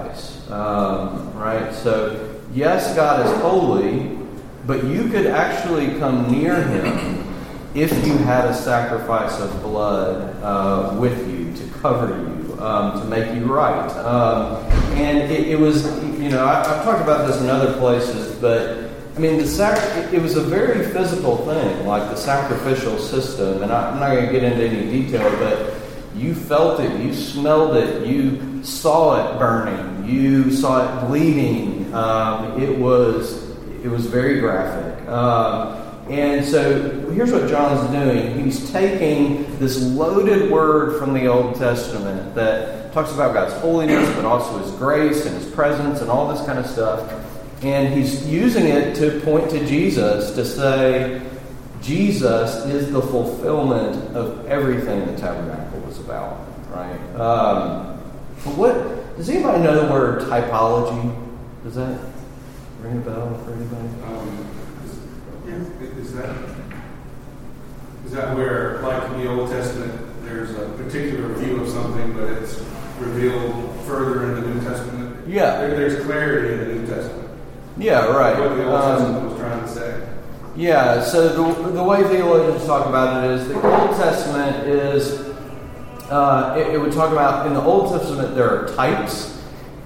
Um, 0.49 1.33
right? 1.37 1.73
So, 1.73 2.39
yes, 2.53 2.95
God 2.95 3.25
is 3.25 3.41
holy, 3.41 4.17
but 4.65 4.83
you 4.85 5.09
could 5.09 5.27
actually 5.27 5.97
come 5.99 6.31
near 6.31 6.61
Him 6.61 7.25
if 7.75 7.91
you 8.05 8.17
had 8.17 8.45
a 8.45 8.53
sacrifice 8.53 9.39
of 9.39 9.61
blood 9.61 10.35
uh, 10.41 10.95
with 10.97 11.29
you 11.29 11.53
to 11.53 11.79
cover 11.79 12.07
you, 12.07 12.59
um, 12.59 12.99
to 12.99 13.05
make 13.07 13.33
you 13.35 13.45
right. 13.45 13.89
Um, 13.97 14.63
and 14.95 15.31
it, 15.31 15.47
it 15.49 15.59
was, 15.59 15.85
you 16.19 16.29
know, 16.29 16.45
I, 16.45 16.61
I've 16.61 16.83
talked 16.83 17.01
about 17.01 17.27
this 17.27 17.39
in 17.41 17.49
other 17.49 17.77
places, 17.77 18.35
but 18.39 18.87
I 19.17 19.19
mean, 19.19 19.37
the 19.37 19.47
sac- 19.47 20.13
it, 20.13 20.21
was 20.21 20.35
a 20.35 20.43
very 20.43 20.91
physical 20.91 21.37
thing, 21.37 21.87
like 21.87 22.07
the 22.09 22.15
sacrificial 22.15 22.99
system. 22.99 23.63
And 23.63 23.71
I'm 23.71 23.99
not 23.99 24.11
going 24.11 24.27
to 24.27 24.31
get 24.31 24.43
into 24.43 24.63
any 24.63 24.91
detail, 24.91 25.27
but 25.39 25.73
you 26.17 26.33
felt 26.35 26.79
it, 26.79 27.01
you 27.01 27.13
smelled 27.13 27.77
it, 27.77 28.07
you 28.07 28.63
saw 28.63 29.35
it 29.35 29.39
burning, 29.39 30.05
you 30.05 30.51
saw 30.51 30.83
it 30.83 31.07
bleeding. 31.07 31.93
Um, 31.93 32.61
it 32.61 32.77
was 32.77 33.47
it 33.83 33.87
was 33.87 34.05
very 34.05 34.39
graphic. 34.39 35.07
Um, 35.07 35.83
and 36.09 36.43
so 36.45 37.11
here's 37.11 37.31
what 37.31 37.49
John's 37.49 37.89
doing. 37.91 38.43
He's 38.43 38.71
taking 38.71 39.59
this 39.59 39.81
loaded 39.81 40.49
word 40.49 40.99
from 40.99 41.13
the 41.13 41.27
Old 41.27 41.55
Testament 41.55 42.33
that 42.35 42.93
talks 42.93 43.11
about 43.11 43.33
God's 43.33 43.53
holiness, 43.55 44.09
but 44.15 44.25
also 44.25 44.57
His 44.59 44.71
grace 44.71 45.25
and 45.25 45.35
His 45.35 45.49
presence 45.51 46.01
and 46.01 46.09
all 46.09 46.33
this 46.33 46.45
kind 46.45 46.59
of 46.59 46.65
stuff. 46.65 47.11
And 47.63 47.91
he's 47.91 48.25
using 48.27 48.67
it 48.67 48.95
to 48.97 49.19
point 49.21 49.49
to 49.49 49.65
Jesus 49.65 50.31
to 50.35 50.45
say, 50.45 51.21
Jesus 51.81 52.65
is 52.65 52.91
the 52.91 53.01
fulfillment 53.01 54.15
of 54.15 54.45
everything 54.45 55.05
the 55.07 55.17
tabernacle 55.17 55.66
about, 56.07 56.47
right? 56.69 56.99
Um, 57.19 57.99
but 58.45 58.55
what 58.55 59.17
does 59.17 59.29
anybody 59.29 59.61
know 59.63 59.85
the 59.85 59.91
word 59.91 60.21
typology? 60.21 61.13
Does 61.63 61.75
that 61.75 61.99
ring 62.81 62.97
a 62.97 63.01
bell 63.01 63.37
for 63.43 63.51
anybody? 63.51 63.89
um, 64.05 64.47
is, 65.47 66.07
is 66.07 66.13
that 66.13 66.35
is 68.05 68.11
that 68.13 68.35
where, 68.37 68.79
like 68.83 69.03
in 69.11 69.19
the 69.19 69.29
Old 69.29 69.49
Testament, 69.49 69.93
there's 70.23 70.51
a 70.51 70.69
particular 70.77 71.33
view 71.35 71.61
of 71.61 71.69
something, 71.69 72.13
but 72.13 72.23
it's 72.23 72.59
revealed 72.99 73.75
further 73.85 74.27
in 74.27 74.41
the 74.41 74.47
New 74.47 74.61
Testament? 74.61 75.27
Yeah. 75.27 75.57
There, 75.57 75.75
there's 75.75 76.05
clarity 76.05 76.53
in 76.53 76.59
the 76.59 76.75
New 76.75 76.87
Testament. 76.87 77.29
Yeah, 77.77 78.05
right. 78.07 78.39
What 78.39 78.55
the 78.55 78.65
Old 78.65 78.75
Um, 78.75 78.97
Testament 78.97 79.29
was 79.29 79.39
trying 79.39 79.61
to 79.61 79.67
say. 79.67 80.07
Yeah, 80.55 81.03
so 81.03 81.51
the, 81.51 81.69
the 81.69 81.83
way 81.83 82.01
theologians 82.03 82.65
talk 82.65 82.87
about 82.87 83.23
it 83.23 83.31
is 83.31 83.47
the 83.49 83.55
Old 83.55 83.91
Testament 83.97 84.67
is, 84.67 85.26
uh, 86.09 86.55
it, 86.57 86.75
it 86.75 86.81
would 86.81 86.91
talk 86.91 87.11
about, 87.11 87.47
in 87.47 87.53
the 87.53 87.61
Old 87.61 87.91
Testament 87.91 88.35
there 88.35 88.49
are 88.49 88.75
types, 88.75 89.33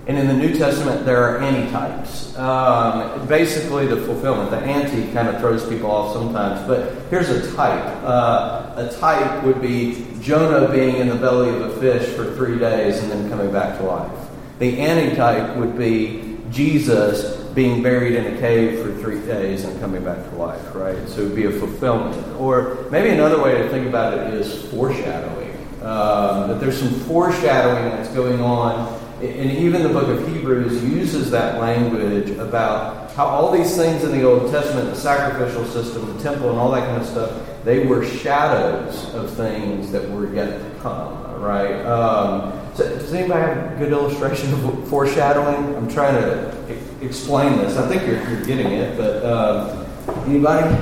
and 0.07 0.17
in 0.17 0.27
the 0.27 0.33
New 0.33 0.55
Testament 0.57 1.05
there 1.05 1.23
are 1.23 1.39
antitypes. 1.39 2.37
Um, 2.37 3.27
basically, 3.27 3.87
the 3.87 3.97
fulfillment, 3.97 4.49
the 4.49 4.57
anti 4.57 5.11
kind 5.13 5.27
of 5.27 5.39
throws 5.39 5.67
people 5.67 5.91
off 5.91 6.13
sometimes, 6.13 6.65
but 6.67 6.93
here's 7.09 7.29
a 7.29 7.55
type. 7.55 7.83
Uh, 8.03 8.73
a 8.75 8.91
type 8.99 9.43
would 9.43 9.61
be 9.61 10.07
Jonah 10.21 10.71
being 10.71 10.97
in 10.97 11.09
the 11.09 11.15
belly 11.15 11.49
of 11.49 11.61
a 11.61 11.79
fish 11.79 12.15
for 12.15 12.33
three 12.35 12.57
days 12.57 13.01
and 13.01 13.11
then 13.11 13.29
coming 13.29 13.51
back 13.51 13.77
to 13.77 13.83
life. 13.83 14.29
The 14.59 14.79
antitype 14.79 15.57
would 15.57 15.77
be 15.77 16.37
Jesus 16.51 17.41
being 17.53 17.81
buried 17.83 18.13
in 18.13 18.35
a 18.35 18.39
cave 18.39 18.79
for 18.79 18.93
three 19.01 19.19
days 19.21 19.65
and 19.65 19.79
coming 19.79 20.03
back 20.03 20.29
to 20.29 20.35
life, 20.35 20.73
right? 20.73 21.07
So 21.09 21.21
it 21.21 21.23
would 21.25 21.35
be 21.35 21.45
a 21.45 21.51
fulfillment. 21.51 22.39
Or 22.39 22.85
maybe 22.89 23.09
another 23.09 23.41
way 23.41 23.57
to 23.57 23.69
think 23.69 23.87
about 23.87 24.13
it 24.17 24.33
is 24.33 24.69
foreshadowing. 24.71 25.40
Um, 25.81 26.49
that 26.49 26.59
there's 26.59 26.79
some 26.79 26.91
foreshadowing 27.01 27.89
that's 27.89 28.09
going 28.09 28.39
on 28.39 29.01
and 29.21 29.51
even 29.51 29.83
the 29.83 29.89
book 29.89 30.07
of 30.07 30.27
Hebrews 30.27 30.83
uses 30.83 31.29
that 31.29 31.61
language 31.61 32.31
about 32.31 33.11
how 33.11 33.27
all 33.27 33.51
these 33.51 33.75
things 33.75 34.03
in 34.03 34.11
the 34.11 34.23
Old 34.23 34.49
Testament, 34.49 34.89
the 34.89 34.95
sacrificial 34.95 35.63
system, 35.65 36.11
the 36.17 36.23
temple, 36.23 36.49
and 36.49 36.57
all 36.57 36.71
that 36.71 36.87
kind 36.87 36.99
of 36.99 37.07
stuff, 37.07 37.63
they 37.63 37.85
were 37.85 38.03
shadows 38.03 39.13
of 39.13 39.31
things 39.31 39.91
that 39.91 40.09
were 40.09 40.33
yet 40.33 40.47
to 40.47 40.79
come, 40.79 41.39
right? 41.39 41.85
Um, 41.85 42.51
so 42.73 42.89
does 42.89 43.13
anybody 43.13 43.41
have 43.41 43.73
a 43.73 43.75
good 43.77 43.91
illustration 43.91 44.51
of 44.53 44.87
foreshadowing? 44.89 45.75
I'm 45.75 45.87
trying 45.87 46.15
to 46.15 46.75
explain 47.01 47.57
this. 47.57 47.77
I 47.77 47.87
think 47.87 48.01
you're, 48.07 48.27
you're 48.27 48.45
getting 48.45 48.71
it, 48.71 48.97
but 48.97 49.23
um, 49.23 49.85
anybody? 50.25 50.75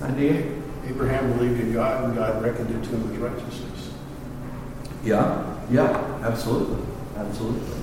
Idea? 0.00 0.56
Abraham 0.86 1.32
believed 1.34 1.60
in 1.60 1.74
God, 1.74 2.04
and 2.04 2.14
God 2.14 2.42
reckoned 2.42 2.70
it 2.70 2.88
to 2.88 2.96
him 2.96 3.12
as 3.12 3.18
righteousness. 3.18 3.69
Yeah, 5.04 5.56
yeah, 5.70 6.20
absolutely, 6.22 6.84
absolutely. 7.16 7.80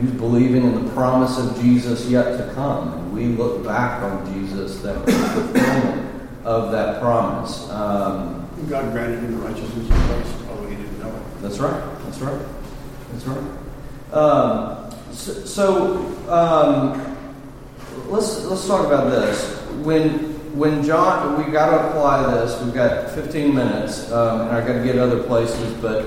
He's 0.00 0.10
believing 0.12 0.64
in 0.64 0.84
the 0.84 0.90
promise 0.92 1.38
of 1.38 1.60
Jesus 1.60 2.06
yet 2.08 2.36
to 2.36 2.52
come, 2.54 2.92
and 2.92 3.12
we 3.12 3.26
look 3.28 3.64
back 3.64 4.02
on 4.02 4.32
Jesus, 4.32 4.80
that 4.80 5.02
fulfillment 5.04 6.08
of 6.44 6.72
that 6.72 7.00
promise. 7.00 7.68
Um, 7.70 8.48
God 8.68 8.92
granted 8.92 9.20
him 9.20 9.32
the 9.32 9.38
righteousness 9.38 9.88
of 9.88 9.96
Christ, 9.96 10.34
although 10.50 10.68
he 10.68 10.76
didn't 10.76 10.98
know 11.00 11.08
it. 11.08 11.42
that's 11.42 11.58
right. 11.58 12.04
That's 12.04 12.18
right. 12.18 12.46
That's 13.12 13.24
right. 13.26 14.14
Um, 14.14 14.90
so, 15.12 15.32
so 15.44 16.30
um, 16.30 17.16
let's 18.08 18.44
let's 18.44 18.66
talk 18.66 18.86
about 18.86 19.10
this. 19.10 19.56
When 19.84 20.27
when 20.54 20.82
John, 20.82 21.36
we've 21.36 21.52
got 21.52 21.70
to 21.70 21.88
apply 21.88 22.34
this. 22.34 22.60
We've 22.62 22.74
got 22.74 23.10
15 23.10 23.54
minutes, 23.54 24.10
um, 24.12 24.42
and 24.42 24.50
I've 24.50 24.66
got 24.66 24.74
to 24.74 24.84
get 24.84 24.98
other 24.98 25.22
places. 25.22 25.72
But 25.80 26.06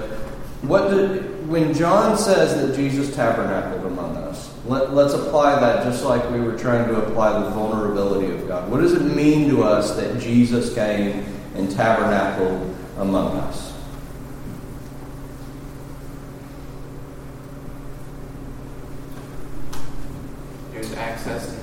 what 0.62 0.90
did 0.90 1.48
when 1.48 1.74
John 1.74 2.18
says 2.18 2.56
that 2.62 2.76
Jesus 2.76 3.14
tabernacled 3.16 3.86
among 3.86 4.16
us? 4.18 4.54
Let, 4.66 4.94
let's 4.94 5.14
apply 5.14 5.60
that 5.60 5.84
just 5.84 6.04
like 6.04 6.30
we 6.32 6.40
were 6.40 6.58
trying 6.58 6.88
to 6.88 7.06
apply 7.06 7.40
the 7.40 7.50
vulnerability 7.50 8.34
of 8.34 8.48
God. 8.48 8.70
What 8.72 8.82
does 8.82 8.94
it 8.94 9.02
mean 9.02 9.50
to 9.50 9.64
us 9.64 9.96
that 9.96 10.20
Jesus 10.20 10.74
came 10.74 11.26
and 11.56 11.70
tabernacled 11.70 12.76
among 12.98 13.38
us? 13.38 13.74
There's 20.72 20.94
access. 20.94 21.61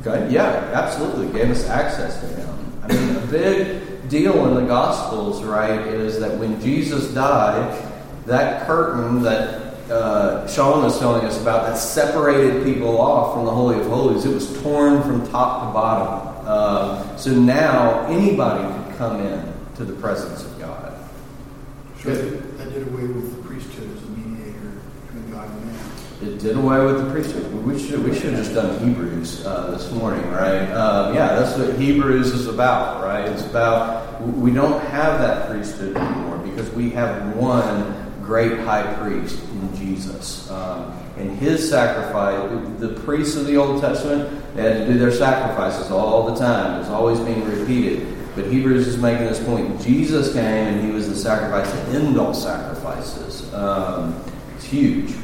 Okay, 0.00 0.32
yeah, 0.32 0.70
absolutely. 0.72 1.26
Gave 1.38 1.50
us 1.50 1.68
access 1.68 2.20
to 2.20 2.26
him. 2.26 2.82
I 2.82 2.88
mean, 2.88 3.16
a 3.16 3.26
big 3.26 4.08
deal 4.08 4.46
in 4.48 4.54
the 4.54 4.66
Gospels, 4.66 5.42
right, 5.42 5.86
is 5.86 6.18
that 6.20 6.38
when 6.38 6.60
Jesus 6.60 7.12
died, 7.12 7.86
that 8.26 8.66
curtain 8.66 9.22
that 9.22 9.74
uh, 9.90 10.46
Sean 10.48 10.84
was 10.84 10.98
telling 10.98 11.24
us 11.26 11.40
about 11.40 11.66
that 11.66 11.76
separated 11.76 12.64
people 12.64 13.00
off 13.00 13.34
from 13.34 13.44
the 13.44 13.50
Holy 13.50 13.78
of 13.78 13.86
Holies, 13.86 14.24
it 14.24 14.32
was 14.32 14.60
torn 14.62 15.02
from 15.02 15.26
top 15.30 15.66
to 15.66 15.72
bottom. 15.74 16.46
Uh, 16.46 17.16
so 17.16 17.32
now 17.32 18.06
anybody 18.06 18.64
could 18.84 18.96
come 18.96 19.20
in 19.20 19.52
to 19.76 19.84
the 19.84 19.92
presence 19.94 20.44
of 20.44 20.58
God. 20.58 20.94
That 22.04 22.56
that 22.58 22.72
did 22.72 22.88
away 22.88 23.04
with 23.04 23.36
the 23.36 23.42
priesthood 23.46 23.94
as 23.94 24.02
a 24.02 24.06
mediator 24.06 24.80
between 25.06 25.30
God 25.32 25.50
and 25.50 25.66
man. 25.66 25.90
It 26.22 26.38
did 26.38 26.54
away 26.54 26.84
with 26.84 27.02
the 27.02 27.10
priesthood. 27.10 27.50
We 27.64 27.78
should 27.78 28.04
we 28.04 28.14
should 28.14 28.34
have 28.34 28.44
just 28.44 28.54
done 28.54 28.78
Hebrews 28.86 29.46
uh, 29.46 29.70
this 29.70 29.90
morning, 29.90 30.30
right? 30.30 30.70
Um, 30.70 31.14
yeah, 31.14 31.28
that's 31.34 31.56
what 31.56 31.78
Hebrews 31.78 32.32
is 32.32 32.46
about, 32.46 33.02
right? 33.02 33.26
It's 33.26 33.46
about 33.46 34.20
we 34.20 34.50
don't 34.50 34.82
have 34.88 35.18
that 35.20 35.48
priesthood 35.48 35.96
anymore 35.96 36.36
because 36.38 36.68
we 36.72 36.90
have 36.90 37.34
one 37.36 38.12
great 38.22 38.58
high 38.60 38.94
priest 38.96 39.42
in 39.44 39.74
Jesus, 39.76 40.50
um, 40.50 40.92
and 41.16 41.30
his 41.38 41.66
sacrifice. 41.66 42.50
The 42.78 43.00
priests 43.00 43.36
of 43.36 43.46
the 43.46 43.56
Old 43.56 43.80
Testament 43.80 44.44
they 44.54 44.62
had 44.62 44.86
to 44.86 44.92
do 44.92 44.98
their 44.98 45.12
sacrifices 45.12 45.90
all 45.90 46.30
the 46.30 46.38
time. 46.38 46.80
It's 46.80 46.90
always 46.90 47.18
being 47.20 47.46
repeated. 47.46 48.06
But 48.34 48.44
Hebrews 48.44 48.86
is 48.86 48.98
making 48.98 49.24
this 49.24 49.42
point. 49.42 49.80
Jesus 49.80 50.34
came 50.34 50.44
and 50.44 50.84
he 50.84 50.92
was 50.92 51.08
the 51.08 51.16
sacrifice 51.16 51.70
to 51.72 51.78
end 51.98 52.18
all 52.18 52.34
sacrifices. 52.34 53.52
Um, 53.54 54.22
it's 54.54 54.66
huge. 54.66 55.14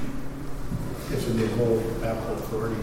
It's 1.12 1.26
in 1.26 1.36
the 1.38 1.46
whole 1.56 1.80
papal 2.00 2.34
authority, 2.34 2.76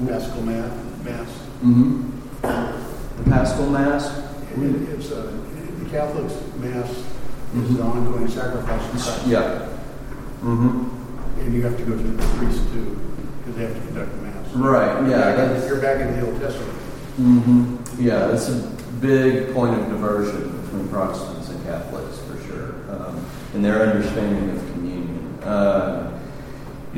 the 0.00 0.06
Paschal 0.12 0.42
Mass. 0.42 0.72
Mass. 1.04 1.28
hmm 1.62 2.10
The 2.42 3.30
Paschal 3.30 3.70
Mass. 3.70 4.20
And 4.54 4.88
It's, 4.88 5.10
uh, 5.10 5.32
the 5.82 5.88
Catholic 5.90 6.26
Mass 6.60 6.90
is 6.90 7.70
Mhm. 7.70 7.74
an 7.76 7.80
ongoing 7.82 8.28
sacrifice 8.28 8.82
of 8.84 8.90
Christ. 8.90 9.26
Yeah. 9.26 9.66
Mm-hmm. 10.44 11.40
And 11.40 11.54
you 11.54 11.62
have 11.62 11.76
to 11.76 11.82
go 11.84 11.92
to 11.96 12.02
the 12.02 12.22
priest 12.38 12.60
too, 12.72 12.96
because 13.40 13.56
they 13.58 13.64
have 13.66 13.74
to 13.74 13.80
conduct 13.86 14.10
the 14.16 14.22
Mass. 14.22 14.54
Right. 14.54 15.08
Yeah. 15.08 15.34
That's, 15.36 15.66
You're 15.66 15.78
back 15.80 16.00
in 16.00 16.20
the 16.20 16.26
Old 16.26 16.40
Testament. 16.40 16.78
hmm 17.16 17.76
Yeah. 17.98 18.26
That's 18.28 18.48
a 18.50 18.62
big 19.00 19.52
point 19.54 19.74
of 19.80 19.88
diversion 19.88 20.60
between 20.64 20.88
Protestants 20.88 21.48
and 21.48 21.64
Catholics 21.64 22.18
for 22.28 22.36
sure, 22.46 22.74
um, 22.90 23.16
in 23.54 23.62
their 23.62 23.80
understanding 23.82 24.50
of 24.56 24.72
communion. 24.72 25.38
Uh, 25.44 26.10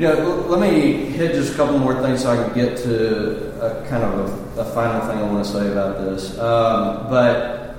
know, 0.05 0.45
let 0.47 0.59
me 0.59 1.05
hit 1.05 1.33
just 1.33 1.53
a 1.53 1.55
couple 1.55 1.79
more 1.79 2.01
things 2.03 2.21
so 2.21 2.31
I 2.31 2.43
can 2.43 2.53
get 2.53 2.77
to 2.83 3.61
a 3.61 3.87
kind 3.87 4.03
of 4.03 4.57
a, 4.57 4.61
a 4.61 4.65
final 4.73 5.01
thing 5.07 5.17
I 5.17 5.23
want 5.23 5.45
to 5.45 5.51
say 5.51 5.71
about 5.71 5.97
this. 5.97 6.37
Um, 6.37 7.09
but 7.09 7.75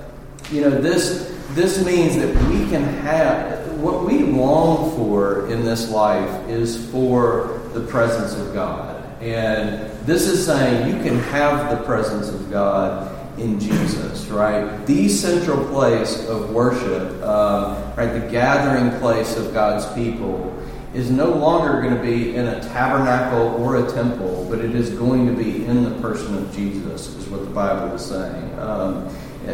you 0.51 0.63
know, 0.63 0.71
this 0.71 1.37
this 1.51 1.85
means 1.85 2.17
that 2.17 2.35
we 2.51 2.69
can 2.69 2.83
have 2.83 3.59
what 3.81 4.05
we 4.05 4.19
long 4.19 4.95
for 4.97 5.49
in 5.51 5.65
this 5.65 5.91
life 5.91 6.49
is 6.49 6.91
for 6.91 7.61
the 7.73 7.81
presence 7.81 8.35
of 8.35 8.53
God. 8.53 8.97
And 9.23 9.91
this 10.05 10.27
is 10.27 10.45
saying 10.45 10.95
you 10.95 11.03
can 11.03 11.19
have 11.19 11.77
the 11.77 11.85
presence 11.85 12.29
of 12.29 12.51
God 12.51 13.15
in 13.39 13.61
Jesus, 13.61 14.27
right? 14.27 14.85
The 14.87 15.09
central 15.09 15.65
place 15.67 16.27
of 16.29 16.51
worship, 16.51 17.23
um, 17.23 17.77
right? 17.97 18.13
The 18.13 18.29
gathering 18.31 18.99
place 19.01 19.37
of 19.37 19.55
God's 19.55 19.87
people 19.95 20.55
is 20.99 21.13
no 21.13 21.31
longer 21.31 21.81
going 21.81 21.95
to 21.95 22.03
be 22.03 22.35
in 22.35 22.45
a 22.49 22.61
tabernacle 22.71 23.55
or 23.63 23.87
a 23.87 23.93
temple, 23.93 24.45
but 24.51 24.59
it 24.59 24.75
is 24.75 24.91
going 24.91 25.27
to 25.29 25.33
be 25.33 25.65
in 25.65 25.85
the 25.85 25.93
person 26.01 26.37
of 26.37 26.53
Jesus, 26.53 27.15
is 27.15 27.29
what 27.29 27.45
the 27.45 27.51
Bible 27.51 27.95
is 27.95 28.05
saying. 28.05 28.59
Um, 28.59 29.09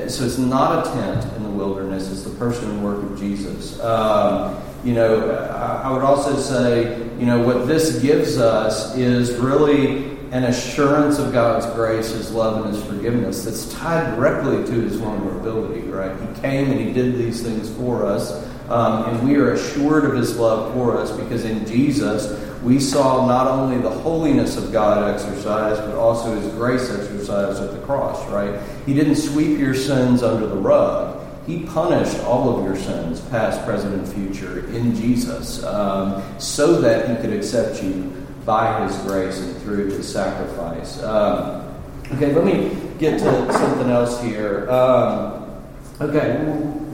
so 0.08 0.24
it's 0.24 0.38
not 0.38 0.86
a 0.86 0.90
tent 0.90 1.30
in 1.36 1.42
the 1.42 1.50
wilderness, 1.50 2.10
it's 2.10 2.22
the 2.22 2.34
person 2.36 2.70
and 2.70 2.82
work 2.82 3.02
of 3.02 3.18
Jesus. 3.18 3.78
Um, 3.80 4.58
you 4.84 4.94
know, 4.94 5.32
I, 5.32 5.82
I 5.82 5.92
would 5.92 6.02
also 6.02 6.34
say, 6.40 6.98
you 7.18 7.26
know, 7.26 7.40
what 7.44 7.68
this 7.68 8.00
gives 8.00 8.38
us 8.38 8.96
is 8.96 9.36
really 9.36 10.14
an 10.30 10.44
assurance 10.44 11.18
of 11.18 11.32
God's 11.32 11.66
grace, 11.74 12.10
His 12.10 12.32
love, 12.32 12.64
and 12.64 12.74
His 12.74 12.82
forgiveness 12.84 13.44
that's 13.44 13.70
tied 13.74 14.16
directly 14.16 14.64
to 14.64 14.80
His 14.80 14.96
vulnerability, 14.96 15.82
right? 15.82 16.18
He 16.18 16.40
came 16.40 16.70
and 16.70 16.80
He 16.80 16.92
did 16.92 17.16
these 17.16 17.42
things 17.42 17.70
for 17.76 18.06
us, 18.06 18.44
um, 18.68 19.08
and 19.08 19.28
we 19.28 19.36
are 19.36 19.52
assured 19.52 20.04
of 20.04 20.14
His 20.14 20.36
love 20.36 20.72
for 20.74 20.96
us 20.96 21.10
because 21.12 21.44
in 21.44 21.66
Jesus 21.66 22.40
we 22.62 22.80
saw 22.80 23.26
not 23.26 23.46
only 23.46 23.76
the 23.78 23.90
holiness 23.90 24.56
of 24.56 24.72
God 24.72 25.14
exercised, 25.14 25.80
but 25.82 25.96
also 25.96 26.34
His 26.34 26.50
grace 26.54 26.90
exercised 26.90 27.62
at 27.62 27.72
the 27.72 27.80
cross, 27.80 28.26
right? 28.30 28.58
He 28.86 28.94
didn't 28.94 29.16
sweep 29.16 29.58
your 29.58 29.74
sins 29.74 30.22
under 30.22 30.46
the 30.46 30.56
rug. 30.56 31.20
He 31.46 31.64
punished 31.64 32.18
all 32.20 32.56
of 32.56 32.64
your 32.64 32.76
sins, 32.76 33.20
past, 33.20 33.62
present, 33.66 33.94
and 33.94 34.08
future, 34.08 34.66
in 34.74 34.94
Jesus, 34.94 35.62
um, 35.64 36.22
so 36.38 36.80
that 36.80 37.08
He 37.08 37.16
could 37.16 37.36
accept 37.36 37.82
you 37.82 38.10
by 38.46 38.86
His 38.86 38.96
grace 39.02 39.38
and 39.40 39.54
through 39.58 39.90
His 39.90 40.10
sacrifice. 40.10 41.02
Um, 41.02 41.74
okay, 42.12 42.32
let 42.32 42.46
me 42.46 42.74
get 42.98 43.18
to 43.18 43.52
something 43.52 43.90
else 43.90 44.22
here. 44.22 44.70
Um, 44.70 45.62
okay, 46.00 46.42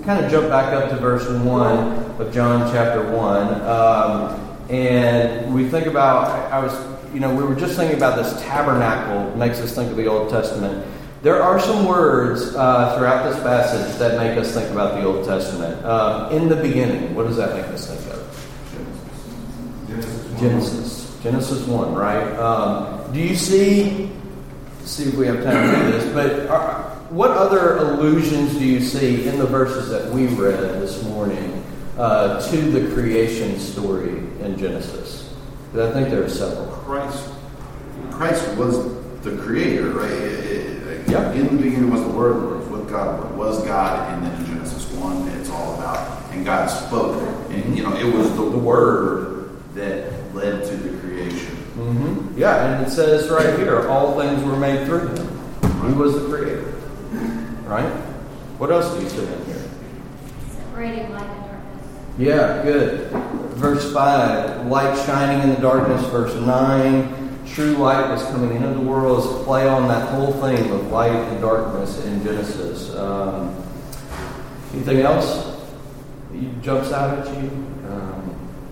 kind 0.04 0.24
of 0.24 0.30
jump 0.30 0.48
back 0.48 0.72
up 0.72 0.90
to 0.90 0.96
verse 0.96 1.28
1 1.28 2.20
of 2.20 2.32
John 2.32 2.70
chapter 2.72 3.10
1. 3.14 3.60
Um, 3.62 4.56
and 4.70 5.54
we 5.54 5.68
think 5.68 5.86
about, 5.86 6.28
I 6.52 6.58
was, 6.58 6.72
you 7.12 7.20
know, 7.20 7.34
we 7.34 7.42
were 7.42 7.54
just 7.54 7.76
thinking 7.76 7.96
about 7.96 8.16
this 8.16 8.40
tabernacle, 8.42 9.36
makes 9.36 9.58
us 9.60 9.74
think 9.74 9.90
of 9.90 9.96
the 9.96 10.06
Old 10.06 10.30
Testament. 10.30 10.86
There 11.22 11.42
are 11.42 11.60
some 11.60 11.86
words 11.86 12.54
uh, 12.54 12.96
throughout 12.96 13.30
this 13.30 13.38
passage 13.42 13.98
that 13.98 14.16
make 14.16 14.38
us 14.38 14.54
think 14.54 14.70
about 14.70 14.94
the 14.94 15.04
Old 15.04 15.26
Testament. 15.26 15.84
Um, 15.84 16.32
in 16.32 16.48
the 16.48 16.56
beginning, 16.56 17.14
what 17.14 17.26
does 17.26 17.36
that 17.36 17.54
make 17.54 17.66
us 17.66 17.88
think 17.88 18.00
of? 18.14 18.20
Genesis. 20.40 21.18
Genesis 21.22 21.66
1, 21.66 21.94
right? 21.94 22.32
Um, 22.38 23.12
do 23.12 23.20
you 23.20 23.34
see, 23.34 24.10
see 24.84 25.08
if 25.10 25.14
we 25.14 25.26
have 25.26 25.42
time 25.44 25.74
to 25.74 25.84
do 25.84 25.92
this, 25.92 26.14
but 26.14 26.46
are, 26.46 26.89
what 27.10 27.30
other 27.32 27.76
allusions 27.78 28.54
do 28.56 28.64
you 28.64 28.80
see 28.80 29.26
in 29.26 29.38
the 29.38 29.46
verses 29.46 29.88
that 29.90 30.10
we 30.12 30.26
read 30.28 30.60
this 30.80 31.02
morning 31.04 31.64
uh, 31.98 32.40
to 32.50 32.56
the 32.70 32.92
creation 32.94 33.58
story 33.58 34.18
in 34.40 34.56
Genesis? 34.56 35.32
Because 35.72 35.90
I 35.90 35.92
think 35.92 36.08
there 36.10 36.22
are 36.24 36.28
several. 36.28 36.66
Christ, 36.68 37.28
Christ 38.10 38.56
was 38.56 38.78
the 39.22 39.36
creator, 39.42 39.90
right? 39.90 40.10
It- 40.10 40.44
it- 40.46 40.60
Yeah. 41.10 41.32
In 41.32 41.56
the 41.56 41.62
beginning 41.62 41.90
was 41.90 42.02
the 42.02 42.08
Word, 42.08 42.58
was 42.58 42.68
with 42.68 42.88
God, 42.88 43.18
Word 43.24 43.36
was 43.36 43.64
God, 43.64 44.12
and 44.12 44.24
then 44.24 44.32
in 44.40 44.46
Genesis 44.46 44.86
1, 44.92 45.26
it's 45.40 45.50
all 45.50 45.74
about 45.74 45.98
and 46.32 46.44
God 46.44 46.70
spoke. 46.70 47.20
And, 47.50 47.76
you 47.76 47.82
know, 47.82 47.92
it 47.96 48.14
was 48.14 48.30
the 48.36 48.42
Word 48.42 49.48
that 49.74 50.12
led 50.34 50.64
to 50.64 50.76
the 50.76 50.96
creation. 50.98 51.56
hmm 51.74 52.38
Yeah, 52.38 52.66
and 52.76 52.86
it 52.86 52.90
says 52.90 53.28
right 53.28 53.58
here, 53.58 53.88
all 53.88 54.16
things 54.20 54.44
were 54.44 54.56
made 54.56 54.86
through 54.86 55.08
him. 55.08 55.28
He 55.88 55.92
was 55.94 56.14
the 56.14 56.28
creator. 56.28 56.64
Right? 57.70 57.88
What 58.58 58.72
else 58.72 58.92
do 58.96 59.00
you 59.00 59.08
see 59.08 59.22
in 59.22 59.44
here? 59.44 59.70
Separating 60.50 61.12
light 61.12 61.22
and 61.22 61.44
darkness. 61.44 61.86
Yeah, 62.18 62.64
good. 62.64 63.10
Verse 63.54 63.92
5, 63.94 64.66
light 64.66 65.06
shining 65.06 65.48
in 65.48 65.54
the 65.54 65.60
darkness. 65.60 66.04
Verse 66.08 66.34
9, 66.34 67.46
true 67.46 67.76
light 67.76 68.10
was 68.10 68.24
coming 68.24 68.56
into 68.56 68.70
the 68.70 68.80
world. 68.80 69.20
Is 69.20 69.44
play 69.44 69.68
on 69.68 69.86
that 69.86 70.08
whole 70.08 70.32
theme 70.32 70.72
of 70.72 70.88
light 70.88 71.12
and 71.12 71.40
darkness 71.40 72.04
in 72.04 72.24
Genesis. 72.24 72.92
Um, 72.96 73.54
anything 74.74 75.02
else 75.02 75.62
that 76.32 76.62
jumps 76.62 76.90
out 76.90 77.24
at 77.24 77.40
you? 77.40 77.69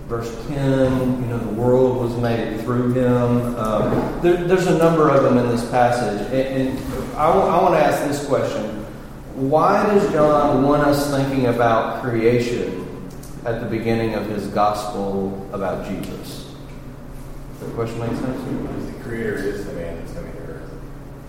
Verse 0.09 0.35
10, 0.47 1.21
you 1.21 1.27
know, 1.27 1.37
the 1.37 1.53
world 1.53 1.97
was 1.97 2.17
made 2.17 2.61
through 2.61 2.93
him. 2.93 3.55
Um, 3.57 4.19
there, 4.23 4.43
there's 4.43 4.65
a 4.65 4.75
number 4.79 5.07
of 5.07 5.21
them 5.21 5.37
in 5.37 5.47
this 5.49 5.69
passage. 5.69 6.25
And, 6.33 6.69
and 6.69 7.13
I, 7.13 7.29
I 7.29 7.61
want 7.61 7.75
to 7.75 7.79
ask 7.79 8.03
this 8.07 8.25
question. 8.25 8.83
Why 9.35 9.85
does 9.85 10.11
John 10.11 10.63
want 10.63 10.81
us 10.81 11.11
thinking 11.11 11.45
about 11.45 12.01
creation 12.01 13.07
at 13.45 13.61
the 13.61 13.67
beginning 13.67 14.15
of 14.15 14.25
his 14.25 14.47
gospel 14.47 15.47
about 15.53 15.87
Jesus? 15.87 16.55
Does 17.59 17.67
that 17.67 17.75
question 17.75 17.99
make 17.99 18.09
sense? 18.17 18.41
Because 18.41 18.87
the 18.87 19.03
creator 19.03 19.35
is 19.35 19.67
the 19.67 19.73
man 19.73 19.95
that's 19.99 20.13
coming 20.13 20.31
to 20.31 20.39
earth. 20.39 20.71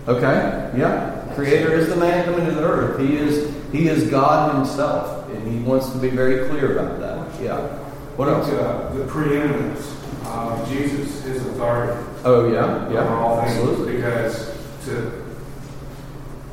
Okay, 0.07 0.79
yeah. 0.79 1.31
Creator 1.35 1.71
is 1.75 1.87
the 1.87 1.97
man 1.97 2.25
coming 2.25 2.47
to 2.47 2.51
the 2.51 2.63
earth. 2.63 2.99
He 2.99 3.15
is 3.15 3.53
he 3.71 3.87
is 3.87 4.09
God 4.09 4.55
himself, 4.55 5.29
and 5.29 5.47
he 5.47 5.59
wants 5.59 5.91
to 5.91 5.99
be 5.99 6.09
very 6.09 6.49
clear 6.49 6.79
about 6.79 6.99
that. 6.99 7.41
Yeah. 7.41 7.77
What 8.17 8.27
else? 8.27 8.49
Uh, 8.49 8.93
the 8.95 9.05
preeminence 9.05 9.97
of 10.25 10.69
Jesus, 10.69 11.23
his 11.23 11.45
authority 11.47 12.11
Oh 12.23 12.51
yeah, 12.51 12.87
yeah, 12.91 12.99
over 12.99 13.15
all 13.15 13.41
things, 13.41 13.57
absolutely. 13.57 13.95
because 13.95 14.55
to 14.85 15.23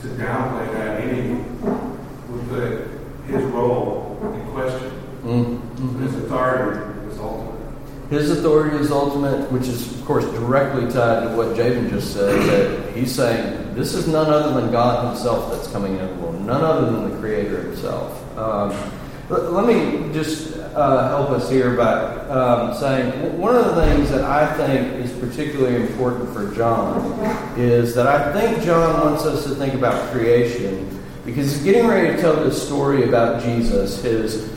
to 0.00 0.08
downplay 0.16 0.72
that 0.72 1.00
any 1.02 1.42
would 2.28 2.48
put 2.48 2.88
his 3.26 3.44
role 3.52 4.18
in 4.32 4.50
question. 4.52 4.90
Mm-hmm. 5.24 6.02
His 6.02 6.14
authority 6.14 7.10
is 7.10 7.18
ultimate. 7.18 7.54
His 8.08 8.30
authority 8.30 8.76
is 8.78 8.90
ultimate, 8.90 9.52
which 9.52 9.68
is, 9.68 10.00
of 10.00 10.06
course, 10.06 10.24
directly 10.24 10.90
tied 10.90 11.28
to 11.28 11.36
what 11.36 11.54
Jabin 11.54 11.90
just 11.90 12.14
said. 12.14 12.40
That 12.48 12.96
he's 12.96 13.14
saying 13.14 13.74
this 13.74 13.92
is 13.92 14.08
none 14.08 14.30
other 14.30 14.58
than 14.58 14.72
God 14.72 15.14
Himself 15.14 15.52
that's 15.52 15.70
coming 15.70 15.98
into 15.98 16.06
the 16.06 16.14
world, 16.14 16.40
none 16.46 16.64
other 16.64 16.90
than 16.90 17.10
the 17.10 17.18
Creator 17.18 17.60
Himself. 17.64 18.38
Um, 18.38 18.70
let, 19.28 19.52
let 19.52 19.66
me 19.66 20.10
just 20.14 20.57
uh, 20.78 21.08
help 21.08 21.30
us 21.30 21.50
here 21.50 21.76
by 21.76 22.14
um, 22.28 22.72
saying 22.74 23.36
one 23.36 23.56
of 23.56 23.74
the 23.74 23.84
things 23.84 24.10
that 24.10 24.22
I 24.22 24.46
think 24.56 25.04
is 25.04 25.12
particularly 25.18 25.74
important 25.74 26.32
for 26.32 26.54
John 26.54 27.18
is 27.58 27.96
that 27.96 28.06
I 28.06 28.32
think 28.32 28.64
John 28.64 29.00
wants 29.00 29.24
us 29.24 29.42
to 29.44 29.56
think 29.56 29.74
about 29.74 30.12
creation 30.12 30.86
because 31.24 31.52
he's 31.52 31.64
getting 31.64 31.88
ready 31.88 32.14
to 32.14 32.20
tell 32.20 32.36
this 32.36 32.64
story 32.64 33.08
about 33.08 33.42
Jesus, 33.42 34.00
his 34.02 34.48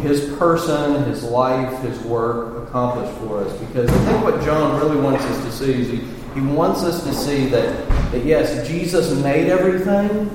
his 0.00 0.34
person, 0.36 1.04
his 1.04 1.24
life, 1.24 1.78
his 1.82 1.98
work 2.00 2.66
accomplished 2.66 3.12
for 3.18 3.44
us. 3.44 3.52
Because 3.58 3.90
I 3.90 4.04
think 4.06 4.24
what 4.24 4.42
John 4.42 4.80
really 4.80 4.98
wants 4.98 5.24
us 5.24 5.44
to 5.44 5.52
see 5.52 5.82
is 5.82 5.88
he, 5.88 5.96
he 6.34 6.40
wants 6.40 6.82
us 6.82 7.04
to 7.04 7.12
see 7.12 7.46
that, 7.46 7.88
that 8.12 8.24
yes, 8.24 8.66
Jesus 8.66 9.14
made 9.22 9.48
everything 9.48 10.30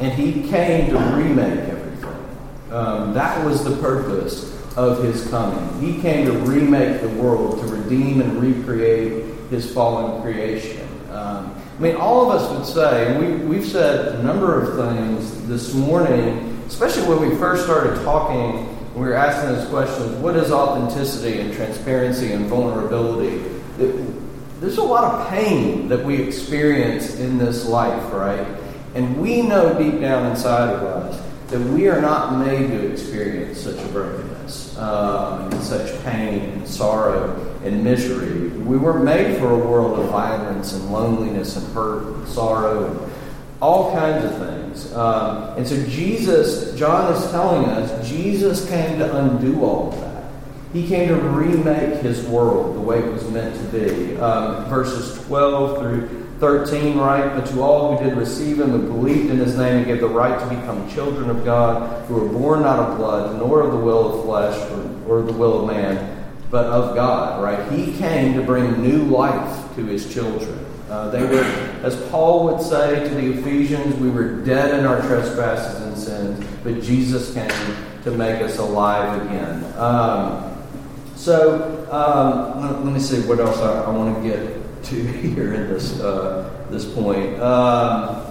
and 0.00 0.12
he 0.12 0.46
came 0.50 0.90
to 0.90 0.98
remake 1.16 1.60
everything. 1.60 2.70
Um, 2.70 3.14
that 3.14 3.44
was 3.44 3.64
the 3.64 3.76
purpose 3.78 4.49
of 4.76 5.02
his 5.02 5.26
coming. 5.28 5.80
He 5.80 6.00
came 6.00 6.26
to 6.26 6.32
remake 6.32 7.00
the 7.00 7.08
world, 7.08 7.60
to 7.60 7.66
redeem 7.66 8.20
and 8.20 8.40
recreate 8.40 9.24
his 9.50 9.72
fallen 9.72 10.22
creation. 10.22 10.86
Um, 11.10 11.54
I 11.78 11.82
mean, 11.82 11.96
all 11.96 12.30
of 12.30 12.40
us 12.40 12.50
would 12.56 12.66
say, 12.66 13.08
and 13.14 13.18
we, 13.18 13.46
we've 13.46 13.66
said 13.66 14.14
a 14.16 14.22
number 14.22 14.60
of 14.62 14.76
things 14.94 15.46
this 15.48 15.74
morning, 15.74 16.62
especially 16.66 17.08
when 17.08 17.28
we 17.30 17.36
first 17.36 17.64
started 17.64 17.96
talking, 18.04 18.66
we 18.94 19.00
were 19.00 19.14
asking 19.14 19.54
those 19.54 19.68
questions 19.68 20.14
what 20.16 20.36
is 20.36 20.52
authenticity 20.52 21.40
and 21.40 21.52
transparency 21.52 22.32
and 22.32 22.46
vulnerability? 22.46 23.42
It- 23.78 23.96
there's 24.60 24.76
a 24.76 24.82
lot 24.82 25.04
of 25.04 25.28
pain 25.28 25.88
that 25.88 26.04
we 26.04 26.16
experience 26.16 27.18
in 27.18 27.38
this 27.38 27.64
life, 27.66 28.12
right? 28.12 28.46
And 28.94 29.18
we 29.18 29.40
know 29.40 29.72
deep 29.78 30.02
down 30.02 30.26
inside 30.26 30.68
of 30.74 30.82
us 30.82 31.18
that 31.50 31.60
we 31.60 31.88
are 31.88 32.00
not 32.00 32.38
made 32.38 32.68
to 32.68 32.92
experience 32.92 33.60
such 33.60 33.76
a 33.76 33.88
brokenness, 33.88 34.78
um, 34.78 35.50
such 35.60 36.00
pain 36.04 36.50
and 36.50 36.68
sorrow 36.68 37.58
and 37.64 37.82
misery. 37.82 38.48
We 38.50 38.76
weren't 38.76 39.04
made 39.04 39.38
for 39.38 39.50
a 39.50 39.58
world 39.58 39.98
of 39.98 40.10
violence 40.10 40.72
and 40.72 40.92
loneliness 40.92 41.56
and 41.56 41.66
hurt 41.74 42.04
and 42.04 42.28
sorrow 42.28 42.86
and 42.86 43.12
all 43.60 43.92
kinds 43.92 44.24
of 44.24 44.38
things. 44.38 44.92
Um, 44.94 45.58
and 45.58 45.66
so 45.66 45.84
Jesus, 45.86 46.78
John 46.78 47.12
is 47.12 47.30
telling 47.32 47.64
us, 47.66 48.08
Jesus 48.08 48.68
came 48.68 48.98
to 49.00 49.16
undo 49.16 49.64
all 49.64 49.92
of 49.92 50.00
that. 50.00 50.24
He 50.72 50.86
came 50.86 51.08
to 51.08 51.16
remake 51.16 52.00
his 52.00 52.24
world 52.26 52.76
the 52.76 52.80
way 52.80 53.00
it 53.00 53.12
was 53.12 53.28
meant 53.28 53.56
to 53.56 53.76
be. 53.76 54.16
Um, 54.18 54.66
verses 54.66 55.20
12 55.26 55.78
through 55.80 56.19
13, 56.40 56.96
right? 56.96 57.34
But 57.34 57.46
to 57.48 57.60
all 57.60 57.96
who 57.96 58.04
did 58.04 58.16
receive 58.16 58.58
him 58.58 58.74
and 58.74 58.88
believed 58.88 59.30
in 59.30 59.38
his 59.38 59.56
name 59.56 59.76
and 59.76 59.86
gave 59.86 60.00
the 60.00 60.08
right 60.08 60.40
to 60.40 60.46
become 60.48 60.90
children 60.90 61.28
of 61.28 61.44
God, 61.44 62.06
who 62.06 62.14
were 62.14 62.28
born 62.28 62.62
not 62.62 62.78
of 62.78 62.96
blood, 62.96 63.38
nor 63.38 63.60
of 63.60 63.72
the 63.72 63.78
will 63.78 64.18
of 64.18 64.24
flesh, 64.24 64.56
or, 65.06 65.20
or 65.20 65.22
the 65.22 65.32
will 65.32 65.60
of 65.60 65.66
man, 65.66 66.34
but 66.50 66.66
of 66.66 66.94
God, 66.94 67.42
right? 67.42 67.70
He 67.70 67.96
came 67.98 68.34
to 68.34 68.42
bring 68.42 68.82
new 68.82 69.04
life 69.04 69.74
to 69.76 69.84
his 69.84 70.12
children. 70.12 70.66
Uh, 70.88 71.08
they 71.10 71.22
were, 71.22 71.44
as 71.84 71.94
Paul 72.10 72.46
would 72.46 72.60
say 72.60 73.08
to 73.08 73.14
the 73.14 73.38
Ephesians, 73.38 73.94
we 73.96 74.10
were 74.10 74.44
dead 74.44 74.76
in 74.76 74.86
our 74.86 75.00
trespasses 75.02 75.82
and 75.82 75.96
sins, 75.96 76.44
but 76.64 76.82
Jesus 76.82 77.32
came 77.32 77.76
to 78.02 78.10
make 78.10 78.42
us 78.42 78.58
alive 78.58 79.22
again. 79.22 79.64
Um, 79.76 80.56
so 81.14 81.86
um, 81.92 82.84
let, 82.84 82.92
me 82.92 82.98
see 82.98 83.20
what 83.28 83.38
else 83.38 83.58
I, 83.58 83.84
I 83.84 83.90
want 83.90 84.16
to 84.16 84.28
get 84.28 84.59
to 84.84 84.94
here 84.94 85.54
in 85.54 85.68
this 85.68 86.00
uh, 86.00 86.66
this 86.70 86.84
point. 86.92 87.40
Um, 87.40 88.26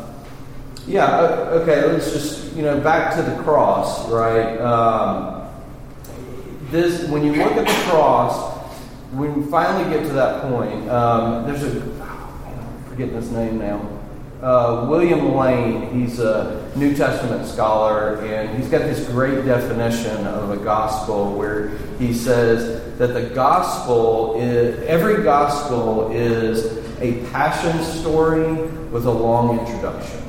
yeah, 0.88 1.20
okay. 1.62 1.86
Let's 1.86 2.12
just 2.12 2.56
you 2.56 2.64
know 2.64 2.80
back 2.80 3.16
to 3.16 3.22
the 3.22 3.42
cross, 3.44 4.10
right? 4.10 4.58
Um, 4.60 5.48
this 6.72 7.08
when 7.10 7.24
you 7.24 7.34
look 7.34 7.54
at 7.54 7.68
the 7.68 7.90
cross, 7.90 8.58
when 9.12 9.42
we 9.42 9.52
finally 9.52 9.90
get 9.90 10.06
to 10.08 10.14
that 10.14 10.42
point, 10.44 10.90
um, 10.90 11.46
there's 11.46 11.64
a 11.64 11.82
I'm 12.02 12.84
forgetting 12.90 13.16
his 13.16 13.32
name 13.32 13.58
now. 13.60 13.88
Uh, 14.42 14.88
William 14.90 15.36
Lane, 15.36 15.92
he's 15.92 16.20
a 16.20 16.69
New 16.76 16.96
Testament 16.96 17.48
scholar, 17.48 18.22
and 18.26 18.58
he's 18.58 18.70
got 18.70 18.80
this 18.80 19.08
great 19.10 19.46
definition 19.46 20.26
of 20.28 20.52
a 20.52 20.58
gospel 20.58 21.34
where 21.36 21.70
he 21.98 22.14
says 22.14 22.98
that 22.98 23.14
the 23.14 23.34
gospel 23.34 24.36
is 24.40 24.80
every 24.88 25.24
gospel 25.24 26.12
is 26.12 26.78
a 27.02 27.26
passion 27.32 27.82
story 27.84 28.68
with 28.90 29.06
a 29.06 29.12
long 29.12 29.60
introduction. 29.60 30.22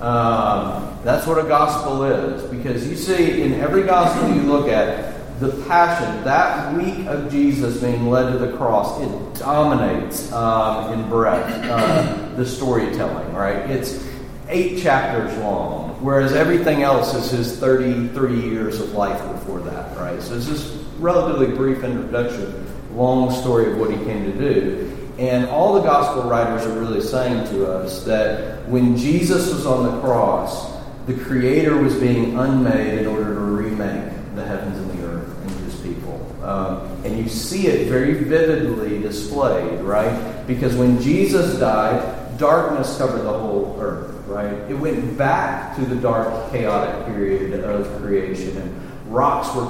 Um, 0.00 0.98
that's 1.04 1.26
what 1.26 1.38
a 1.38 1.48
gospel 1.48 2.04
is 2.04 2.42
because 2.50 2.86
you 2.88 2.96
see 2.96 3.42
in 3.42 3.54
every 3.54 3.84
gospel 3.84 4.34
you 4.34 4.42
look 4.42 4.68
at, 4.68 5.14
the 5.40 5.50
passion, 5.68 6.24
that 6.24 6.74
week 6.74 7.06
of 7.06 7.30
Jesus 7.30 7.78
being 7.80 8.08
led 8.08 8.32
to 8.32 8.38
the 8.38 8.56
cross, 8.56 8.98
it 9.02 9.38
dominates 9.38 10.32
um, 10.32 10.94
in 10.94 11.08
breadth 11.10 11.52
uh, 11.64 12.34
the 12.36 12.46
storytelling, 12.46 13.34
right? 13.34 13.70
It's 13.70 14.05
eight 14.48 14.82
chapters 14.82 15.36
long, 15.38 15.90
whereas 16.02 16.32
everything 16.32 16.82
else 16.82 17.14
is 17.14 17.30
his 17.30 17.58
33 17.58 18.40
years 18.40 18.80
of 18.80 18.92
life 18.92 19.20
before 19.32 19.60
that, 19.60 19.96
right? 19.96 20.22
So 20.22 20.36
it's 20.36 20.46
this 20.46 20.66
relatively 20.98 21.48
brief 21.48 21.82
introduction, 21.82 22.66
long 22.94 23.30
story 23.30 23.72
of 23.72 23.78
what 23.78 23.90
he 23.90 23.96
came 24.04 24.24
to 24.30 24.38
do. 24.38 24.92
And 25.18 25.46
all 25.46 25.74
the 25.74 25.82
gospel 25.82 26.24
writers 26.24 26.66
are 26.66 26.78
really 26.78 27.00
saying 27.00 27.48
to 27.48 27.66
us 27.70 28.04
that 28.04 28.68
when 28.68 28.96
Jesus 28.96 29.52
was 29.52 29.66
on 29.66 29.84
the 29.84 30.00
cross, 30.00 30.76
the 31.06 31.14
Creator 31.14 31.76
was 31.76 31.94
being 31.96 32.38
unmade 32.38 32.98
in 32.98 33.06
order 33.06 33.34
to 33.34 33.40
remake 33.40 34.12
the 34.34 34.44
heavens 34.44 34.76
and 34.76 34.90
the 34.90 35.06
earth 35.06 35.42
and 35.42 35.50
his 35.64 35.80
people. 35.80 36.20
Um, 36.42 36.80
and 37.04 37.16
you 37.18 37.28
see 37.28 37.68
it 37.68 37.88
very 37.88 38.14
vividly 38.14 39.00
displayed, 39.00 39.80
right? 39.80 40.46
Because 40.46 40.76
when 40.76 41.00
Jesus 41.00 41.58
died, 41.58 42.38
darkness 42.38 42.98
covered 42.98 43.22
the 43.22 43.32
whole 43.32 43.78
earth, 43.80 44.15
right? 44.26 44.52
It 44.70 44.74
went 44.74 45.16
back 45.16 45.76
to 45.76 45.84
the 45.84 45.96
dark, 45.96 46.50
chaotic 46.50 47.06
period 47.06 47.64
of 47.64 47.86
creation. 48.00 48.56
And 48.56 48.86
rocks 49.08 49.54
were 49.54 49.66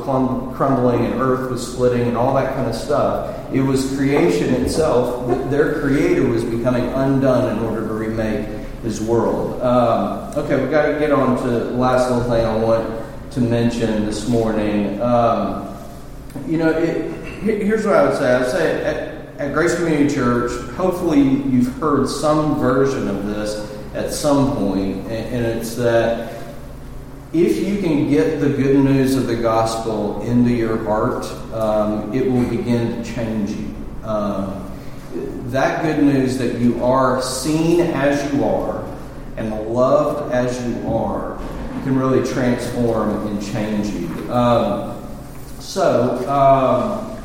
crumbling 0.54 1.04
and 1.04 1.20
earth 1.20 1.50
was 1.50 1.72
splitting 1.72 2.08
and 2.08 2.16
all 2.16 2.34
that 2.34 2.54
kind 2.54 2.68
of 2.68 2.74
stuff. 2.74 3.52
It 3.52 3.60
was 3.60 3.94
creation 3.96 4.54
itself. 4.54 5.50
Their 5.50 5.80
creator 5.80 6.26
was 6.26 6.44
becoming 6.44 6.84
undone 6.84 7.56
in 7.56 7.64
order 7.64 7.86
to 7.86 7.92
remake 7.92 8.46
his 8.82 9.00
world. 9.00 9.60
Um, 9.62 10.32
okay, 10.36 10.60
we've 10.60 10.70
got 10.70 10.86
to 10.86 10.98
get 10.98 11.12
on 11.12 11.42
to 11.42 11.48
the 11.48 11.64
last 11.72 12.10
little 12.10 12.24
thing 12.24 12.44
I 12.44 12.56
want 12.56 13.32
to 13.32 13.40
mention 13.40 14.06
this 14.06 14.28
morning. 14.28 15.00
Um, 15.02 15.76
you 16.46 16.56
know, 16.58 16.70
it, 16.70 17.12
here's 17.42 17.84
what 17.84 17.96
I 17.96 18.08
would 18.08 18.16
say. 18.16 18.34
I 18.34 18.38
would 18.38 18.50
say 18.50 18.84
at, 18.84 19.40
at 19.40 19.52
Grace 19.52 19.74
Community 19.74 20.14
Church, 20.14 20.52
hopefully 20.72 21.20
you've 21.20 21.72
heard 21.78 22.08
some 22.08 22.58
version 22.58 23.08
of 23.08 23.26
this 23.26 23.75
at 23.96 24.12
some 24.12 24.56
point, 24.56 25.06
and, 25.08 25.46
it's 25.46 25.74
that 25.76 26.32
if 27.32 27.56
you 27.66 27.80
can 27.82 28.08
get 28.08 28.40
the 28.40 28.48
good 28.48 28.76
news 28.76 29.16
of 29.16 29.26
the 29.26 29.36
gospel 29.36 30.22
into 30.22 30.50
your 30.50 30.82
heart, 30.84 31.24
um, 31.52 32.12
it 32.12 32.30
will 32.30 32.48
begin 32.48 33.02
to 33.02 33.14
change 33.14 33.50
you. 33.50 33.74
Um, 34.04 34.70
that 35.46 35.82
good 35.82 36.04
news 36.04 36.36
that 36.38 36.58
you 36.58 36.84
are 36.84 37.22
seen 37.22 37.80
as 37.80 38.32
you 38.32 38.44
are 38.44 38.84
and 39.36 39.50
loved 39.68 40.32
as 40.32 40.64
you 40.66 40.88
are 40.88 41.38
can 41.86 41.96
really 41.96 42.28
transform 42.28 43.28
and 43.28 43.40
change 43.40 43.86
you. 43.88 44.32
Um, 44.32 45.00
so, 45.60 46.28
um, 46.28 47.16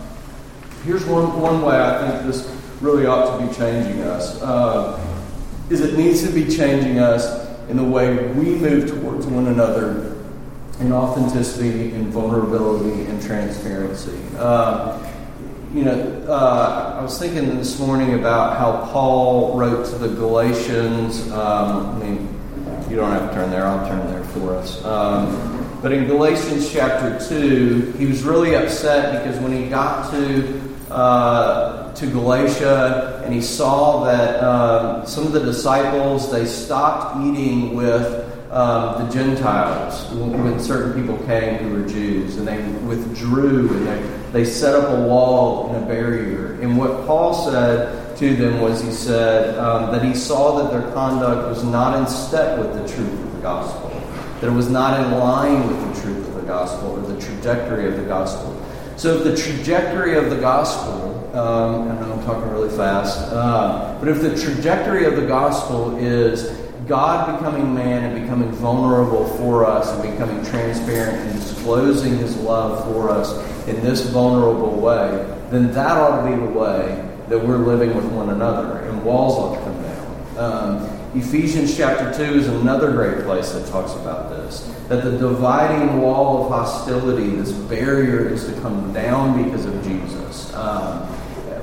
here's 0.83 1.03
one, 1.05 1.41
one 1.41 1.63
way 1.63 1.75
I 1.75 2.11
think 2.11 2.27
this 2.27 2.47
really 2.79 3.07
ought 3.07 3.39
to 3.39 3.47
be 3.47 3.51
changing 3.55 4.01
us. 4.01 4.39
Uh, 4.39 5.10
is 5.71 5.79
it 5.79 5.97
needs 5.97 6.21
to 6.21 6.31
be 6.31 6.43
changing 6.43 6.99
us 6.99 7.47
in 7.69 7.77
the 7.77 7.83
way 7.83 8.27
we 8.33 8.55
move 8.55 8.89
towards 8.89 9.25
one 9.25 9.47
another 9.47 10.17
in 10.81 10.91
authenticity 10.91 11.91
and 11.93 12.07
vulnerability 12.07 13.05
and 13.05 13.21
transparency. 13.21 14.19
Uh, 14.37 15.01
you 15.73 15.85
know, 15.85 16.25
uh, 16.27 16.97
I 16.99 17.01
was 17.01 17.17
thinking 17.17 17.55
this 17.57 17.79
morning 17.79 18.15
about 18.15 18.57
how 18.57 18.91
Paul 18.91 19.57
wrote 19.57 19.85
to 19.85 19.97
the 19.97 20.09
Galatians. 20.09 21.31
Um, 21.31 21.95
I 21.95 21.99
mean, 21.99 22.89
you 22.89 22.97
don't 22.97 23.11
have 23.11 23.29
to 23.29 23.35
turn 23.35 23.49
there, 23.49 23.65
I'll 23.65 23.87
turn 23.87 24.05
there 24.11 24.25
for 24.25 24.55
us. 24.55 24.83
Um, 24.83 25.79
but 25.81 25.93
in 25.93 26.05
Galatians 26.05 26.69
chapter 26.69 27.17
2, 27.29 27.93
he 27.97 28.05
was 28.05 28.23
really 28.23 28.55
upset 28.55 29.23
because 29.23 29.39
when 29.39 29.53
he 29.53 29.69
got 29.69 30.11
to 30.11 30.61
uh, 30.91 31.80
to 31.95 32.07
Galatia 32.07 33.21
and 33.23 33.33
he 33.33 33.41
saw 33.41 34.03
that 34.05 34.43
um, 34.43 35.05
some 35.05 35.25
of 35.25 35.31
the 35.31 35.39
disciples 35.39 36.31
they 36.31 36.45
stopped 36.45 37.17
eating 37.25 37.75
with 37.75 38.31
um, 38.51 39.05
the 39.05 39.13
Gentiles 39.13 40.11
when 40.11 40.59
certain 40.59 40.93
people 40.93 41.17
came 41.25 41.55
who 41.59 41.81
were 41.81 41.87
Jews, 41.87 42.35
and 42.35 42.45
they 42.45 42.61
withdrew 42.85 43.69
and 43.69 43.87
they, 43.87 44.43
they 44.43 44.45
set 44.45 44.75
up 44.75 44.89
a 44.89 45.07
wall 45.07 45.73
and 45.73 45.83
a 45.83 45.87
barrier. 45.87 46.59
And 46.61 46.77
what 46.77 47.07
Paul 47.07 47.33
said 47.49 48.17
to 48.17 48.35
them 48.35 48.59
was 48.59 48.83
he 48.83 48.91
said 48.91 49.57
um, 49.57 49.91
that 49.93 50.03
he 50.03 50.13
saw 50.13 50.61
that 50.61 50.71
their 50.71 50.91
conduct 50.91 51.47
was 51.47 51.63
not 51.63 51.97
in 51.97 52.05
step 52.07 52.59
with 52.59 52.73
the 52.73 52.93
truth 52.93 53.13
of 53.13 53.35
the 53.35 53.41
gospel, 53.41 53.89
that 54.41 54.47
it 54.47 54.53
was 54.53 54.69
not 54.69 54.99
in 54.99 55.17
line 55.17 55.65
with 55.67 55.95
the 55.95 56.01
truth 56.01 56.27
of 56.27 56.35
the 56.35 56.41
gospel 56.41 56.89
or 56.89 57.01
the 57.01 57.21
trajectory 57.21 57.87
of 57.87 57.95
the 57.95 58.03
gospel. 58.03 58.57
So, 58.97 59.15
if 59.15 59.23
the 59.23 59.35
trajectory 59.35 60.17
of 60.17 60.29
the 60.29 60.35
gospel, 60.35 61.10
um, 61.33 61.87
know 61.87 62.13
I'm 62.13 62.25
talking 62.25 62.49
really 62.49 62.75
fast, 62.75 63.31
uh, 63.31 63.97
but 63.99 64.07
if 64.07 64.21
the 64.21 64.37
trajectory 64.37 65.05
of 65.05 65.15
the 65.15 65.25
gospel 65.25 65.95
is 65.97 66.57
God 66.87 67.37
becoming 67.37 67.73
man 67.73 68.03
and 68.03 68.21
becoming 68.21 68.51
vulnerable 68.51 69.27
for 69.37 69.65
us 69.65 69.89
and 69.91 70.11
becoming 70.11 70.43
transparent 70.45 71.17
and 71.19 71.39
disclosing 71.39 72.17
his 72.17 72.35
love 72.37 72.83
for 72.85 73.09
us 73.09 73.31
in 73.67 73.81
this 73.81 74.09
vulnerable 74.09 74.75
way, 74.79 75.09
then 75.51 75.71
that 75.73 75.97
ought 75.97 76.21
to 76.21 76.35
be 76.35 76.35
the 76.35 76.51
way 76.51 77.07
that 77.29 77.39
we're 77.39 77.57
living 77.57 77.95
with 77.95 78.05
one 78.05 78.29
another, 78.29 78.79
and 78.79 79.03
walls 79.05 79.37
ought 79.37 79.57
to 79.57 79.63
come 79.63 79.81
down. 79.81 80.37
Um, 80.37 81.01
Ephesians 81.13 81.75
chapter 81.75 82.13
2 82.13 82.39
is 82.39 82.47
another 82.47 82.91
great 82.91 83.23
place 83.25 83.51
that 83.51 83.67
talks 83.67 83.93
about 83.93 84.29
this. 84.29 84.61
That 84.87 85.03
the 85.03 85.17
dividing 85.17 86.01
wall 86.01 86.43
of 86.43 86.51
hostility, 86.51 87.35
this 87.35 87.51
barrier, 87.51 88.27
is 88.27 88.45
to 88.47 88.53
come 88.61 88.91
down 88.93 89.43
because 89.43 89.65
of 89.65 89.81
Jesus. 89.83 90.53
Um, 90.53 91.07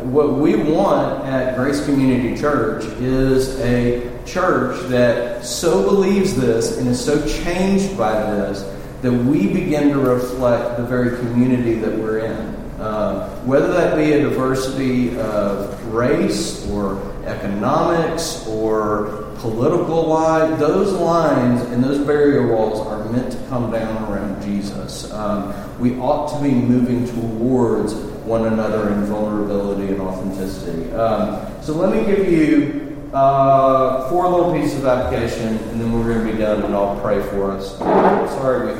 what 0.04 0.34
we 0.34 0.56
want 0.56 1.24
at 1.26 1.56
Grace 1.56 1.84
Community 1.84 2.36
Church 2.36 2.84
is 3.00 3.58
a 3.60 4.24
church 4.24 4.80
that 4.88 5.44
so 5.44 5.82
believes 5.82 6.34
this 6.34 6.78
and 6.78 6.88
is 6.88 7.02
so 7.02 7.26
changed 7.42 7.96
by 7.96 8.12
this 8.12 8.62
that 9.02 9.12
we 9.12 9.52
begin 9.52 9.90
to 9.90 9.98
reflect 9.98 10.76
the 10.76 10.82
very 10.84 11.16
community 11.18 11.74
that 11.74 11.96
we're 11.96 12.18
in. 12.18 12.54
Uh, 12.80 13.28
whether 13.40 13.72
that 13.72 13.96
be 13.96 14.12
a 14.12 14.22
diversity 14.22 15.18
of 15.18 15.84
race 15.86 16.68
or 16.70 17.00
economics 17.24 18.46
or 18.46 19.32
political 19.38 20.06
line, 20.06 20.58
those 20.58 20.92
lines 20.92 21.60
and 21.70 21.82
those 21.82 21.98
barrier 22.06 22.54
walls 22.54 22.86
are 22.86 23.04
meant 23.10 23.32
to 23.32 23.38
come 23.48 23.70
down 23.70 24.10
around 24.10 24.42
Jesus. 24.42 25.10
Um, 25.12 25.52
we 25.78 25.98
ought 25.98 26.36
to 26.36 26.42
be 26.42 26.52
moving 26.52 27.06
towards 27.06 27.94
one 28.28 28.46
another 28.46 28.90
in 28.90 29.04
vulnerability 29.06 29.92
and 29.92 30.00
authenticity. 30.00 30.92
Um, 30.92 31.62
so 31.62 31.72
let 31.74 31.90
me 31.94 32.04
give 32.04 32.30
you 32.30 33.10
uh, 33.12 34.08
four 34.10 34.28
little 34.28 34.52
pieces 34.52 34.78
of 34.80 34.86
application, 34.86 35.56
and 35.56 35.80
then 35.80 35.92
we're 35.92 36.12
going 36.12 36.26
to 36.26 36.32
be 36.32 36.38
done, 36.38 36.62
and 36.62 36.74
I'll 36.74 37.00
pray 37.00 37.22
for 37.22 37.52
us. 37.52 37.78
Sorry 37.78 38.74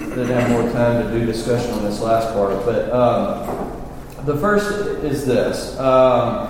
we 0.00 0.06
didn't 0.06 0.28
have 0.28 0.50
more 0.50 0.70
time 0.72 1.02
to 1.02 1.18
do 1.18 1.26
discussion 1.26 1.72
on 1.72 1.84
this 1.84 2.00
last 2.00 2.32
part, 2.32 2.64
but 2.64 2.90
um, 2.92 3.72
the 4.24 4.36
first 4.36 4.70
is 5.04 5.26
this. 5.26 5.76
Um, 5.78 6.48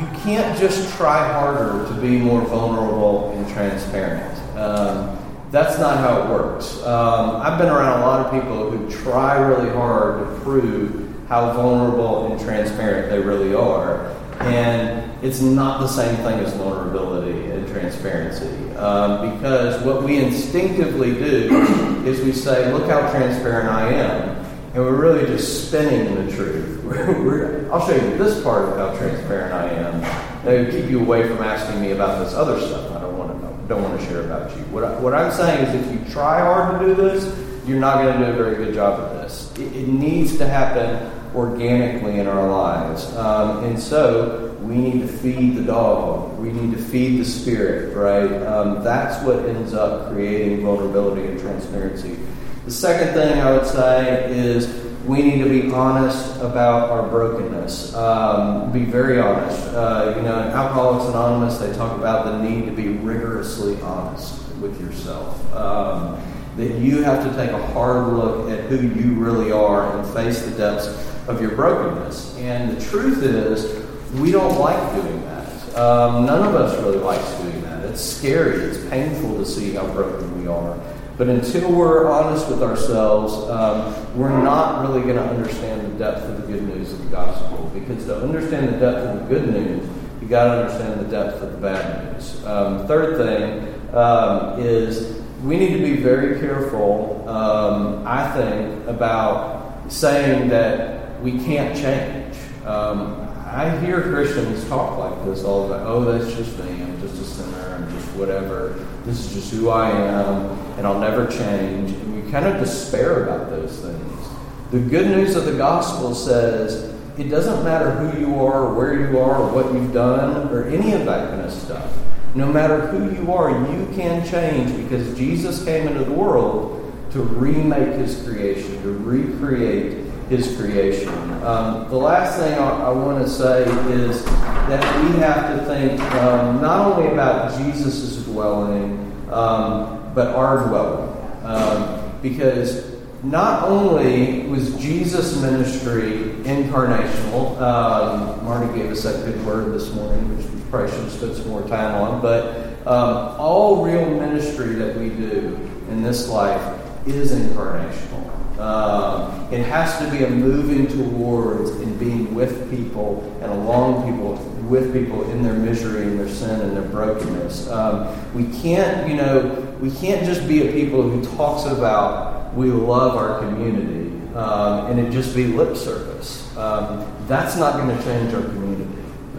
you 0.00 0.06
can't 0.20 0.58
just 0.58 0.92
try 0.96 1.32
harder 1.32 1.86
to 1.86 2.00
be 2.00 2.18
more 2.18 2.40
vulnerable 2.42 3.30
and 3.32 3.48
transparent. 3.52 4.36
Um, 4.56 5.18
that's 5.50 5.78
not 5.78 5.98
how 5.98 6.22
it 6.22 6.30
works. 6.30 6.82
Um, 6.82 7.36
I've 7.42 7.58
been 7.58 7.68
around 7.68 8.00
a 8.00 8.06
lot 8.06 8.26
of 8.26 8.32
people 8.32 8.70
who 8.70 8.90
try 8.90 9.38
really 9.38 9.68
hard 9.70 10.20
to 10.20 10.40
prove 10.40 11.11
how 11.32 11.50
vulnerable 11.54 12.30
and 12.30 12.38
transparent 12.38 13.08
they 13.08 13.18
really 13.18 13.54
are. 13.54 14.14
And 14.40 15.24
it's 15.24 15.40
not 15.40 15.80
the 15.80 15.88
same 15.88 16.14
thing 16.16 16.38
as 16.40 16.52
vulnerability 16.52 17.50
and 17.50 17.66
transparency. 17.68 18.74
Um, 18.76 19.34
because 19.34 19.82
what 19.82 20.02
we 20.02 20.18
instinctively 20.18 21.14
do 21.14 22.02
is 22.04 22.20
we 22.20 22.32
say, 22.32 22.70
look 22.70 22.86
how 22.86 23.10
transparent 23.10 23.70
I 23.70 23.94
am. 23.94 24.44
And 24.74 24.84
we're 24.84 24.94
really 24.94 25.26
just 25.26 25.68
spinning 25.68 26.26
the 26.26 26.36
truth. 26.36 26.84
I'll 27.72 27.86
show 27.86 27.94
you 27.94 28.18
this 28.18 28.42
part 28.44 28.68
of 28.68 28.76
how 28.76 28.94
transparent 28.98 29.54
I 29.54 29.70
am. 29.70 30.02
That 30.44 30.70
keep 30.70 30.90
you 30.90 31.00
away 31.00 31.26
from 31.26 31.38
asking 31.38 31.80
me 31.80 31.92
about 31.92 32.22
this 32.22 32.34
other 32.34 32.60
stuff 32.60 32.92
I 32.92 33.00
don't 33.00 33.16
want 33.16 33.32
to 33.32 33.38
know, 33.38 33.58
don't 33.68 33.82
want 33.82 33.98
to 33.98 34.06
share 34.06 34.20
about 34.20 34.54
you. 34.54 34.64
What, 34.64 34.84
I, 34.84 35.00
what 35.00 35.14
I'm 35.14 35.32
saying 35.32 35.64
is 35.64 35.86
if 35.86 35.92
you 35.92 36.12
try 36.12 36.40
hard 36.40 36.78
to 36.78 36.86
do 36.88 36.94
this, 36.94 37.24
you're 37.66 37.80
not 37.80 38.02
going 38.02 38.20
to 38.20 38.26
do 38.26 38.32
a 38.32 38.36
very 38.36 38.56
good 38.56 38.74
job 38.74 39.00
of 39.00 39.16
this. 39.16 39.50
It, 39.56 39.74
it 39.74 39.88
needs 39.88 40.36
to 40.36 40.46
happen 40.46 41.21
organically 41.34 42.18
in 42.18 42.26
our 42.26 42.48
lives. 42.48 43.14
Um, 43.16 43.64
and 43.64 43.78
so 43.78 44.54
we 44.60 44.76
need 44.76 45.00
to 45.00 45.08
feed 45.08 45.56
the 45.56 45.62
dog. 45.62 46.38
We 46.38 46.52
need 46.52 46.76
to 46.76 46.82
feed 46.82 47.18
the 47.18 47.24
spirit, 47.24 47.96
right? 47.96 48.42
Um, 48.46 48.82
that's 48.84 49.24
what 49.24 49.44
ends 49.46 49.74
up 49.74 50.12
creating 50.12 50.62
vulnerability 50.62 51.26
and 51.26 51.38
transparency. 51.38 52.16
The 52.64 52.70
second 52.70 53.14
thing 53.14 53.40
I 53.40 53.50
would 53.50 53.66
say 53.66 54.30
is 54.30 54.82
we 55.04 55.22
need 55.22 55.42
to 55.42 55.48
be 55.48 55.72
honest 55.72 56.36
about 56.36 56.90
our 56.90 57.08
brokenness. 57.08 57.94
Um, 57.94 58.72
be 58.72 58.84
very 58.84 59.20
honest. 59.20 59.66
Uh, 59.68 60.14
you 60.16 60.22
know, 60.22 60.38
in 60.42 60.48
Alcoholics 60.48 61.08
Anonymous, 61.08 61.58
they 61.58 61.72
talk 61.72 61.98
about 61.98 62.24
the 62.26 62.48
need 62.48 62.66
to 62.66 62.72
be 62.72 62.88
rigorously 62.88 63.80
honest 63.82 64.40
with 64.56 64.80
yourself. 64.80 65.54
Um, 65.54 66.20
that 66.56 66.78
you 66.78 67.02
have 67.02 67.24
to 67.24 67.36
take 67.36 67.50
a 67.50 67.66
hard 67.68 68.12
look 68.12 68.50
at 68.50 68.64
who 68.66 68.76
you 68.76 69.14
really 69.14 69.50
are 69.50 69.96
and 69.96 70.14
face 70.14 70.42
the 70.42 70.50
depths 70.56 71.11
of 71.28 71.40
your 71.40 71.52
brokenness. 71.52 72.36
And 72.38 72.76
the 72.76 72.84
truth 72.84 73.22
is, 73.22 73.84
we 74.14 74.30
don't 74.30 74.58
like 74.58 74.94
doing 74.94 75.22
that. 75.22 75.76
Um, 75.76 76.26
none 76.26 76.46
of 76.46 76.54
us 76.54 76.78
really 76.82 76.98
likes 76.98 77.30
doing 77.40 77.62
that. 77.62 77.84
It's 77.84 78.00
scary. 78.00 78.60
It's 78.62 78.84
painful 78.88 79.36
to 79.38 79.46
see 79.46 79.72
how 79.72 79.86
broken 79.88 80.40
we 80.40 80.48
are. 80.48 80.78
But 81.16 81.28
until 81.28 81.70
we're 81.72 82.10
honest 82.10 82.48
with 82.48 82.62
ourselves, 82.62 83.34
um, 83.50 84.18
we're 84.18 84.42
not 84.42 84.82
really 84.82 85.02
going 85.02 85.16
to 85.16 85.24
understand 85.24 85.92
the 85.92 85.98
depth 85.98 86.24
of 86.24 86.40
the 86.40 86.52
good 86.52 86.62
news 86.62 86.92
of 86.92 87.04
the 87.04 87.10
gospel. 87.10 87.70
Because 87.74 88.04
to 88.06 88.22
understand 88.22 88.68
the 88.68 88.78
depth 88.78 88.98
of 88.98 89.20
the 89.20 89.34
good 89.34 89.48
news, 89.48 89.88
you 90.20 90.28
got 90.28 90.44
to 90.44 90.62
understand 90.62 91.00
the 91.00 91.10
depth 91.10 91.42
of 91.42 91.52
the 91.52 91.58
bad 91.58 92.14
news. 92.14 92.44
Um, 92.44 92.86
third 92.86 93.16
thing 93.18 93.94
um, 93.94 94.60
is 94.60 95.20
we 95.42 95.56
need 95.56 95.76
to 95.76 95.82
be 95.82 95.96
very 95.96 96.38
careful, 96.40 97.28
um, 97.28 98.06
I 98.06 98.30
think, 98.32 98.86
about 98.88 99.92
saying 99.92 100.48
that 100.48 101.01
we 101.22 101.32
can't 101.44 101.76
change. 101.76 102.36
Um, 102.66 103.28
I 103.46 103.78
hear 103.80 104.02
Christians 104.02 104.66
talk 104.68 104.98
like 104.98 105.24
this 105.24 105.44
all 105.44 105.68
the 105.68 105.76
time. 105.76 105.86
Oh, 105.86 106.04
that's 106.04 106.34
just 106.34 106.58
me. 106.58 106.82
I'm 106.82 107.00
just 107.00 107.20
a 107.20 107.24
sinner. 107.24 107.74
I'm 107.74 107.90
just 107.92 108.08
whatever. 108.16 108.84
This 109.04 109.20
is 109.20 109.34
just 109.34 109.52
who 109.52 109.68
I 109.68 109.90
am, 109.90 110.58
and 110.78 110.86
I'll 110.86 110.98
never 110.98 111.26
change. 111.26 111.90
And 111.90 112.24
we 112.24 112.30
kind 112.30 112.46
of 112.46 112.58
despair 112.58 113.24
about 113.24 113.50
those 113.50 113.78
things. 113.80 114.28
The 114.70 114.80
good 114.80 115.06
news 115.06 115.36
of 115.36 115.44
the 115.44 115.52
gospel 115.52 116.14
says 116.14 116.94
it 117.18 117.28
doesn't 117.28 117.62
matter 117.62 117.90
who 117.90 118.20
you 118.20 118.40
are, 118.40 118.68
or 118.68 118.74
where 118.74 118.94
you 118.94 119.18
are, 119.18 119.42
or 119.42 119.52
what 119.52 119.72
you've 119.72 119.92
done, 119.92 120.48
or 120.48 120.64
any 120.64 120.92
of 120.92 121.04
that 121.04 121.28
kind 121.28 121.42
of 121.42 121.52
stuff. 121.52 121.92
No 122.34 122.50
matter 122.50 122.86
who 122.86 123.14
you 123.14 123.30
are, 123.32 123.50
you 123.50 123.86
can 123.94 124.26
change 124.26 124.74
because 124.82 125.14
Jesus 125.16 125.62
came 125.64 125.86
into 125.86 126.04
the 126.04 126.12
world 126.12 126.78
to 127.10 127.20
remake 127.20 127.98
his 127.98 128.22
creation, 128.26 128.82
to 128.82 128.92
recreate 128.92 130.01
his 130.32 130.56
creation. 130.56 131.10
Um, 131.44 131.88
the 131.90 131.96
last 131.96 132.38
thing 132.38 132.58
I, 132.58 132.86
I 132.86 132.88
want 132.88 133.22
to 133.22 133.28
say 133.28 133.64
is 133.92 134.24
that 134.24 135.02
we 135.02 135.18
have 135.18 135.58
to 135.58 135.66
think 135.66 136.00
um, 136.14 136.62
not 136.62 136.92
only 136.92 137.12
about 137.12 137.58
Jesus' 137.58 138.16
dwelling, 138.24 138.98
um, 139.30 140.10
but 140.14 140.34
our 140.34 140.66
dwelling. 140.68 141.10
Um, 141.44 142.18
because 142.22 142.90
not 143.22 143.64
only 143.64 144.46
was 144.46 144.74
Jesus' 144.80 145.38
ministry 145.42 146.34
incarnational, 146.44 147.60
um, 147.60 148.42
Marty 148.44 148.78
gave 148.78 148.90
us 148.90 149.02
that 149.02 149.26
good 149.26 149.44
word 149.44 149.74
this 149.74 149.92
morning, 149.92 150.34
which 150.34 150.46
we 150.46 150.60
probably 150.70 150.90
should 150.90 151.04
have 151.04 151.12
spent 151.12 151.36
some 151.36 151.48
more 151.48 151.68
time 151.68 151.94
on, 151.96 152.22
but 152.22 152.68
um, 152.86 153.38
all 153.38 153.84
real 153.84 154.08
ministry 154.18 154.76
that 154.76 154.96
we 154.96 155.10
do 155.10 155.56
in 155.90 156.02
this 156.02 156.28
life 156.28 156.78
is 157.06 157.32
incarnational. 157.32 158.31
Um, 158.62 159.52
it 159.52 159.66
has 159.66 159.98
to 159.98 160.08
be 160.16 160.22
a 160.22 160.30
moving 160.30 160.86
towards 160.86 161.70
and 161.70 161.98
being 161.98 162.32
with 162.32 162.70
people 162.70 163.20
and 163.42 163.50
along 163.50 164.08
people, 164.08 164.34
with 164.68 164.92
people 164.92 165.28
in 165.32 165.42
their 165.42 165.52
misery 165.52 166.02
and 166.02 166.16
their 166.16 166.28
sin 166.28 166.60
and 166.60 166.76
their 166.76 166.84
brokenness. 166.84 167.68
Um, 167.68 168.06
we 168.34 168.44
can't, 168.60 169.08
you 169.08 169.16
know, 169.16 169.76
we 169.80 169.90
can't 169.90 170.24
just 170.24 170.46
be 170.46 170.68
a 170.68 170.72
people 170.72 171.02
who 171.02 171.24
talks 171.36 171.64
about 171.64 172.54
we 172.54 172.70
love 172.70 173.16
our 173.16 173.40
community 173.40 174.10
um, 174.36 174.86
and 174.92 175.00
it 175.00 175.10
just 175.10 175.34
be 175.34 175.46
lip 175.48 175.76
service. 175.76 176.56
Um, 176.56 177.04
that's 177.26 177.56
not 177.56 177.74
going 177.74 177.96
to 177.96 178.04
change 178.04 178.32
our 178.32 178.42
community. 178.42 178.88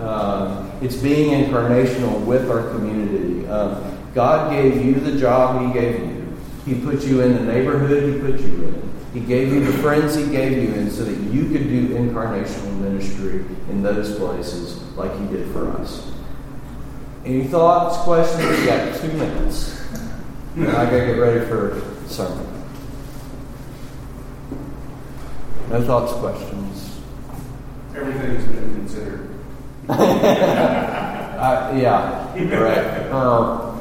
Um, 0.02 0.70
it's 0.82 0.98
being 0.98 1.46
incarnational 1.46 2.26
with 2.26 2.52
our 2.52 2.70
community. 2.72 3.48
Um, 3.48 3.98
God 4.14 4.52
gave 4.52 4.84
you 4.84 4.96
the 4.96 5.18
job 5.18 5.66
He 5.66 5.80
gave 5.80 6.02
you. 6.02 6.38
He 6.66 6.76
put 6.76 7.06
you 7.06 7.22
in 7.22 7.34
the 7.36 7.54
neighborhood 7.54 8.14
He 8.14 8.20
put 8.20 8.40
you 8.42 8.68
in. 8.68 8.93
He 9.14 9.20
gave 9.20 9.54
you 9.54 9.64
the 9.64 9.74
friends 9.74 10.16
He 10.16 10.26
gave 10.30 10.58
you 10.58 10.74
in 10.74 10.90
so 10.90 11.06
that 11.06 11.18
you 11.32 11.48
could 11.50 11.70
do 11.70 11.90
incarnational 11.90 12.78
ministry 12.80 13.46
in 13.70 13.84
those 13.84 14.18
places 14.18 14.82
like 14.98 15.16
He 15.20 15.28
did 15.28 15.52
for 15.52 15.72
us. 15.78 16.12
Any 17.26 17.46
thoughts, 17.46 17.98
questions? 18.00 18.60
You 18.60 18.66
got 18.66 19.00
two 19.00 19.08
minutes. 19.14 19.82
I 20.58 20.86
gotta 20.86 21.06
get 21.06 21.20
ready 21.20 21.46
for 21.46 21.82
sermon. 22.08 22.48
No 25.70 25.82
thoughts, 25.84 26.14
questions. 26.14 27.00
Everything's 27.96 28.44
been 28.46 28.76
considered. 28.76 29.30
uh, 29.90 31.74
yeah, 31.76 32.34
right. 32.62 33.12
Um, 33.12 33.73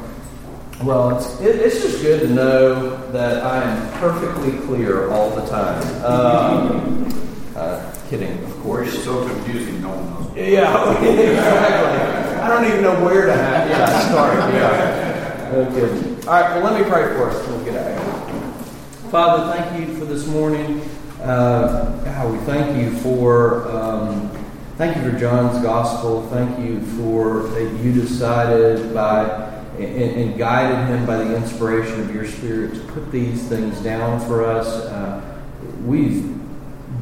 well, 0.81 1.17
it's, 1.17 1.39
it, 1.41 1.55
it's 1.55 1.81
just 1.81 2.01
good 2.01 2.21
to 2.21 2.29
know 2.29 3.11
that 3.11 3.43
I 3.43 3.63
am 3.63 3.99
perfectly 3.99 4.57
clear 4.65 5.09
all 5.11 5.29
the 5.29 5.45
time. 5.47 5.81
Um, 6.03 7.53
uh, 7.55 7.93
kidding, 8.09 8.43
of 8.43 8.57
course. 8.61 8.93
It's 8.93 9.03
so 9.03 9.27
confusing, 9.27 9.81
no 9.81 9.89
one 9.89 10.09
knows. 10.09 10.35
Yeah, 10.35 10.99
exactly. 11.03 12.41
I 12.41 12.47
don't 12.47 12.65
even 12.65 12.81
know 12.81 13.03
where 13.05 13.25
to 13.27 13.33
have, 13.33 13.69
yeah, 13.69 14.09
start. 14.09 14.53
Yeah. 14.53 15.49
No 15.51 15.65
kidding. 15.71 16.27
All 16.27 16.33
right, 16.33 16.55
well, 16.55 16.71
let 16.71 16.81
me 16.81 16.89
pray 16.89 17.03
for 17.15 17.29
us 17.29 17.47
we'll 17.47 17.63
get 17.63 17.75
out 17.75 17.91
of 17.91 18.31
here. 18.31 19.09
Father, 19.11 19.53
thank 19.53 19.79
you 19.79 19.95
for 19.97 20.05
this 20.05 20.25
morning. 20.25 20.81
Uh, 21.21 22.03
God, 22.03 22.31
we 22.31 22.37
thank 22.39 22.75
you 22.77 22.97
for 22.97 23.69
um, 23.71 24.29
thank 24.77 24.97
you 24.97 25.09
for 25.09 25.17
John's 25.17 25.61
gospel. 25.61 26.27
Thank 26.29 26.59
you 26.59 26.81
for 26.97 27.43
that 27.43 27.71
you 27.83 27.93
decided 27.93 28.93
by 28.93 29.52
and, 29.77 30.21
and, 30.21 30.37
guided 30.37 30.87
him 30.87 31.05
by 31.05 31.17
the 31.17 31.35
inspiration 31.35 31.99
of 32.01 32.13
your 32.13 32.27
Spirit 32.27 32.73
to 32.75 32.79
put 32.91 33.11
these 33.11 33.47
things 33.47 33.79
down 33.79 34.19
for 34.27 34.45
us. 34.45 34.67
Uh, 34.67 35.39
we've 35.83 36.33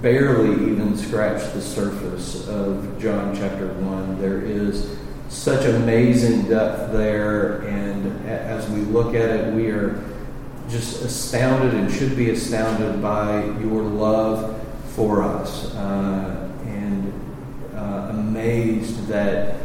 barely 0.01 0.71
even 0.71 0.97
scratched 0.97 1.53
the 1.53 1.61
surface 1.61 2.47
of 2.47 2.99
John 2.99 3.35
chapter 3.35 3.67
one. 3.73 4.19
There 4.21 4.41
is 4.41 4.97
such 5.29 5.65
amazing 5.65 6.49
depth 6.49 6.91
there, 6.91 7.61
and 7.61 8.27
as 8.27 8.69
we 8.69 8.81
look 8.81 9.15
at 9.15 9.29
it, 9.29 9.53
we 9.53 9.67
are 9.67 10.03
just 10.69 11.01
astounded 11.03 11.73
and 11.73 11.91
should 11.91 12.15
be 12.15 12.29
astounded 12.29 13.01
by 13.01 13.43
your 13.59 13.81
love 13.81 14.57
for 14.95 15.23
us 15.23 15.73
uh, 15.75 16.49
and 16.65 17.13
uh, 17.75 18.07
amazed 18.11 19.07
that 19.07 19.57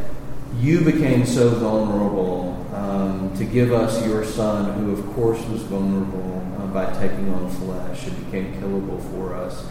you 0.59 0.81
became 0.81 1.25
so 1.25 1.49
vulnerable 1.49 2.56
um, 2.77 3.35
to 3.37 3.43
give 3.43 3.73
us 3.73 4.05
your 4.05 4.23
son, 4.23 4.73
who 4.79 4.91
of 4.91 5.05
course 5.15 5.43
was 5.45 5.63
vulnerable 5.63 6.45
uh, 6.59 6.67
by 6.67 6.85
taking 6.99 7.33
on 7.33 7.49
flesh 7.49 8.05
and 8.05 8.25
became 8.25 8.53
killable 8.61 9.01
for 9.11 9.35
us. 9.35 9.65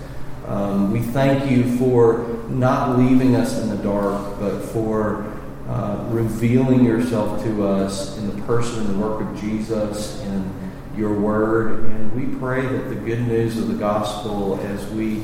Um, 0.47 0.93
we 0.93 1.01
thank 1.01 1.51
you 1.51 1.77
for 1.79 2.27
not 2.49 2.99
leaving 2.99 3.37
us 3.37 3.61
in 3.61 3.69
the 3.69 3.77
dark, 3.77 4.39
but 4.41 4.61
for 4.61 5.33
uh, 5.69 6.05
revealing 6.11 6.85
yourself 6.85 7.43
to 7.45 7.67
us 7.67 8.17
in 8.19 8.35
the 8.35 8.43
person 8.43 8.87
and 8.87 8.95
the 8.95 8.99
work 8.99 9.21
of 9.21 9.41
Jesus 9.41 10.21
and 10.23 10.53
your 10.97 11.15
word. 11.19 11.85
And 11.85 12.13
we 12.13 12.39
pray 12.39 12.63
that 12.63 12.89
the 12.89 12.95
good 12.95 13.27
news 13.27 13.59
of 13.59 13.69
the 13.69 13.75
gospel, 13.75 14.61
as 14.61 14.87
we, 14.91 15.23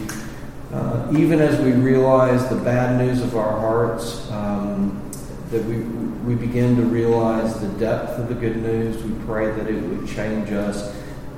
uh, 0.73 1.13
even 1.17 1.41
as 1.41 1.61
we 1.61 1.73
realize 1.73 2.49
the 2.49 2.57
bad 2.57 2.99
news 2.99 3.23
of 3.23 3.37
our 3.37 3.59
hearts, 3.61 4.31
um, 4.31 5.12
that 5.53 5.65
we, 5.67 5.77
we 6.25 6.35
begin 6.35 6.77
to 6.77 6.83
realize 6.83 7.61
the 7.61 7.69
depth 7.79 8.19
of 8.19 8.29
the 8.29 8.35
good 8.35 8.57
news. 8.57 9.03
We 9.03 9.13
pray 9.27 9.53
that 9.53 9.69
it 9.69 9.81
would 9.81 10.09
change 10.09 10.51
us 10.51 10.95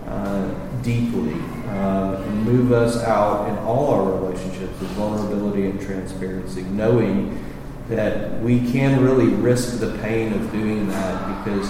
uh, 0.07 0.55
deeply 0.83 1.35
uh, 1.67 2.23
and 2.23 2.45
move 2.45 2.73
us 2.73 3.03
out 3.03 3.49
in 3.49 3.59
all 3.59 3.91
our 3.91 4.05
relationships 4.05 4.81
with 4.81 4.91
vulnerability 4.91 5.67
and 5.67 5.81
transparency, 5.81 6.62
knowing 6.62 7.45
that 7.89 8.41
we 8.41 8.71
can 8.71 9.03
really 9.03 9.27
risk 9.27 9.81
the 9.81 9.99
pain 9.99 10.33
of 10.33 10.53
doing 10.53 10.89
that 10.89 11.45
because 11.45 11.69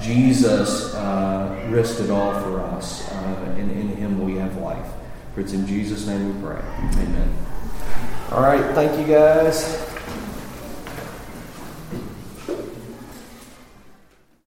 Jesus 0.00 0.94
uh, 0.94 1.68
risked 1.70 2.00
it 2.00 2.10
all 2.10 2.32
for 2.40 2.60
us, 2.60 3.06
uh, 3.12 3.54
and 3.58 3.70
in 3.70 3.88
Him 3.88 4.24
we 4.24 4.36
have 4.36 4.56
life. 4.56 4.86
For 5.34 5.42
it's 5.42 5.52
in 5.52 5.66
Jesus' 5.66 6.06
name 6.06 6.34
we 6.34 6.46
pray. 6.46 6.60
Amen. 6.60 7.36
All 8.30 8.40
right, 8.40 8.74
thank 8.74 8.98
you 8.98 9.14
guys. 9.14 9.85